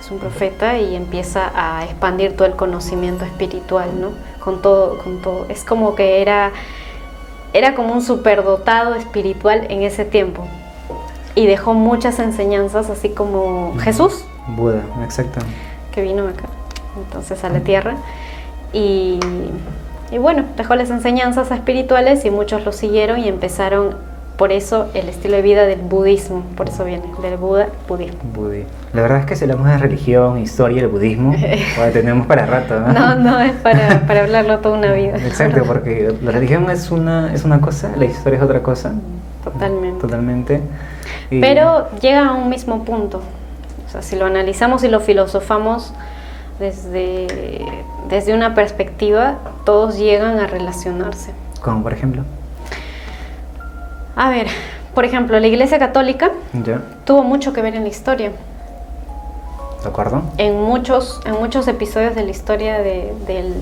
Es 0.00 0.10
un 0.10 0.18
profeta 0.18 0.78
y 0.78 0.94
empieza 0.94 1.50
a 1.54 1.84
expandir 1.84 2.36
todo 2.36 2.46
el 2.46 2.54
conocimiento 2.54 3.24
espiritual, 3.24 4.00
¿no? 4.00 4.10
Con 4.40 4.62
todo, 4.62 4.98
con 4.98 5.20
todo. 5.22 5.46
Es 5.48 5.64
como 5.64 5.94
que 5.94 6.22
era, 6.22 6.52
era 7.52 7.74
como 7.74 7.92
un 7.92 8.02
superdotado 8.02 8.94
espiritual 8.94 9.66
en 9.68 9.82
ese 9.82 10.04
tiempo. 10.04 10.46
Y 11.34 11.46
dejó 11.46 11.72
muchas 11.74 12.18
enseñanzas, 12.18 12.90
así 12.90 13.10
como 13.10 13.74
Jesús, 13.80 14.24
Buda, 14.48 14.82
exacto. 15.04 15.40
que 15.92 16.02
vino 16.02 16.26
acá, 16.26 16.44
entonces 16.96 17.42
a 17.44 17.48
la 17.48 17.60
tierra. 17.60 17.94
Y, 18.72 19.20
y 20.10 20.18
bueno, 20.18 20.44
dejó 20.56 20.74
las 20.74 20.90
enseñanzas 20.90 21.50
espirituales 21.50 22.24
y 22.24 22.30
muchos 22.30 22.64
lo 22.64 22.72
siguieron 22.72 23.18
y 23.20 23.28
empezaron, 23.28 23.96
por 24.36 24.50
eso, 24.50 24.86
el 24.94 25.08
estilo 25.10 25.36
de 25.36 25.42
vida 25.42 25.66
del 25.66 25.80
budismo, 25.80 26.42
por 26.56 26.68
eso 26.70 26.84
viene, 26.84 27.04
del 27.22 27.36
Buda, 27.36 27.68
budismo. 27.86 28.18
Budi. 28.34 28.64
La 28.94 29.02
verdad 29.02 29.18
es 29.20 29.26
que 29.26 29.36
si 29.36 29.44
hablamos 29.44 29.68
de 29.68 29.78
religión, 29.78 30.38
historia, 30.38 30.80
el 30.82 30.88
budismo, 30.88 31.34
pues, 31.76 31.92
tenemos 31.92 32.26
para 32.26 32.46
rato, 32.46 32.80
¿no? 32.80 32.92
No, 32.92 33.14
no 33.16 33.40
es 33.40 33.52
para, 33.52 34.06
para 34.06 34.22
hablarlo 34.22 34.58
toda 34.58 34.78
una 34.78 34.92
vida. 34.92 35.16
Exacto, 35.18 35.62
porque 35.66 36.14
la 36.22 36.32
religión 36.32 36.68
es 36.70 36.90
una, 36.90 37.32
es 37.34 37.44
una 37.44 37.60
cosa, 37.60 37.92
la 37.96 38.06
historia 38.06 38.38
es 38.38 38.42
otra 38.42 38.62
cosa. 38.62 38.92
Totalmente. 39.44 40.00
Totalmente. 40.00 40.60
Y- 41.30 41.40
Pero 41.40 41.90
llega 42.00 42.28
a 42.28 42.32
un 42.32 42.48
mismo 42.48 42.84
punto. 42.84 43.20
O 43.92 43.96
sea, 43.96 44.00
si 44.02 44.16
lo 44.16 44.24
analizamos 44.24 44.84
y 44.84 44.88
lo 44.88 45.00
filosofamos 45.00 45.92
desde, 46.58 47.60
desde 48.08 48.32
una 48.32 48.54
perspectiva, 48.54 49.34
todos 49.66 49.98
llegan 49.98 50.38
a 50.40 50.46
relacionarse. 50.46 51.32
Como 51.62 51.82
por 51.82 51.92
ejemplo. 51.92 52.22
A 54.16 54.30
ver, 54.30 54.46
por 54.94 55.04
ejemplo, 55.04 55.38
la 55.38 55.46
Iglesia 55.46 55.78
Católica 55.78 56.30
tuvo 57.04 57.22
mucho 57.22 57.52
que 57.52 57.60
ver 57.60 57.74
en 57.74 57.82
la 57.82 57.90
historia. 57.90 58.32
¿de 59.82 59.88
acuerdo? 59.88 60.22
En 60.38 60.58
muchos, 60.62 61.20
en 61.26 61.34
muchos 61.34 61.68
episodios 61.68 62.14
de 62.14 62.24
la 62.24 62.30
historia 62.30 62.78
de, 62.78 63.12
del, 63.26 63.52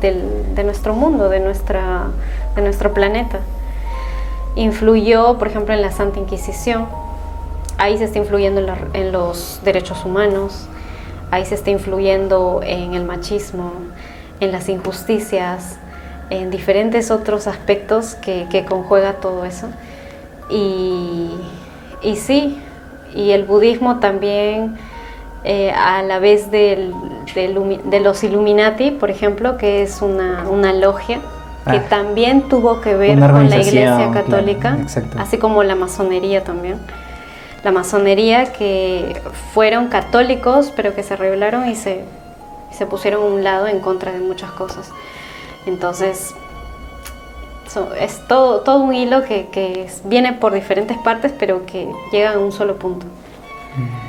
del- 0.00 0.54
de 0.54 0.64
nuestro 0.64 0.92
mundo, 0.92 1.30
de, 1.30 1.40
nuestra, 1.40 2.08
de 2.56 2.60
nuestro 2.62 2.92
planeta. 2.92 3.38
Influyó, 4.56 5.38
por 5.38 5.48
ejemplo, 5.48 5.72
en 5.72 5.80
la 5.80 5.92
Santa 5.92 6.18
Inquisición. 6.18 6.86
Ahí 7.78 7.98
se 7.98 8.04
está 8.04 8.18
influyendo 8.18 8.60
en, 8.60 8.66
la- 8.66 8.78
en 8.92 9.12
los 9.12 9.60
derechos 9.64 10.04
humanos. 10.04 10.66
Ahí 11.30 11.44
se 11.44 11.54
está 11.56 11.70
influyendo 11.70 12.60
en 12.62 12.94
el 12.94 13.04
machismo, 13.04 13.72
en 14.40 14.52
las 14.52 14.68
injusticias, 14.68 15.76
en 16.30 16.50
diferentes 16.50 17.10
otros 17.10 17.46
aspectos 17.46 18.14
que, 18.14 18.46
que 18.50 18.64
conjuega 18.64 19.14
todo 19.14 19.44
eso. 19.44 19.68
Y, 20.48 21.30
y 22.02 22.16
sí, 22.16 22.60
y 23.14 23.30
el 23.32 23.44
budismo 23.44 23.98
también, 23.98 24.76
eh, 25.44 25.72
a 25.72 26.02
la 26.02 26.18
vez 26.18 26.50
del, 26.50 26.92
de 27.34 28.00
los 28.00 28.22
Illuminati, 28.24 28.90
por 28.92 29.10
ejemplo, 29.10 29.56
que 29.56 29.82
es 29.82 30.02
una, 30.02 30.46
una 30.48 30.72
logia, 30.72 31.18
que 31.64 31.76
Ah. 31.78 31.84
también 31.88 32.48
tuvo 32.48 32.80
que 32.82 32.94
ver 32.94 33.18
con 33.18 33.48
la 33.48 33.56
Iglesia 33.56 34.10
Católica, 34.12 34.76
así 35.18 35.38
como 35.38 35.62
la 35.62 35.74
masonería 35.74 36.44
también. 36.44 36.76
La 37.64 37.72
masonería 37.72 38.52
que 38.52 39.20
fueron 39.54 39.88
católicos, 39.88 40.72
pero 40.76 40.94
que 40.94 41.02
se 41.02 41.16
rebelaron 41.16 41.68
y 41.68 41.74
se, 41.74 42.04
se 42.70 42.84
pusieron 42.86 43.22
a 43.22 43.26
un 43.26 43.42
lado 43.44 43.66
en 43.66 43.80
contra 43.80 44.12
de 44.12 44.20
muchas 44.20 44.50
cosas. 44.52 44.90
Entonces, 45.66 46.34
so- 47.68 47.94
es 47.94 48.20
todo, 48.28 48.60
todo 48.60 48.78
un 48.80 48.94
hilo 48.94 49.22
que, 49.24 49.46
que 49.50 49.88
viene 50.04 50.34
por 50.34 50.52
diferentes 50.52 50.98
partes, 50.98 51.32
pero 51.38 51.64
que 51.64 51.90
llega 52.12 52.34
a 52.34 52.38
un 52.38 52.52
solo 52.52 52.76
punto. 52.76 53.06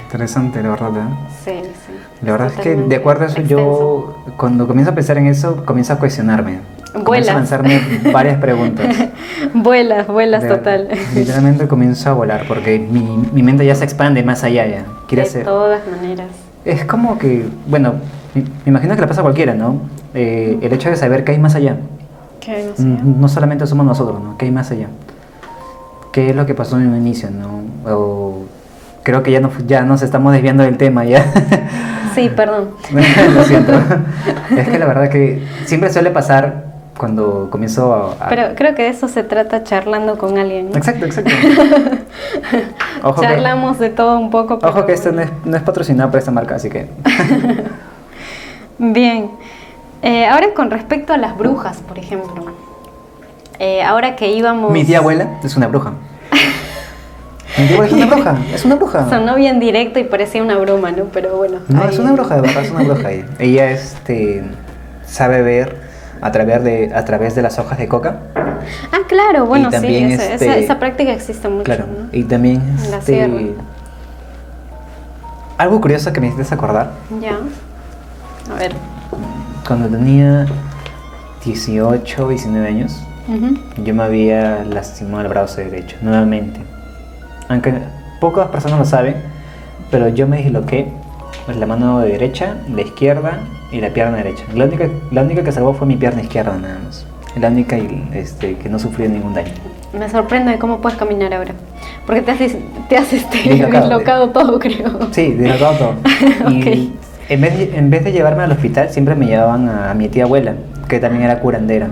Interesante, 0.04 0.62
la 0.62 0.70
verdad. 0.72 0.92
¿eh? 0.98 1.30
Sí, 1.44 1.62
sí. 1.85 1.85
La 2.22 2.32
verdad 2.32 2.48
es 2.56 2.60
que 2.62 2.76
de 2.76 2.96
acuerdo 2.96 3.24
a 3.26 3.28
eso 3.28 3.42
yo 3.42 4.16
cuando 4.38 4.68
comienzo 4.68 4.92
a 4.92 4.96
pensar 4.96 5.18
en 5.18 5.28
eso 5.28 5.64
comienzo 5.66 5.94
a 5.94 6.00
cuestionarme. 6.00 6.60
Comienzo 6.94 7.06
Vuelas. 7.06 7.30
a 7.30 7.34
lanzarme 7.34 7.82
varias 8.14 8.38
preguntas. 8.40 8.88
Vuelas, 9.54 10.08
vuelas 10.08 10.44
De- 10.44 10.50
total. 10.50 10.88
Literalmente 11.14 11.68
comienzo 11.68 12.10
a 12.10 12.14
volar 12.14 12.46
porque 12.48 12.80
mi, 12.80 13.02
mi 13.34 13.44
mente 13.44 13.66
ya 13.66 13.76
se 13.76 13.84
expande 13.84 14.24
más 14.24 14.44
allá 14.46 14.66
ya. 14.66 14.86
Quiere 15.08 15.24
de 15.24 15.30
hacer... 15.30 15.44
todas 15.46 15.82
maneras. 15.88 16.28
Es 16.64 16.86
como 16.86 17.18
que, 17.18 17.46
bueno, 17.68 17.96
me, 18.34 18.44
imagino 18.66 18.96
que 18.96 19.02
le 19.02 19.08
pasa 19.08 19.20
a 19.22 19.24
cualquiera, 19.24 19.54
¿no? 19.54 19.82
Eh, 20.14 20.58
el 20.62 20.72
hecho 20.74 20.90
de 20.90 20.96
saber 20.96 21.26
que 21.26 21.34
hay 21.34 21.38
más 21.38 21.54
allá. 21.56 21.78
Que 22.40 22.66
no 22.70 22.76
sé. 22.76 22.84
Mm, 22.84 23.20
No 23.20 23.28
solamente 23.28 23.68
somos 23.68 23.86
nosotros, 23.86 24.24
¿no? 24.24 24.38
¿Qué 24.38 24.46
hay 24.46 24.52
más 24.52 24.72
allá? 24.72 24.88
¿Qué 26.14 26.30
es 26.30 26.36
lo 26.36 26.46
que 26.46 26.54
pasó 26.56 26.80
en 26.80 26.88
un 26.88 26.96
inicio, 26.96 27.30
no? 27.30 27.62
O 27.94 28.46
creo 29.06 29.22
que 29.24 29.32
ya, 29.32 29.40
no, 29.40 29.52
ya 29.68 29.84
nos 29.84 30.02
estamos 30.02 30.34
desviando 30.34 30.64
del 30.64 30.78
tema, 30.78 31.06
ya. 31.06 31.24
Sí, 32.16 32.30
perdón. 32.36 32.72
Lo 33.36 33.44
siento. 33.44 33.72
Es 34.58 34.68
que 34.68 34.80
la 34.80 34.86
verdad 34.88 35.10
que 35.10 35.46
siempre 35.66 35.94
suele 35.94 36.10
pasar 36.10 36.66
cuando 36.98 37.50
comienzo 37.52 37.94
a... 37.94 38.26
a- 38.26 38.30
Pero 38.30 38.56
creo 38.56 38.74
que 38.74 38.84
de 38.84 38.90
eso 38.90 39.08
se 39.08 39.24
trata 39.24 39.64
charlando 39.64 40.18
con 40.18 40.38
alguien. 40.38 40.72
¿no? 40.72 40.78
Exacto, 40.78 41.06
exacto. 41.06 41.30
Ojo 43.04 43.22
que, 43.22 43.28
Charlamos 43.28 43.78
de 43.80 43.90
todo 43.92 44.18
un 44.18 44.32
poco. 44.32 44.60
ojo 44.64 44.86
que 44.88 44.94
esto 44.94 45.12
no 45.12 45.22
es, 45.22 45.30
no 45.46 45.56
es 45.56 45.62
patrocinado 45.64 46.10
por 46.10 46.18
esta 46.18 46.32
marca, 46.32 46.56
así 46.56 46.70
que... 46.70 46.88
Bien. 48.80 49.30
Eh, 50.02 50.26
ahora 50.26 50.48
con 50.56 50.72
respecto 50.72 51.14
a 51.14 51.18
las 51.18 51.38
brujas, 51.38 51.78
por 51.88 52.00
ejemplo. 52.00 52.46
Eh, 53.60 53.84
ahora 53.84 54.16
que 54.16 54.32
íbamos... 54.32 54.72
Mi 54.72 54.84
tía 54.84 54.98
abuela 54.98 55.28
es 55.44 55.56
una 55.56 55.68
bruja. 55.68 55.92
Es 57.58 57.92
una 57.94 58.06
bruja, 58.16 58.38
es 58.54 58.66
una 58.66 58.76
bruja. 58.76 59.10
Sonó 59.10 59.36
bien 59.36 59.60
directo 59.60 60.00
y 60.00 60.04
parecía 60.04 60.42
una 60.44 60.58
broma, 60.58 60.92
¿no? 60.92 61.06
Pero 61.06 61.38
bueno. 61.38 61.60
No, 61.68 61.84
ahí- 61.84 61.90
es 61.90 62.00
una 62.00 62.12
bruja, 62.14 62.36
de 62.36 62.42
verdad, 62.42 62.64
es 62.64 62.72
una 62.72 62.84
bruja. 62.84 63.12
ella. 63.12 63.26
Ella 63.40 63.72
este, 63.72 64.44
sabe 65.06 65.42
ver 65.42 65.78
a 66.22 66.32
través, 66.32 66.64
de, 66.64 66.92
a 66.94 67.06
través 67.06 67.36
de 67.36 67.42
las 67.42 67.58
hojas 67.60 67.78
de 67.78 67.88
coca. 67.88 68.20
Ah, 68.92 69.00
claro, 69.08 69.46
bueno, 69.46 69.70
también, 69.70 70.08
sí, 70.10 70.14
esa, 70.16 70.34
este, 70.34 70.46
esa- 70.46 70.58
esa 70.58 70.80
práctica 70.80 71.14
existe 71.14 71.48
mucho. 71.50 71.64
Claro. 71.64 71.86
¿no? 71.88 72.08
Y 72.12 72.24
también... 72.24 72.62
La 72.90 72.98
este, 72.98 73.14
sierra. 73.14 73.42
algo 75.58 75.80
curioso 75.82 76.12
que 76.12 76.20
me 76.22 76.28
hiciste 76.28 76.54
acordar. 76.54 76.92
Ya. 77.22 77.38
A 78.54 78.60
ver. 78.60 78.74
Cuando 79.68 79.88
tenía 79.88 80.46
18, 81.44 82.28
19 82.30 82.68
años, 82.68 83.02
yo 83.84 83.94
me 83.96 84.04
había 84.04 84.64
lastimado 84.66 85.22
el 85.24 85.28
brazo 85.30 85.58
derecho, 85.62 85.96
nuevamente. 86.02 86.60
Aunque 87.50 87.74
pocas 88.20 88.48
personas 88.48 88.80
lo 88.80 88.86
saben, 88.86 89.16
pero 89.92 90.10
yo 90.10 90.28
me 90.28 90.38
disloqué 90.38 90.88
pues, 91.46 91.58
la 91.58 91.66
mano 91.66 92.00
derecha, 92.00 92.56
la 92.74 92.82
izquierda 92.82 93.40
y 93.72 93.82
la 93.82 93.90
pierna 93.90 94.18
derecha. 94.18 94.44
La 94.54 94.66
única, 94.66 94.88
la 95.12 95.22
única 95.22 95.44
que 95.44 95.52
salvó 95.52 95.74
fue 95.74 95.88
mi 95.88 95.96
pierna 95.96 96.22
izquierda 96.22 96.58
nada 96.58 96.80
más. 96.84 97.06
La 97.40 97.50
única 97.50 97.76
este, 98.14 98.56
que 98.56 98.70
no 98.70 98.80
sufrió 98.80 99.10
ningún 99.10 99.34
daño. 99.34 99.52
Me 99.98 100.10
sorprende 100.10 100.58
cómo 100.58 100.80
puedes 100.80 100.98
caminar 100.98 101.34
ahora. 101.34 101.54
Porque 102.06 102.22
te 102.22 102.32
has, 102.32 102.40
te 102.90 102.98
has 102.98 103.12
este, 103.12 103.38
Dislocado. 103.50 103.84
dislocado 103.90 104.30
todo, 104.30 104.60
creo. 104.60 105.10
Sí, 105.12 105.34
dislocado 105.34 105.74
todo. 105.76 105.94
Y 106.52 106.94
en 107.28 107.42
vez, 107.42 107.58
de, 107.58 107.78
en 107.78 107.90
vez 107.90 108.04
de 108.04 108.12
llevarme 108.12 108.44
al 108.44 108.52
hospital, 108.52 108.90
siempre 108.90 109.16
me 109.16 109.26
llevaban 109.26 109.68
a, 109.68 109.94
mi 109.96 110.08
tía 110.10 110.24
abuela, 110.26 110.54
que 110.88 111.00
también 111.00 111.24
era 111.24 111.40
curandera. 111.40 111.88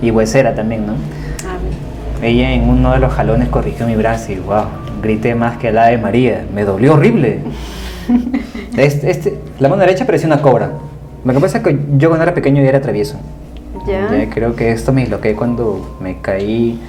Y 0.00 0.10
huesera 0.10 0.54
también, 0.54 0.86
¿no? 0.86 0.94
Ah, 1.46 2.24
Ella 2.24 2.52
en 2.52 2.68
uno 2.68 2.92
de 2.92 2.98
los 2.98 3.12
jalones 3.12 3.48
corrigió 3.50 3.86
mi 3.86 3.94
brazo 3.96 4.32
y 4.32 4.36
wow, 4.36 4.64
grité 5.02 5.34
más 5.34 5.58
que 5.58 5.72
la 5.72 5.86
de 5.88 5.98
María. 5.98 6.44
Me 6.54 6.64
dolió 6.64 6.94
horrible. 6.94 7.40
Este, 8.76 9.10
este- 9.10 9.38
la 9.58 9.68
mano 9.68 9.80
derecha 9.80 10.06
parecía 10.06 10.26
una 10.28 10.40
cobra. 10.40 10.70
Que 11.26 11.40
pasa 11.40 11.62
que 11.62 11.78
yo 11.98 12.08
cuando 12.08 12.24
era 12.24 12.34
pequeño 12.34 12.62
ya 12.62 12.68
era 12.70 12.80
travieso. 12.80 13.16
ya. 13.86 14.10
Ya 14.10 14.30
creo 14.30 14.54
que 14.56 14.70
esto 14.70 14.92
me 14.92 15.02
disloqué 15.02 15.34
cuando 15.34 15.96
me 16.00 16.20
caí 16.20 16.80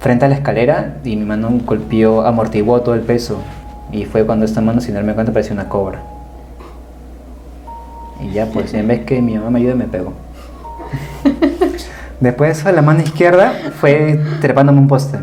frente 0.00 0.24
a 0.24 0.28
la 0.28 0.34
escalera 0.36 0.96
y 1.04 1.16
mi 1.16 1.24
mano 1.24 1.50
golpeó, 1.64 2.22
amortiguó 2.26 2.80
todo 2.82 2.94
el 2.94 3.00
peso. 3.02 3.38
Y 3.92 4.04
fue 4.06 4.24
cuando 4.26 4.44
esta 4.44 4.60
mano, 4.60 4.80
sin 4.80 4.94
darme 4.94 5.14
cuenta, 5.14 5.32
parecía 5.32 5.52
una 5.52 5.68
cobra. 5.68 6.00
Y 8.20 8.32
ya, 8.32 8.46
pues, 8.46 8.72
en 8.74 8.88
vez 8.88 9.04
que 9.04 9.20
mi 9.22 9.34
mamá 9.34 9.50
me 9.50 9.60
ayude, 9.60 9.74
me 9.74 9.84
pegó. 9.84 10.12
Después 12.20 12.54
de 12.56 12.60
eso, 12.60 12.72
la 12.74 12.82
mano 12.82 13.00
izquierda 13.02 13.52
fue 13.80 14.20
trepándome 14.40 14.78
un 14.80 14.88
poste. 14.88 15.18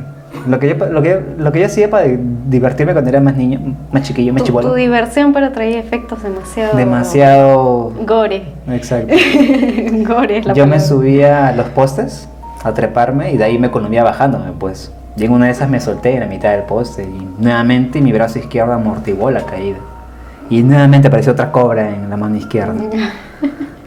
Lo 0.47 0.59
que, 0.59 0.69
yo, 0.69 0.85
lo, 0.87 1.01
que, 1.01 1.21
lo 1.37 1.51
que 1.51 1.59
yo 1.59 1.65
hacía 1.65 1.89
para 1.89 2.07
divertirme 2.07 2.93
cuando 2.93 3.09
era 3.09 3.19
más 3.21 3.35
niño, 3.35 3.75
más 3.91 4.03
chiquillo, 4.03 4.33
más 4.33 4.43
chibolo. 4.43 4.69
tu 4.69 4.75
diversión 4.75 5.33
pero 5.33 5.51
traía 5.51 5.79
efectos 5.79 6.23
demasiado... 6.23 6.77
Demasiado... 6.77 7.93
Gore. 8.05 8.43
Exacto. 8.69 9.13
Gore 10.07 10.39
es 10.39 10.45
la 10.45 10.53
Yo 10.53 10.65
me 10.65 10.71
palabra. 10.71 10.79
subía 10.79 11.47
a 11.49 11.51
los 11.53 11.69
postes 11.69 12.27
a 12.63 12.73
treparme 12.73 13.31
y 13.31 13.37
de 13.37 13.43
ahí 13.43 13.59
me 13.59 13.71
columía 13.71 14.03
bajándome, 14.03 14.51
pues. 14.57 14.91
Y 15.17 15.25
en 15.25 15.31
una 15.31 15.45
de 15.45 15.51
esas 15.51 15.69
me 15.69 15.79
solté 15.79 16.13
en 16.13 16.21
la 16.21 16.27
mitad 16.27 16.51
del 16.51 16.63
poste 16.63 17.03
y 17.03 17.27
nuevamente 17.37 18.01
mi 18.01 18.11
brazo 18.13 18.39
izquierdo 18.39 18.73
amortiguó 18.73 19.29
la 19.31 19.41
caída. 19.41 19.77
Y 20.49 20.63
nuevamente 20.63 21.07
apareció 21.07 21.33
otra 21.33 21.51
cobra 21.51 21.89
en 21.89 22.09
la 22.09 22.17
mano 22.17 22.35
izquierda. 22.35 22.75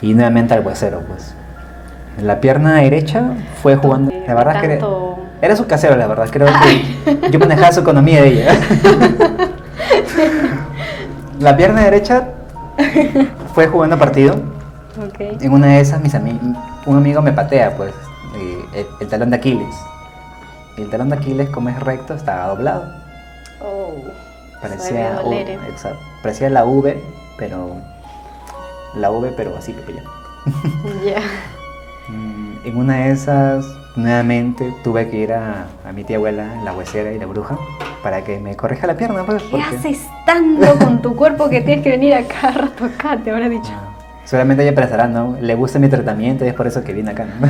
Y 0.03 0.13
nuevamente 0.13 0.53
al 0.53 0.67
huesero, 0.67 1.01
pues. 1.09 1.35
La 2.23 2.39
pierna 2.41 2.75
derecha 2.77 3.33
fue 3.63 3.77
jugando. 3.77 4.13
La 4.27 4.35
verdad 4.35 4.57
es 4.57 4.79
que 4.79 4.85
era, 5.43 5.57
su 5.57 5.67
casero, 5.67 5.97
la 5.97 6.07
verdad. 6.07 6.29
Creo 6.31 6.47
que 6.63 7.31
yo 7.31 7.39
manejaba 7.39 7.73
su 7.73 7.81
economía 7.81 8.23
de 8.23 8.29
ella. 8.29 8.57
La 11.41 11.57
pierna 11.57 11.83
derecha 11.83 12.29
fue 13.55 13.67
jugando 13.67 13.99
partido. 13.99 14.37
En 15.19 15.53
una 15.53 15.67
de 15.69 15.81
esas, 15.81 16.01
mis 16.01 16.15
ami- 16.15 16.39
un 16.87 16.97
amigo 16.97 17.21
me 17.21 17.33
patea, 17.33 17.77
pues, 17.77 17.93
eh, 18.37 18.65
el, 18.75 18.87
el 19.01 19.09
talón 19.09 19.31
de 19.31 19.37
Aquiles. 19.37 19.75
Y 20.77 20.83
el 20.83 20.91
talón 20.91 21.09
de 21.11 21.17
Aquiles, 21.17 21.51
como 21.51 21.69
es 21.69 21.79
recto, 21.81 22.15
estaba 22.15 22.49
doblado. 22.49 22.85
Oh, 23.61 23.93
Parecía, 24.63 25.21
parecía 26.23 26.49
la 26.51 26.65
V, 26.65 27.03
pero. 27.37 27.77
La 28.95 29.11
V, 29.11 29.33
pero 29.37 29.57
así, 29.57 29.73
pequeña. 29.73 30.03
Ya. 31.05 31.21
Mm, 32.07 32.57
En 32.67 32.77
una 32.77 32.97
de 32.97 33.13
esas, 33.13 33.65
nuevamente 33.97 34.73
tuve 34.83 35.09
que 35.09 35.19
ir 35.19 35.33
a, 35.33 35.67
a 35.87 35.93
mi 35.93 36.05
tía 36.05 36.17
abuela, 36.17 36.47
la 36.65 36.73
huesera 36.73 37.13
y 37.13 37.19
la 37.19 37.27
bruja, 37.27 37.57
para 38.03 38.23
que 38.25 38.39
me 38.39 38.57
corrija 38.57 38.87
la 38.87 38.97
pierna, 38.97 39.25
pues. 39.25 39.43
¿Qué 39.43 39.49
porque- 39.51 39.65
haces 39.65 40.07
tanto 40.27 40.79
con 40.79 41.01
tu 41.03 41.15
cuerpo 41.17 41.49
que 41.49 41.61
tienes 41.61 41.83
que 41.85 41.91
venir 41.91 42.15
acá 42.15 42.49
a 42.49 42.53
rato 42.53 42.85
acá? 42.85 43.17
Te 43.23 43.31
habrá 43.31 43.49
dicho. 43.49 43.71
Ah, 43.73 43.91
Seguramente 44.25 44.63
ella 44.67 44.75
pensará, 44.75 45.07
¿no? 45.07 45.37
Le 45.41 45.55
gusta 45.55 45.79
mi 45.79 45.89
tratamiento 45.89 46.45
y 46.45 46.49
es 46.49 46.55
por 46.55 46.67
eso 46.67 46.83
que 46.83 46.93
viene 46.95 47.11
acá. 47.11 47.27
No, 47.39 47.49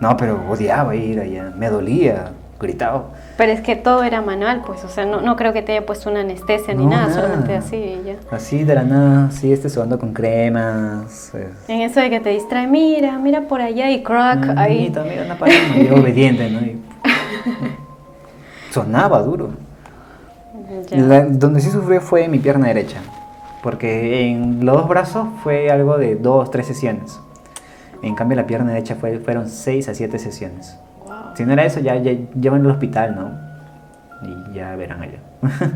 no 0.10 0.16
pero 0.16 0.40
odiaba 0.48 0.94
ir 0.94 1.18
allá, 1.20 1.52
me 1.56 1.68
dolía, 1.68 2.26
gritaba. 2.60 3.04
Pero 3.36 3.52
es 3.52 3.60
que 3.60 3.76
todo 3.76 4.02
era 4.02 4.22
manual, 4.22 4.62
pues, 4.66 4.82
o 4.84 4.88
sea, 4.88 5.04
no, 5.04 5.20
no 5.20 5.36
creo 5.36 5.52
que 5.52 5.62
te 5.62 5.72
haya 5.72 5.84
puesto 5.84 6.10
una 6.10 6.20
anestesia 6.20 6.74
ni 6.74 6.84
No, 6.84 6.90
nada, 6.90 7.08
nada. 7.08 7.14
solamente 7.22 7.54
así 7.56 7.76
y 7.76 8.02
ya. 8.06 8.14
Así 8.30 8.64
de 8.64 8.74
la 8.74 8.82
nada, 8.82 9.30
sí, 9.30 9.52
este 9.52 9.68
sudando 9.68 9.98
con 9.98 10.12
cremas. 10.14 11.28
pues. 11.32 11.48
En 11.68 11.80
eso 11.82 12.00
de 12.00 12.08
que 12.10 12.20
te 12.20 12.30
distrae, 12.30 12.66
mira, 12.66 13.18
mira 13.18 13.42
por 13.42 13.60
allá 13.60 13.90
y 13.90 14.02
crack, 14.02 14.48
Ah, 14.56 14.62
ahí. 14.62 14.72
amiguito, 14.78 15.04
mira 15.04 15.24
una 15.24 15.36
paloma, 15.38 15.76
yo 15.76 15.94
obediente, 15.96 16.48
¿no? 16.50 16.60
Y- 16.60 16.80
sonaba 18.72 19.22
duro. 19.22 19.50
La- 20.90 21.24
donde 21.24 21.60
sí 21.60 21.70
sufrió 21.70 22.00
fue 22.00 22.24
en 22.24 22.30
mi 22.30 22.38
pierna 22.38 22.68
derecha, 22.68 22.98
porque 23.62 24.28
en 24.30 24.64
los 24.64 24.76
dos 24.76 24.88
brazos 24.88 25.28
fue 25.42 25.70
algo 25.70 25.98
de 25.98 26.16
dos, 26.16 26.50
tres 26.50 26.66
sesiones. 26.66 27.18
En 28.02 28.14
cambio 28.14 28.36
la 28.36 28.46
pierna 28.46 28.72
derecha 28.72 28.94
fue, 28.96 29.18
fueron 29.18 29.48
seis 29.48 29.88
a 29.88 29.94
siete 29.94 30.18
sesiones. 30.18 30.76
Si 31.36 31.44
no 31.44 31.52
era 31.52 31.64
eso, 31.64 31.80
ya, 31.80 31.94
ya 31.96 32.12
llevan 32.40 32.62
al 32.62 32.70
hospital, 32.72 33.14
¿no? 33.14 33.30
Y 34.26 34.54
ya 34.54 34.74
verán 34.74 35.02
allá. 35.02 35.18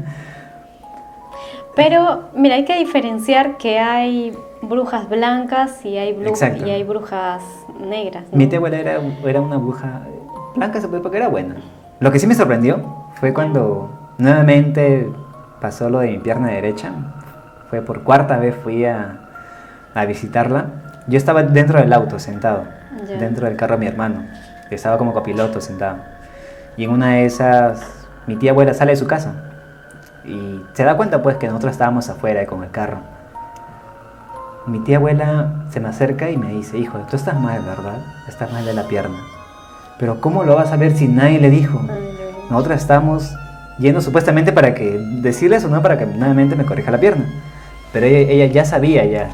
Pero, 1.76 2.30
mira, 2.34 2.56
hay 2.56 2.64
que 2.64 2.76
diferenciar 2.78 3.56
que 3.56 3.78
hay 3.78 4.36
brujas 4.62 5.08
blancas 5.08 5.84
y 5.84 5.96
hay, 5.96 6.14
bru- 6.14 6.28
Exacto. 6.28 6.66
y 6.66 6.70
hay 6.70 6.82
brujas 6.82 7.42
negras. 7.78 8.24
¿no? 8.30 8.36
Mi 8.38 8.46
tía 8.46 8.58
abuela 8.58 8.78
era, 8.78 8.98
era 9.24 9.40
una 9.40 9.56
bruja 9.56 10.00
blanca, 10.56 10.80
se 10.80 10.88
puede 10.88 11.02
porque 11.02 11.18
era 11.18 11.28
buena. 11.28 11.56
Lo 12.00 12.10
que 12.10 12.18
sí 12.18 12.26
me 12.26 12.34
sorprendió 12.34 12.80
fue 13.14 13.32
cuando 13.32 13.90
nuevamente 14.18 15.08
pasó 15.60 15.88
lo 15.90 16.00
de 16.00 16.08
mi 16.12 16.18
pierna 16.18 16.48
derecha. 16.48 16.90
Fue 17.70 17.82
por 17.82 18.02
cuarta 18.02 18.38
vez 18.38 18.54
fui 18.56 18.84
a, 18.84 19.20
a 19.94 20.04
visitarla. 20.06 20.66
Yo 21.06 21.16
estaba 21.16 21.42
dentro 21.44 21.78
del 21.80 21.92
auto 21.92 22.18
sentado, 22.18 22.64
Ya. 23.08 23.16
dentro 23.16 23.46
del 23.46 23.56
carro 23.56 23.74
de 23.76 23.80
mi 23.80 23.86
hermano. 23.86 24.24
Estaba 24.70 24.98
como 24.98 25.12
copiloto 25.12 25.60
sentado. 25.60 25.98
Y 26.76 26.84
en 26.84 26.90
una 26.90 27.14
de 27.14 27.24
esas, 27.24 28.06
mi 28.26 28.36
tía 28.36 28.52
abuela 28.52 28.72
sale 28.74 28.92
de 28.92 28.96
su 28.96 29.06
casa 29.06 29.34
y 30.24 30.60
se 30.72 30.84
da 30.84 30.96
cuenta 30.96 31.22
pues 31.22 31.36
que 31.36 31.46
nosotros 31.46 31.72
estábamos 31.72 32.08
afuera 32.08 32.46
con 32.46 32.62
el 32.62 32.70
carro. 32.70 32.98
Mi 34.66 34.78
tía 34.80 34.98
abuela 34.98 35.64
se 35.70 35.80
me 35.80 35.88
acerca 35.88 36.30
y 36.30 36.36
me 36.36 36.52
dice, 36.52 36.78
hijo, 36.78 36.98
tú 37.10 37.16
estás 37.16 37.38
mal, 37.38 37.62
¿verdad? 37.62 37.98
Estás 38.28 38.52
mal 38.52 38.64
de 38.64 38.74
la 38.74 38.84
pierna. 38.84 39.18
Pero 39.98 40.20
¿cómo 40.20 40.44
lo 40.44 40.54
vas 40.54 40.72
a 40.72 40.76
ver 40.76 40.96
si 40.96 41.08
nadie 41.08 41.40
le 41.40 41.50
dijo? 41.50 41.80
Nosotros 42.50 42.80
estamos 42.80 43.34
yendo 43.78 44.00
supuestamente 44.00 44.52
para 44.52 44.74
que 44.74 44.98
decirle 45.22 45.56
eso, 45.56 45.68
no 45.68 45.82
para 45.82 45.98
que 45.98 46.06
nuevamente 46.06 46.56
me 46.56 46.64
corrija 46.64 46.90
la 46.90 47.00
pierna. 47.00 47.24
Pero 47.92 48.06
ella, 48.06 48.30
ella 48.30 48.46
ya 48.46 48.64
sabía 48.64 49.04
ya. 49.04 49.30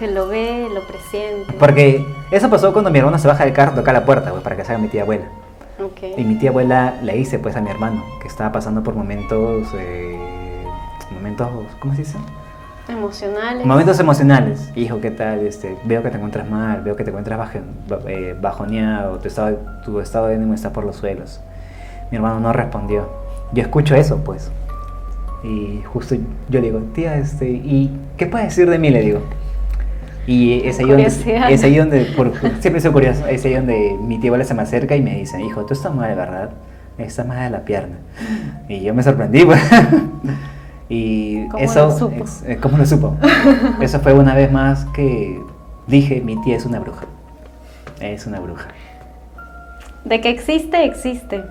Que 0.00 0.10
lo 0.10 0.26
ve, 0.28 0.66
lo 0.74 0.80
presiente. 0.86 1.52
Porque 1.58 2.04
eso 2.30 2.48
pasó 2.50 2.72
cuando 2.72 2.90
mi 2.90 2.98
hermano 2.98 3.18
se 3.18 3.28
baja 3.28 3.44
del 3.44 3.52
carro, 3.52 3.72
toca 3.74 3.92
la 3.92 4.04
puerta, 4.06 4.30
pues, 4.30 4.42
para 4.42 4.56
que 4.56 4.64
salga 4.64 4.80
mi 4.80 4.88
tía 4.88 5.02
abuela. 5.02 5.26
Ok. 5.78 6.18
Y 6.18 6.24
mi 6.24 6.36
tía 6.36 6.50
abuela 6.50 6.94
le 7.02 7.12
dice 7.14 7.38
pues 7.38 7.54
a 7.56 7.60
mi 7.60 7.70
hermano 7.70 8.02
que 8.20 8.26
estaba 8.28 8.50
pasando 8.50 8.82
por 8.82 8.94
momentos, 8.94 9.68
eh, 9.78 10.18
momentos, 11.12 11.48
¿cómo 11.80 11.92
se 11.94 12.00
dice? 12.00 12.16
Emocionales. 12.88 13.66
Momentos 13.66 14.00
emocionales. 14.00 14.70
Hijo, 14.74 15.00
¿qué 15.02 15.10
tal? 15.10 15.40
Este, 15.46 15.76
veo 15.84 16.02
que 16.02 16.08
te 16.10 16.16
encuentras 16.16 16.48
mal, 16.48 16.80
veo 16.82 16.96
que 16.96 17.04
te 17.04 17.10
encuentras 17.10 17.38
baje- 17.38 17.60
ba- 17.88 18.00
eh, 18.08 18.34
bajoneado, 18.40 19.18
tu 19.18 19.28
estado, 19.28 19.58
tu 19.84 20.00
estado 20.00 20.26
de 20.28 20.34
ánimo 20.36 20.54
está 20.54 20.72
por 20.72 20.84
los 20.84 20.96
suelos. 20.96 21.40
Mi 22.10 22.16
hermano 22.16 22.40
no 22.40 22.52
respondió. 22.54 23.06
Yo 23.52 23.62
escucho 23.62 23.94
eso, 23.94 24.18
pues. 24.24 24.50
Y 25.44 25.82
justo 25.92 26.14
yo 26.48 26.60
le 26.60 26.66
digo, 26.68 26.80
tía, 26.94 27.16
este, 27.16 27.48
¿y 27.50 27.90
qué 28.16 28.24
puedes 28.26 28.48
decir 28.48 28.68
de 28.68 28.78
mí? 28.78 28.88
Le 28.90 29.02
digo. 29.02 29.20
Y 30.26 30.62
es 30.68 30.78
ahí 30.78 30.86
donde, 30.86 31.06
es 31.06 31.64
ahí 31.64 31.76
donde 31.76 32.04
por- 32.16 32.32
siempre 32.60 32.80
soy 32.80 32.92
curioso, 32.92 33.26
es 33.26 33.44
ahí 33.44 33.54
donde 33.54 33.96
mi 34.00 34.18
tía 34.18 34.28
abuela 34.30 34.44
se 34.44 34.54
me 34.54 34.62
acerca 34.62 34.94
y 34.96 35.02
me 35.02 35.14
dice, 35.16 35.40
hijo, 35.42 35.64
tú 35.66 35.72
estás 35.74 35.94
mal, 35.94 36.14
¿verdad? 36.14 36.50
Estás 36.98 37.26
mal 37.26 37.38
de 37.42 37.50
la 37.50 37.64
pierna. 37.64 37.96
Y 38.68 38.80
yo 38.82 38.94
me 38.94 39.02
sorprendí, 39.02 39.44
pues. 39.44 39.60
Y 40.92 41.46
¿Cómo 41.48 41.62
eso, 41.62 41.86
lo 41.86 41.96
supo? 41.96 42.24
es- 42.24 42.42
eh, 42.46 42.58
¿cómo 42.60 42.76
lo 42.76 42.84
supo? 42.84 43.16
Eso 43.80 44.00
fue 44.00 44.12
una 44.12 44.34
vez 44.34 44.50
más 44.50 44.84
que 44.86 45.40
dije, 45.86 46.20
mi 46.20 46.36
tía 46.42 46.56
es 46.56 46.66
una 46.66 46.80
bruja. 46.80 47.04
Es 48.00 48.26
una 48.26 48.40
bruja. 48.40 48.66
De 50.04 50.20
que 50.20 50.30
existe, 50.30 50.84
existe. 50.84 51.44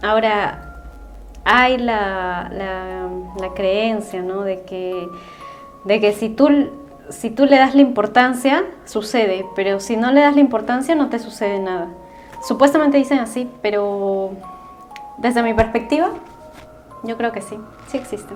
Ahora, 0.00 0.76
hay 1.44 1.76
la, 1.78 2.48
la, 2.56 3.08
la 3.40 3.54
creencia, 3.54 4.22
¿no? 4.22 4.42
De 4.42 4.62
que, 4.62 5.08
de 5.84 6.00
que 6.00 6.12
si, 6.12 6.28
tú, 6.28 6.48
si 7.10 7.30
tú 7.30 7.44
le 7.46 7.58
das 7.58 7.74
la 7.74 7.82
importancia, 7.82 8.64
sucede, 8.84 9.44
pero 9.56 9.80
si 9.80 9.96
no 9.96 10.10
le 10.12 10.20
das 10.20 10.34
la 10.34 10.40
importancia, 10.40 10.94
no 10.94 11.08
te 11.08 11.18
sucede 11.18 11.58
nada. 11.58 11.88
Supuestamente 12.46 12.96
dicen 12.98 13.18
así, 13.18 13.50
pero 13.62 14.32
desde 15.18 15.42
mi 15.42 15.54
perspectiva, 15.54 16.10
yo 17.02 17.16
creo 17.16 17.32
que 17.32 17.40
sí, 17.42 17.58
sí 17.88 17.96
existe. 17.96 18.34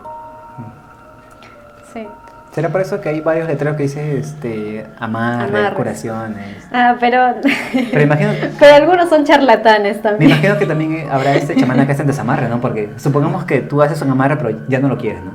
Sí. 1.93 2.07
¿Será 2.53 2.71
por 2.71 2.81
eso 2.81 3.01
que 3.01 3.11
hay 3.11 3.21
varios 3.21 3.47
letreros 3.47 3.77
que 3.77 3.85
dicen 3.85 4.17
este, 4.17 4.87
amarre, 4.99 5.49
Amarres. 5.49 5.75
curaciones? 5.77 6.67
Ah, 6.73 6.97
pero, 6.99 7.35
Pero 7.73 8.03
imagino, 8.03 8.31
pero 8.59 8.75
algunos 8.75 9.09
son 9.09 9.25
charlatanes 9.25 9.97
me 9.99 10.03
también. 10.03 10.31
imagino 10.33 10.59
que 10.59 10.67
también 10.67 11.09
habrá 11.11 11.35
este 11.37 11.55
chamán 11.57 11.85
que 11.87 11.93
hacen 11.93 12.07
desamarre, 12.07 12.49
¿no? 12.49 12.61
Porque 12.61 12.91
supongamos 12.97 13.45
que 13.45 13.61
tú 13.61 13.83
haces 13.83 14.01
un 14.03 14.11
amarre 14.11 14.37
pero 14.37 14.59
ya 14.67 14.79
no 14.81 14.89
lo 14.89 14.97
quieres, 14.99 15.23
¿no? 15.23 15.31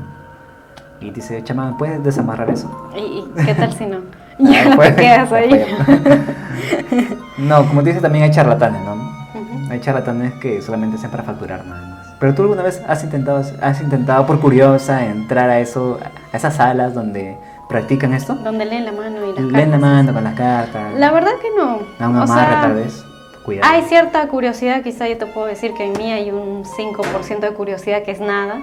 Y 1.03 1.11
dice, 1.11 1.43
chamán, 1.43 1.77
¿puedes 1.77 2.01
desamarrar 2.03 2.49
eso? 2.49 2.89
¿Y, 2.95 3.25
qué 3.43 3.53
tal 3.53 3.73
si 3.73 3.85
no? 3.85 3.99
Ya 4.39 4.65
no 4.65 4.77
te 4.77 4.95
quedas 4.95 5.31
ahí. 5.31 5.49
fue. 5.49 7.07
No, 7.37 7.65
como 7.67 7.81
te 7.81 7.89
dices, 7.89 8.01
también 8.01 8.23
hay 8.23 8.31
charlatanes, 8.31 8.81
¿no? 8.83 8.93
Ujú. 8.93 9.71
Hay 9.71 9.79
charlatanes 9.81 10.33
que 10.35 10.61
solamente 10.61 10.97
hacen 10.97 11.11
para 11.11 11.23
facturar 11.23 11.65
nada 11.65 11.81
más. 11.87 12.07
Pero 12.19 12.33
tú 12.33 12.43
alguna 12.43 12.63
vez 12.63 12.81
has 12.87 13.03
intentado, 13.03 13.43
has 13.61 13.81
intentado 13.81 14.25
por 14.25 14.39
curiosa 14.39 15.05
entrar 15.05 15.49
a 15.49 15.59
eso, 15.59 15.99
a 16.31 16.37
esas 16.37 16.55
salas 16.55 16.93
donde 16.93 17.37
practican 17.67 18.13
esto? 18.13 18.35
Donde 18.35 18.65
leen 18.65 18.85
la 18.85 18.91
mano 18.91 19.17
y 19.25 19.33
las 19.33 19.51
Leen 19.51 19.71
la 19.71 19.77
mano 19.79 20.13
con 20.13 20.23
las 20.23 20.35
cartas. 20.35 20.93
La 20.95 21.11
verdad 21.11 21.31
que 21.41 21.49
no. 21.57 21.79
A 21.99 22.09
un 22.09 22.17
O 22.17 22.21
amarre 22.21 22.51
sea, 22.51 22.61
tal 22.61 22.75
vez. 22.75 23.05
Cuidado. 23.43 23.69
Hay 23.69 23.81
cierta 23.83 24.25
curiosidad, 24.29 24.83
quizá 24.83 25.07
yo 25.09 25.17
te 25.17 25.25
puedo 25.25 25.47
decir 25.47 25.73
que 25.73 25.85
en 25.85 25.93
mí 25.93 26.13
hay 26.13 26.31
un 26.31 26.63
5% 26.63 27.39
de 27.39 27.53
curiosidad 27.53 28.03
que 28.03 28.11
es 28.11 28.21
nada. 28.21 28.61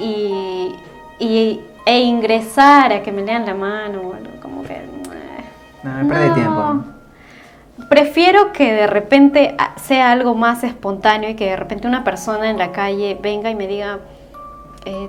Y, 0.00 0.74
y- 1.18 1.60
e 1.84 1.98
ingresar 2.00 2.92
a 2.92 3.02
que 3.02 3.10
me 3.10 3.22
lean 3.22 3.44
la 3.44 3.54
mano, 3.54 4.12
como 4.40 4.62
que... 4.62 4.80
No, 5.82 5.90
me 5.94 6.04
pierde 6.04 6.28
no. 6.28 6.34
tiempo. 6.34 6.84
Prefiero 7.88 8.52
que 8.52 8.72
de 8.72 8.86
repente 8.86 9.56
sea 9.76 10.12
algo 10.12 10.34
más 10.34 10.62
espontáneo 10.62 11.30
y 11.30 11.34
que 11.34 11.46
de 11.46 11.56
repente 11.56 11.88
una 11.88 12.04
persona 12.04 12.50
en 12.50 12.58
la 12.58 12.70
calle 12.70 13.18
venga 13.20 13.50
y 13.50 13.56
me 13.56 13.66
diga, 13.66 13.98
eh, 14.84 15.08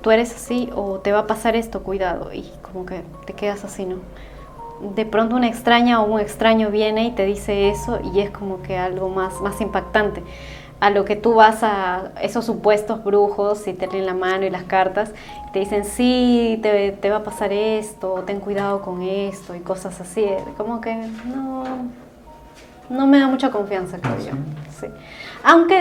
tú 0.00 0.10
eres 0.10 0.34
así 0.34 0.68
o 0.74 0.98
te 0.98 1.12
va 1.12 1.20
a 1.20 1.26
pasar 1.26 1.54
esto, 1.54 1.82
cuidado. 1.82 2.32
Y 2.32 2.50
como 2.62 2.86
que 2.86 3.02
te 3.26 3.34
quedas 3.34 3.64
así, 3.64 3.84
¿no? 3.84 3.96
De 4.94 5.04
pronto 5.04 5.36
una 5.36 5.46
extraña 5.46 6.02
o 6.02 6.06
un 6.06 6.18
extraño 6.20 6.70
viene 6.70 7.04
y 7.04 7.10
te 7.12 7.24
dice 7.26 7.68
eso 7.68 8.00
y 8.14 8.20
es 8.20 8.30
como 8.30 8.62
que 8.62 8.78
algo 8.78 9.08
más, 9.10 9.40
más 9.40 9.60
impactante. 9.60 10.22
A 10.80 10.90
lo 10.90 11.04
que 11.04 11.14
tú 11.14 11.34
vas 11.34 11.62
a 11.62 12.10
esos 12.22 12.46
supuestos 12.46 13.04
brujos 13.04 13.68
y 13.68 13.74
te 13.74 13.86
leen 13.86 14.06
la 14.06 14.14
mano 14.14 14.46
y 14.46 14.50
las 14.50 14.64
cartas, 14.64 15.12
y 15.48 15.52
te 15.52 15.58
dicen, 15.58 15.84
sí, 15.84 16.58
te, 16.62 16.92
te 16.92 17.10
va 17.10 17.18
a 17.18 17.22
pasar 17.22 17.52
esto, 17.52 18.22
ten 18.26 18.40
cuidado 18.40 18.80
con 18.80 19.02
esto 19.02 19.54
y 19.54 19.60
cosas 19.60 20.00
así. 20.00 20.26
Como 20.56 20.80
que 20.80 20.94
no, 21.26 21.64
no 22.88 23.06
me 23.06 23.18
da 23.18 23.28
mucha 23.28 23.50
confianza, 23.50 23.98
creo 23.98 24.18
yo. 24.18 24.32
Sí. 24.80 24.86
Aunque 25.44 25.74